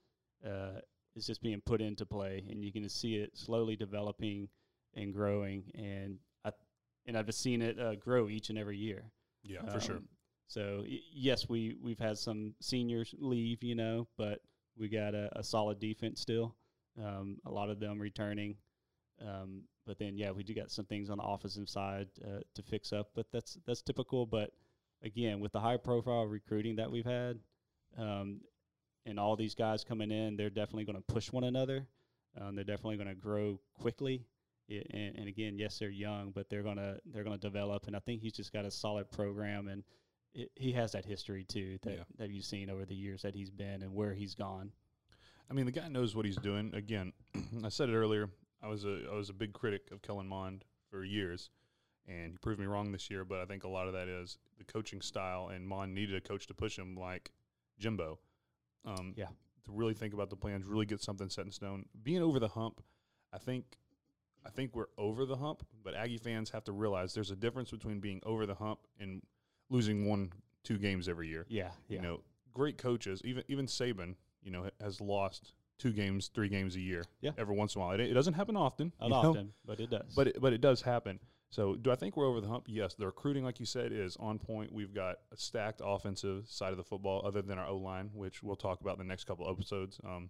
uh, 0.45 0.79
is 1.15 1.27
just 1.27 1.41
being 1.41 1.61
put 1.61 1.81
into 1.81 2.05
play, 2.05 2.43
and 2.49 2.63
you 2.63 2.71
can 2.71 2.87
see 2.89 3.15
it 3.17 3.37
slowly 3.37 3.75
developing 3.75 4.47
and 4.95 5.13
growing. 5.13 5.63
And 5.75 6.17
and 7.05 7.17
I've 7.17 7.33
seen 7.33 7.61
it 7.61 7.79
uh, 7.79 7.95
grow 7.95 8.29
each 8.29 8.49
and 8.49 8.57
every 8.57 8.77
year. 8.77 9.11
Yeah, 9.43 9.61
for 9.71 9.79
sure. 9.79 9.95
Um, 9.97 10.07
So 10.47 10.83
y- 10.85 10.99
yes, 11.13 11.47
we 11.49 11.75
we've 11.81 11.99
had 11.99 12.17
some 12.17 12.53
seniors 12.61 13.13
leave, 13.17 13.63
you 13.63 13.75
know, 13.75 14.07
but 14.17 14.39
we 14.77 14.89
got 14.89 15.13
a, 15.15 15.29
a 15.37 15.43
solid 15.43 15.79
defense 15.79 16.21
still. 16.21 16.55
Um, 17.01 17.37
a 17.45 17.51
lot 17.51 17.69
of 17.69 17.79
them 17.79 17.99
returning, 17.99 18.57
um, 19.25 19.63
but 19.85 19.97
then 19.97 20.17
yeah, 20.17 20.31
we 20.31 20.43
do 20.43 20.53
got 20.53 20.69
some 20.71 20.85
things 20.85 21.09
on 21.09 21.17
the 21.17 21.23
offensive 21.23 21.69
side 21.69 22.07
uh, 22.25 22.41
to 22.55 22.61
fix 22.63 22.91
up. 22.91 23.11
But 23.15 23.27
that's 23.31 23.57
that's 23.65 23.81
typical. 23.81 24.25
But 24.25 24.51
again, 25.01 25.39
with 25.39 25.53
the 25.53 25.59
high 25.59 25.77
profile 25.77 26.25
recruiting 26.25 26.75
that 26.75 26.91
we've 26.91 27.05
had, 27.05 27.39
um, 27.97 28.41
and 29.05 29.19
all 29.19 29.35
these 29.35 29.55
guys 29.55 29.83
coming 29.83 30.11
in, 30.11 30.35
they're 30.35 30.49
definitely 30.49 30.83
going 30.85 30.97
to 30.97 31.13
push 31.13 31.31
one 31.31 31.45
another. 31.45 31.87
Um, 32.39 32.55
they're 32.55 32.63
definitely 32.63 32.97
going 32.97 33.09
to 33.09 33.15
grow 33.15 33.59
quickly. 33.73 34.25
And, 34.91 35.15
and 35.17 35.27
again, 35.27 35.57
yes, 35.57 35.77
they're 35.79 35.89
young, 35.89 36.31
but 36.31 36.49
they're 36.49 36.63
gonna 36.63 36.97
they're 37.05 37.23
gonna 37.23 37.37
develop. 37.37 37.87
And 37.87 37.95
I 37.95 37.99
think 37.99 38.21
he's 38.21 38.33
just 38.33 38.53
got 38.53 38.65
a 38.65 38.71
solid 38.71 39.11
program, 39.11 39.67
and 39.67 39.83
it, 40.33 40.49
he 40.55 40.71
has 40.73 40.93
that 40.93 41.05
history 41.05 41.43
too 41.43 41.77
that 41.83 41.93
Yeah. 41.97 42.03
that 42.17 42.29
you've 42.29 42.45
seen 42.45 42.69
over 42.69 42.85
the 42.85 42.95
years 42.95 43.21
that 43.23 43.35
he's 43.35 43.49
been 43.49 43.81
and 43.81 43.93
where 43.93 44.13
he's 44.13 44.35
gone. 44.35 44.71
I 45.49 45.53
mean, 45.53 45.65
the 45.65 45.71
guy 45.73 45.87
knows 45.89 46.15
what 46.15 46.25
he's 46.25 46.37
doing. 46.37 46.73
Again, 46.73 47.11
I 47.63 47.69
said 47.69 47.89
it 47.89 47.95
earlier. 47.95 48.29
I 48.61 48.67
was 48.67 48.85
a 48.85 49.05
I 49.11 49.15
was 49.15 49.29
a 49.29 49.33
big 49.33 49.53
critic 49.53 49.89
of 49.91 50.01
Kellen 50.01 50.27
Mond 50.27 50.63
for 50.89 51.03
years, 51.03 51.49
and 52.07 52.31
he 52.31 52.37
proved 52.37 52.59
me 52.59 52.65
wrong 52.67 52.91
this 52.91 53.09
year. 53.09 53.25
But 53.25 53.39
I 53.41 53.45
think 53.45 53.63
a 53.63 53.67
lot 53.69 53.87
of 53.87 53.93
that 53.93 54.07
is 54.07 54.37
the 54.57 54.63
coaching 54.63 55.01
style, 55.01 55.49
and 55.49 55.67
Mond 55.67 55.93
needed 55.93 56.15
a 56.15 56.21
coach 56.21 56.47
to 56.47 56.53
push 56.53 56.77
him 56.77 56.95
like 56.95 57.31
Jimbo. 57.79 58.19
Um, 58.85 59.13
Yeah. 59.17 59.27
To 59.65 59.71
really 59.71 59.93
think 59.93 60.13
about 60.15 60.29
the 60.31 60.35
plans, 60.35 60.65
really 60.65 60.87
get 60.87 61.01
something 61.01 61.29
set 61.29 61.45
in 61.45 61.51
stone. 61.51 61.85
Being 62.01 62.23
over 62.23 62.39
the 62.39 62.47
hump, 62.47 62.81
I 63.31 63.37
think, 63.37 63.77
I 64.45 64.49
think 64.49 64.75
we're 64.75 64.87
over 64.97 65.25
the 65.25 65.35
hump. 65.35 65.63
But 65.83 65.95
Aggie 65.95 66.17
fans 66.17 66.49
have 66.51 66.63
to 66.65 66.71
realize 66.71 67.13
there's 67.13 67.31
a 67.31 67.35
difference 67.35 67.71
between 67.71 67.99
being 67.99 68.21
over 68.25 68.45
the 68.45 68.55
hump 68.55 68.79
and 68.99 69.21
losing 69.69 70.05
one, 70.05 70.31
two 70.63 70.77
games 70.77 71.07
every 71.09 71.27
year 71.27 71.45
Yeah, 71.49 71.69
yeah, 71.87 71.97
you 71.97 72.01
know, 72.01 72.21
great 72.53 72.77
coaches. 72.77 73.21
Even 73.23 73.43
even 73.47 73.65
Saban, 73.65 74.15
you 74.43 74.51
know, 74.51 74.69
has 74.81 75.01
lost 75.01 75.53
two 75.77 75.91
games, 75.91 76.29
three 76.33 76.49
games 76.49 76.75
a 76.75 76.79
year. 76.79 77.03
Yeah. 77.21 77.31
every 77.37 77.55
once 77.55 77.75
in 77.75 77.81
a 77.81 77.85
while. 77.85 77.93
It, 77.95 78.01
it 78.01 78.13
doesn't 78.13 78.35
happen 78.35 78.55
often, 78.55 78.91
not 78.99 79.07
you 79.07 79.11
know, 79.11 79.29
often, 79.29 79.53
but 79.65 79.79
it 79.79 79.89
does. 79.89 80.13
but 80.15 80.27
it, 80.27 80.41
but 80.41 80.53
it 80.53 80.61
does 80.61 80.81
happen. 80.81 81.19
So, 81.49 81.75
do 81.75 81.91
I 81.91 81.95
think 81.95 82.15
we're 82.15 82.27
over 82.27 82.39
the 82.39 82.47
hump? 82.47 82.65
Yes. 82.67 82.93
The 82.93 83.05
recruiting, 83.05 83.43
like 83.43 83.59
you 83.59 83.65
said, 83.65 83.91
is 83.91 84.15
on 84.17 84.39
point. 84.39 84.71
We've 84.71 84.93
got 84.93 85.17
a 85.33 85.37
stacked 85.37 85.81
offensive 85.83 86.47
side 86.47 86.71
of 86.71 86.77
the 86.77 86.83
football, 86.83 87.21
other 87.25 87.41
than 87.41 87.57
our 87.57 87.67
O 87.67 87.75
line, 87.75 88.09
which 88.13 88.41
we'll 88.41 88.55
talk 88.55 88.79
about 88.79 88.93
in 88.93 88.99
the 88.99 89.03
next 89.09 89.25
couple 89.25 89.49
episodes. 89.49 89.99
Um, 90.05 90.29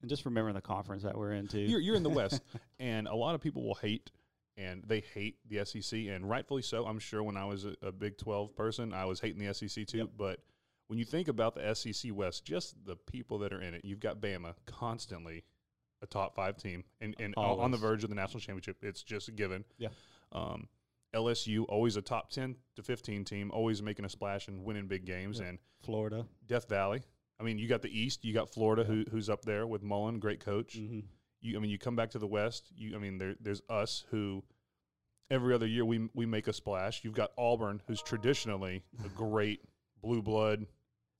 And 0.00 0.08
just 0.10 0.24
remember 0.24 0.52
the 0.52 0.60
conference 0.60 1.02
that 1.04 1.16
we're 1.16 1.32
in 1.32 1.48
too. 1.48 1.60
you're, 1.60 1.80
you're 1.80 1.96
in 1.96 2.02
the 2.02 2.10
West, 2.10 2.42
and 2.78 3.08
a 3.08 3.14
lot 3.14 3.34
of 3.34 3.40
people 3.40 3.62
will 3.64 3.74
hate, 3.76 4.10
and 4.56 4.82
they 4.86 5.00
hate 5.00 5.36
the 5.48 5.64
SEC, 5.64 5.98
and 6.08 6.28
rightfully 6.28 6.62
so. 6.62 6.86
I'm 6.86 6.98
sure 6.98 7.22
when 7.22 7.36
I 7.36 7.44
was 7.46 7.64
a, 7.64 7.74
a 7.82 7.92
Big 7.92 8.18
12 8.18 8.54
person, 8.54 8.92
I 8.92 9.04
was 9.06 9.20
hating 9.20 9.44
the 9.44 9.52
SEC 9.54 9.86
too. 9.86 9.98
Yep. 9.98 10.08
But 10.16 10.40
when 10.88 10.98
you 10.98 11.04
think 11.04 11.28
about 11.28 11.54
the 11.54 11.74
SEC 11.74 12.12
West, 12.14 12.44
just 12.44 12.76
the 12.84 12.96
people 12.96 13.38
that 13.38 13.52
are 13.52 13.60
in 13.60 13.74
it, 13.74 13.84
you've 13.84 14.00
got 14.00 14.20
Bama 14.20 14.54
constantly 14.66 15.44
a 16.02 16.06
top 16.06 16.34
five 16.36 16.56
team, 16.58 16.84
and, 17.00 17.16
and 17.18 17.34
on 17.38 17.58
on 17.58 17.70
the 17.70 17.78
verge 17.78 18.04
of 18.04 18.10
the 18.10 18.16
national 18.16 18.40
championship. 18.40 18.76
It's 18.82 19.02
just 19.02 19.28
a 19.28 19.32
given. 19.32 19.64
Yeah. 19.78 19.88
Um, 20.32 20.68
LSU 21.14 21.64
always 21.70 21.96
a 21.96 22.02
top 22.02 22.30
10 22.30 22.56
to 22.74 22.82
15 22.82 23.24
team, 23.24 23.50
always 23.50 23.80
making 23.82 24.04
a 24.04 24.08
splash 24.10 24.48
and 24.48 24.64
winning 24.64 24.86
big 24.86 25.06
games, 25.06 25.40
Yeah. 25.40 25.46
and 25.46 25.58
Florida. 25.82 26.26
Death 26.46 26.68
Valley. 26.68 27.00
I 27.38 27.42
mean, 27.42 27.58
you 27.58 27.68
got 27.68 27.82
the 27.82 27.90
East, 27.98 28.24
you 28.24 28.32
got 28.32 28.48
Florida, 28.52 28.82
Yeah. 28.82 28.94
who, 28.94 29.04
who's 29.10 29.28
up 29.28 29.42
there 29.42 29.66
with 29.66 29.82
Mullen, 29.82 30.18
great 30.18 30.40
coach 30.40 30.76
Mm-hmm. 30.78 31.00
you 31.40 31.56
I 31.56 31.60
mean 31.60 31.70
you 31.70 31.78
come 31.78 31.94
back 31.96 32.10
to 32.10 32.18
the 32.18 32.26
West, 32.26 32.70
you 32.76 32.96
I 32.96 32.98
mean 32.98 33.18
there 33.18 33.34
there's 33.40 33.62
us 33.68 34.04
who 34.10 34.42
every 35.30 35.54
other 35.54 35.66
year 35.66 35.84
we 35.84 36.08
we 36.14 36.24
make 36.26 36.48
a 36.48 36.52
splash. 36.52 37.02
You've 37.04 37.14
got 37.14 37.30
Auburn 37.36 37.82
who's 37.86 38.02
traditionally 38.02 38.82
a 39.04 39.08
great 39.08 39.60
blue 40.02 40.22
blood 40.22 40.66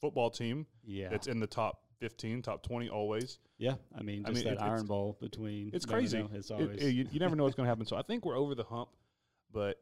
football 0.00 0.30
team 0.30 0.66
Yeah. 0.84 1.08
that's 1.08 1.26
in 1.26 1.40
the 1.40 1.46
top 1.46 1.82
15, 2.00 2.42
top 2.42 2.62
20 2.62 2.88
always. 2.90 3.38
yeah. 3.58 3.74
I 3.98 4.02
mean, 4.02 4.24
I 4.26 4.30
mean, 4.30 4.44
that 4.44 4.52
it- 4.54 4.60
Iron 4.60 4.86
Bowl 4.86 5.16
between. 5.20 5.70
It's 5.72 5.86
crazy. 5.86 6.26
it's 6.34 6.50
It- 6.50 6.54
always. 6.54 6.82
it- 6.82 6.90
you, 6.92 7.06
you 7.10 7.18
never 7.18 7.34
know 7.34 7.44
what's 7.44 7.56
going 7.56 7.64
to 7.64 7.70
happen. 7.70 7.86
So 7.86 7.96
I 7.96 8.02
think 8.02 8.24
we're 8.26 8.36
over 8.36 8.54
the 8.54 8.64
hump, 8.64 8.90
but 9.50 9.78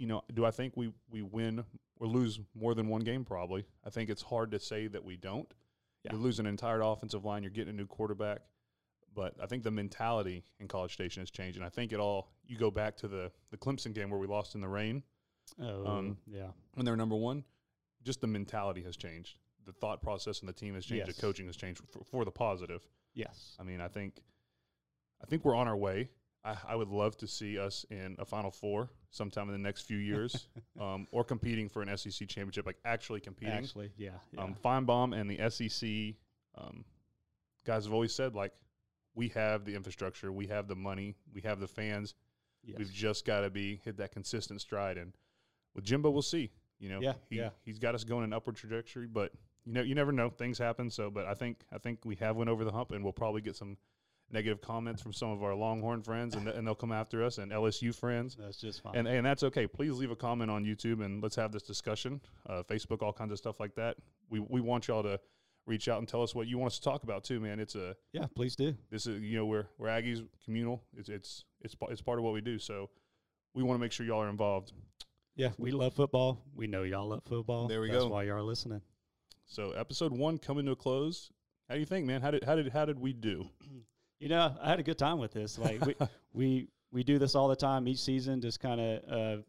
you 0.00 0.06
know, 0.06 0.22
do 0.32 0.46
I 0.46 0.50
think 0.50 0.78
we 0.78 0.90
we 1.10 1.20
win 1.20 1.62
or 1.98 2.06
lose 2.06 2.40
more 2.54 2.74
than 2.74 2.88
one 2.88 3.02
game 3.02 3.22
probably? 3.22 3.66
I 3.84 3.90
think 3.90 4.08
it's 4.08 4.22
hard 4.22 4.50
to 4.52 4.58
say 4.58 4.86
that 4.86 5.04
we 5.04 5.18
don't. 5.18 5.52
Yeah. 6.04 6.12
You 6.12 6.18
lose 6.18 6.38
an 6.38 6.46
entire 6.46 6.80
offensive 6.80 7.26
line, 7.26 7.42
you're 7.42 7.50
getting 7.50 7.74
a 7.74 7.76
new 7.76 7.86
quarterback. 7.86 8.40
But 9.14 9.34
I 9.42 9.46
think 9.46 9.62
the 9.62 9.70
mentality 9.70 10.44
in 10.58 10.68
College 10.68 10.94
Station 10.94 11.20
has 11.20 11.30
changed, 11.30 11.58
and 11.58 11.66
I 11.66 11.68
think 11.68 11.92
it 11.92 12.00
all. 12.00 12.32
You 12.46 12.56
go 12.56 12.70
back 12.70 12.96
to 12.98 13.08
the 13.08 13.30
the 13.50 13.58
Clemson 13.58 13.92
game 13.92 14.08
where 14.08 14.18
we 14.18 14.26
lost 14.26 14.54
in 14.54 14.62
the 14.62 14.68
rain 14.68 15.02
oh, 15.60 15.86
um, 15.86 16.16
yeah. 16.26 16.48
when 16.74 16.86
they're 16.86 16.96
number 16.96 17.16
one. 17.16 17.44
Just 18.02 18.22
the 18.22 18.26
mentality 18.26 18.82
has 18.84 18.96
changed. 18.96 19.36
The 19.66 19.72
thought 19.72 20.00
process 20.00 20.40
and 20.40 20.48
the 20.48 20.54
team 20.54 20.74
has 20.74 20.86
changed. 20.86 21.08
Yes. 21.08 21.16
The 21.16 21.20
coaching 21.20 21.44
has 21.46 21.56
changed 21.56 21.82
for, 21.92 22.02
for 22.04 22.24
the 22.24 22.30
positive. 22.30 22.80
Yes. 23.12 23.56
I 23.60 23.64
mean, 23.64 23.82
I 23.82 23.88
think, 23.88 24.14
I 25.22 25.26
think 25.26 25.44
we're 25.44 25.54
on 25.54 25.68
our 25.68 25.76
way. 25.76 26.08
I, 26.44 26.56
I 26.68 26.76
would 26.76 26.88
love 26.88 27.16
to 27.18 27.26
see 27.26 27.58
us 27.58 27.84
in 27.90 28.16
a 28.18 28.24
Final 28.24 28.50
Four 28.50 28.90
sometime 29.10 29.48
in 29.48 29.52
the 29.52 29.58
next 29.58 29.82
few 29.82 29.98
years, 29.98 30.48
um, 30.80 31.06
or 31.10 31.24
competing 31.24 31.68
for 31.68 31.82
an 31.82 31.96
SEC 31.96 32.28
championship, 32.28 32.66
like 32.66 32.78
actually 32.84 33.20
competing. 33.20 33.54
Actually, 33.54 33.92
yeah. 33.96 34.10
yeah. 34.32 34.42
Um, 34.42 34.54
Finebaum 34.64 35.18
and 35.18 35.30
the 35.30 35.50
SEC 35.50 36.16
um, 36.56 36.84
guys 37.64 37.84
have 37.84 37.92
always 37.92 38.14
said 38.14 38.34
like, 38.34 38.52
we 39.14 39.28
have 39.28 39.64
the 39.64 39.74
infrastructure, 39.74 40.32
we 40.32 40.46
have 40.46 40.68
the 40.68 40.76
money, 40.76 41.16
we 41.34 41.40
have 41.42 41.60
the 41.60 41.66
fans. 41.66 42.14
yes. 42.64 42.78
We've 42.78 42.92
just 42.92 43.26
got 43.26 43.40
to 43.40 43.50
be 43.50 43.80
hit 43.84 43.96
that 43.98 44.12
consistent 44.12 44.60
stride. 44.60 44.96
And 44.96 45.12
with 45.74 45.84
Jimbo, 45.84 46.10
we'll 46.10 46.22
see. 46.22 46.50
You 46.78 46.88
know, 46.88 47.00
Yeah, 47.02 47.14
he, 47.28 47.36
yeah. 47.36 47.50
he's 47.64 47.78
got 47.78 47.94
us 47.94 48.04
going 48.04 48.24
an 48.24 48.32
upward 48.32 48.56
trajectory, 48.56 49.06
but 49.06 49.32
you 49.66 49.74
know, 49.74 49.82
you 49.82 49.94
never 49.94 50.12
know. 50.12 50.30
Things 50.30 50.58
happen. 50.58 50.90
So, 50.90 51.10
but 51.10 51.26
I 51.26 51.34
think 51.34 51.58
I 51.70 51.76
think 51.78 52.00
we 52.04 52.14
have 52.16 52.36
went 52.36 52.48
over 52.48 52.64
the 52.64 52.72
hump, 52.72 52.92
and 52.92 53.04
we'll 53.04 53.12
probably 53.12 53.42
get 53.42 53.56
some 53.56 53.76
negative 54.32 54.60
comments 54.60 55.02
from 55.02 55.12
some 55.12 55.30
of 55.30 55.42
our 55.42 55.54
Longhorn 55.54 56.02
friends, 56.02 56.34
and, 56.34 56.44
th- 56.44 56.56
and 56.56 56.66
they'll 56.66 56.74
come 56.74 56.92
after 56.92 57.24
us, 57.24 57.38
and 57.38 57.50
LSU 57.50 57.94
friends. 57.94 58.36
That's 58.38 58.60
just 58.60 58.82
fine. 58.82 58.94
And, 58.96 59.08
and 59.08 59.26
that's 59.26 59.42
okay. 59.42 59.66
Please 59.66 59.92
leave 59.92 60.10
a 60.10 60.16
comment 60.16 60.50
on 60.50 60.64
YouTube 60.64 61.04
and 61.04 61.22
let's 61.22 61.36
have 61.36 61.52
this 61.52 61.62
discussion. 61.62 62.20
Uh, 62.48 62.62
Facebook, 62.62 63.02
all 63.02 63.12
kinds 63.12 63.32
of 63.32 63.38
stuff 63.38 63.60
like 63.60 63.74
that. 63.74 63.96
We 64.28 64.40
we 64.40 64.60
want 64.60 64.88
y'all 64.88 65.02
to 65.02 65.18
reach 65.66 65.88
out 65.88 65.98
and 65.98 66.08
tell 66.08 66.22
us 66.22 66.34
what 66.34 66.46
you 66.46 66.58
want 66.58 66.72
us 66.72 66.78
to 66.78 66.84
talk 66.84 67.02
about 67.02 67.24
too, 67.24 67.40
man. 67.40 67.60
It's 67.60 67.74
a 67.74 67.96
yeah, 68.12 68.26
please 68.34 68.56
do. 68.56 68.74
this 68.90 69.06
is 69.06 69.20
you 69.20 69.38
know 69.38 69.46
we're 69.46 69.66
we're 69.78 69.88
Aggies 69.88 70.26
communal. 70.44 70.82
It's 70.96 71.08
it's 71.08 71.44
it's 71.60 71.74
it's 71.88 72.02
part 72.02 72.18
of 72.18 72.24
what 72.24 72.32
we 72.32 72.40
do. 72.40 72.58
So 72.58 72.90
we 73.54 73.62
want 73.62 73.78
to 73.78 73.80
make 73.80 73.92
sure 73.92 74.06
y'all 74.06 74.22
are 74.22 74.28
involved. 74.28 74.72
Yeah, 75.36 75.50
we 75.58 75.70
love 75.70 75.94
football. 75.94 76.42
We 76.54 76.66
know 76.66 76.82
y'all 76.82 77.08
love 77.08 77.22
football. 77.24 77.68
There 77.68 77.80
we 77.80 77.90
That's 77.90 78.04
go. 78.04 78.08
why 78.10 78.24
y'all 78.24 78.36
are 78.36 78.42
listening. 78.42 78.82
So 79.46 79.72
episode 79.72 80.12
one 80.12 80.38
coming 80.38 80.66
to 80.66 80.72
a 80.72 80.76
close. 80.76 81.30
How 81.68 81.74
do 81.74 81.80
you 81.80 81.86
think, 81.86 82.06
man? 82.06 82.20
How 82.20 82.30
did 82.30 82.44
how 82.44 82.56
did 82.56 82.68
how 82.72 82.84
did 82.84 82.98
we 82.98 83.12
do? 83.12 83.48
You 84.20 84.28
know, 84.28 84.54
I 84.60 84.68
had 84.68 84.78
a 84.78 84.82
good 84.82 84.98
time 84.98 85.18
with 85.18 85.32
this. 85.32 85.58
Like 85.58 85.84
we 85.84 85.94
we 86.32 86.68
we 86.92 87.02
do 87.02 87.18
this 87.18 87.34
all 87.34 87.48
the 87.48 87.56
time 87.56 87.88
each 87.88 88.00
season, 88.00 88.40
just 88.40 88.60
kind 88.60 88.80
of 88.80 89.12
uh, 89.12 89.42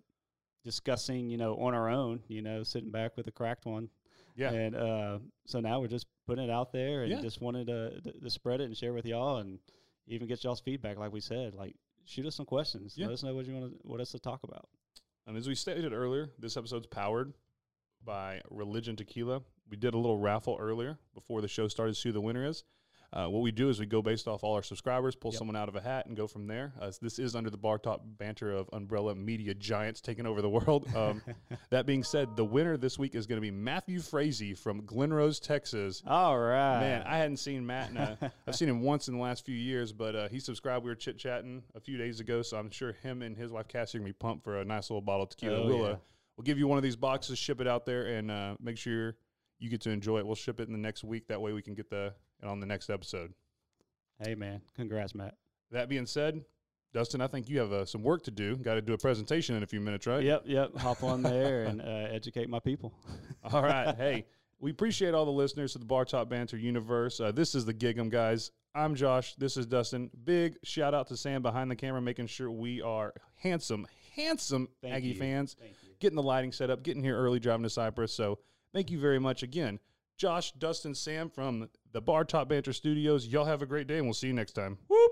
discussing, 0.63 1.29
you 1.29 1.37
know, 1.37 1.55
on 1.57 1.73
our 1.73 1.89
own. 1.89 2.21
You 2.27 2.41
know, 2.41 2.63
sitting 2.63 2.89
back 2.91 3.17
with 3.17 3.27
a 3.27 3.31
cracked 3.31 3.65
one. 3.65 3.89
Yeah, 4.35 4.51
And 4.51 4.75
uh, 4.75 5.19
so 5.45 5.59
now 5.59 5.81
we're 5.81 5.87
just 5.87 6.07
putting 6.25 6.45
it 6.45 6.49
out 6.49 6.71
there, 6.71 7.01
and 7.03 7.11
Yeah. 7.11 7.19
just 7.21 7.41
wanted 7.41 7.67
to, 7.67 7.99
to 8.01 8.11
to 8.19 8.29
spread 8.29 8.61
it 8.61 8.65
and 8.65 8.77
share 8.77 8.93
with 8.93 9.05
y'all, 9.05 9.37
and 9.37 9.59
even 10.07 10.25
get 10.27 10.43
y'all's 10.43 10.61
feedback. 10.61 10.97
Like 10.97 11.11
we 11.11 11.19
said, 11.19 11.53
like 11.53 11.75
shoot 12.05 12.25
us 12.25 12.35
some 12.35 12.45
questions. 12.45 12.93
Yeah. 12.97 13.07
Let 13.07 13.13
us 13.13 13.23
know 13.23 13.35
what 13.35 13.45
you 13.45 13.53
want 13.53 13.73
to 13.73 13.79
what 13.87 13.99
us 13.99 14.11
to 14.11 14.19
talk 14.19 14.39
about. 14.43 14.69
And 15.27 15.35
as 15.35 15.47
we 15.47 15.55
stated 15.55 15.91
earlier, 15.93 16.29
this 16.39 16.55
episode's 16.57 16.87
powered 16.87 17.33
by 18.03 18.41
Religion 18.49 18.95
Tequila. 18.95 19.41
We 19.69 19.77
did 19.77 19.93
a 19.93 19.97
little 19.97 20.17
raffle 20.17 20.57
earlier 20.59 20.97
before 21.13 21.41
the 21.41 21.47
show 21.47 21.67
started 21.67 21.93
to 21.93 21.99
see 21.99 22.09
who 22.09 22.13
the 22.13 22.21
winner 22.21 22.45
is. 22.45 22.63
Uh, 23.13 23.27
what 23.27 23.41
we 23.41 23.51
do 23.51 23.67
is 23.67 23.77
we 23.77 23.85
go 23.85 24.01
based 24.01 24.25
off 24.25 24.41
all 24.41 24.55
our 24.55 24.63
subscribers, 24.63 25.15
pull 25.15 25.31
Yep. 25.31 25.37
someone 25.39 25.55
out 25.57 25.67
of 25.67 25.75
a 25.75 25.81
hat, 25.81 26.05
and 26.05 26.15
go 26.15 26.27
from 26.27 26.47
there. 26.47 26.71
Uh, 26.79 26.91
this 27.01 27.19
is 27.19 27.35
under 27.35 27.49
the 27.49 27.57
bar 27.57 27.77
top 27.77 28.01
banter 28.05 28.53
of 28.53 28.69
umbrella 28.71 29.13
media 29.15 29.53
giants 29.53 29.99
taking 29.99 30.25
over 30.25 30.41
the 30.41 30.49
world. 30.49 30.87
Um, 30.95 31.21
that 31.71 31.85
being 31.85 32.03
said, 32.05 32.37
the 32.37 32.45
winner 32.45 32.77
this 32.77 32.97
week 32.97 33.13
is 33.13 33.27
going 33.27 33.35
to 33.35 33.41
be 33.41 33.51
Matthew 33.51 33.99
Frazee 33.99 34.53
from 34.53 34.85
Glen 34.85 35.11
Rose, 35.11 35.41
Texas. 35.41 36.01
All 36.07 36.39
right, 36.39 36.79
Man, 36.79 37.03
I 37.05 37.17
hadn't 37.17 37.37
seen 37.37 37.65
Matt. 37.65 37.89
In 37.89 37.97
a, 37.97 38.17
I've 38.47 38.55
seen 38.55 38.69
him 38.69 38.81
once 38.81 39.09
in 39.09 39.15
the 39.15 39.21
last 39.21 39.45
few 39.45 39.55
years, 39.55 39.91
but 39.91 40.15
uh, 40.15 40.29
he 40.29 40.39
subscribed. 40.39 40.85
We 40.85 40.91
were 40.91 40.95
chit 40.95 41.17
chatting 41.17 41.63
a 41.75 41.81
few 41.81 41.97
days 41.97 42.21
ago, 42.21 42.41
so 42.41 42.55
I'm 42.55 42.69
sure 42.69 42.93
him 42.93 43.21
and 43.23 43.35
his 43.35 43.51
wife 43.51 43.67
Cassie 43.67 43.97
are 43.97 43.99
gonna 43.99 44.09
be 44.09 44.13
pumped 44.13 44.45
for 44.45 44.61
a 44.61 44.63
nice 44.65 44.89
little 44.89 45.01
bottle 45.01 45.23
of 45.23 45.29
tequila. 45.31 45.57
Oh, 45.57 45.67
we'll 45.67 45.77
yeah. 45.79 45.83
uh, 45.83 45.95
we'll 46.37 46.45
give 46.45 46.57
you 46.57 46.67
one 46.67 46.77
of 46.77 46.83
these 46.83 46.95
boxes, 46.95 47.37
ship 47.37 47.59
it 47.59 47.67
out 47.67 47.85
there, 47.85 48.05
and 48.05 48.31
uh, 48.31 48.55
make 48.61 48.77
sure 48.77 49.17
you 49.59 49.69
get 49.69 49.81
to 49.81 49.89
enjoy 49.89 50.19
it. 50.19 50.25
We'll 50.25 50.35
ship 50.35 50.61
it 50.61 50.67
in 50.67 50.71
the 50.71 50.79
next 50.79 51.03
week. 51.03 51.27
That 51.27 51.41
way, 51.41 51.51
we 51.51 51.61
can 51.61 51.73
get 51.73 51.89
the 51.89 52.13
it 52.41 52.47
on 52.47 52.59
the 52.59 52.65
next 52.65 52.89
episode. 52.89 53.33
hey 54.23 54.35
man, 54.35 54.61
congrats, 54.75 55.15
Matt. 55.15 55.35
That 55.71 55.87
being 55.89 56.05
said, 56.05 56.43
Dustin, 56.93 57.21
I 57.21 57.27
think 57.27 57.49
you 57.49 57.59
have 57.59 57.71
uh, 57.71 57.85
some 57.85 58.03
work 58.03 58.23
to 58.23 58.31
do. 58.31 58.57
Got 58.57 58.73
to 58.75 58.81
do 58.81 58.93
a 58.93 58.97
presentation 58.97 59.55
in 59.55 59.63
a 59.63 59.67
few 59.67 59.79
minutes, 59.79 60.05
right? 60.07 60.23
Yep, 60.23 60.43
yep. 60.45 60.77
Hop 60.77 61.03
on 61.03 61.21
there 61.21 61.63
and 61.63 61.81
uh, 61.81 61.85
educate 61.85 62.49
my 62.49 62.59
people. 62.59 62.93
All 63.53 63.63
right. 63.63 63.95
Hey, 63.95 64.25
we 64.59 64.69
appreciate 64.71 65.13
all 65.13 65.25
the 65.25 65.31
listeners 65.31 65.73
to 65.73 65.79
the 65.79 65.85
Bar 65.85 66.05
Top 66.05 66.29
Banter 66.29 66.57
universe. 66.57 67.19
Uh, 67.19 67.31
this 67.31 67.55
is 67.55 67.65
the 67.65 67.73
Gig'em 67.73 68.09
guys. 68.11 68.51
I'm 68.75 68.93
Josh. 68.95 69.33
This 69.35 69.57
is 69.57 69.65
Dustin. 69.65 70.09
Big 70.23 70.57
shout 70.63 70.93
out 70.93 71.07
to 71.07 71.17
Sam 71.17 71.41
behind 71.41 71.71
the 71.71 71.75
camera, 71.75 72.01
making 72.01 72.27
sure 72.27 72.51
we 72.51 72.81
are 72.81 73.13
handsome, 73.35 73.87
handsome 74.15 74.67
Thank 74.81 74.93
Aggie 74.93 75.07
you. 75.09 75.15
fans. 75.15 75.55
Getting 75.99 76.15
the 76.15 76.23
lighting 76.23 76.51
set 76.51 76.69
up, 76.69 76.83
getting 76.83 77.03
here 77.03 77.17
early, 77.17 77.39
driving 77.39 77.63
to 77.63 77.69
Cypress. 77.69 78.13
So 78.13 78.39
thank 78.73 78.91
you 78.91 78.99
very 78.99 79.19
much 79.19 79.43
again. 79.43 79.79
Josh, 80.21 80.51
Dustin, 80.51 80.93
Sam 80.93 81.31
from 81.31 81.67
the 81.93 81.99
Bar 81.99 82.25
Top 82.25 82.47
Banter 82.47 82.73
Studios. 82.73 83.25
Y'all 83.25 83.45
have 83.45 83.63
a 83.63 83.65
great 83.65 83.87
day, 83.87 83.97
and 83.97 84.05
we'll 84.05 84.13
see 84.13 84.27
you 84.27 84.33
next 84.33 84.51
time. 84.51 84.77
Whoop! 84.87 85.11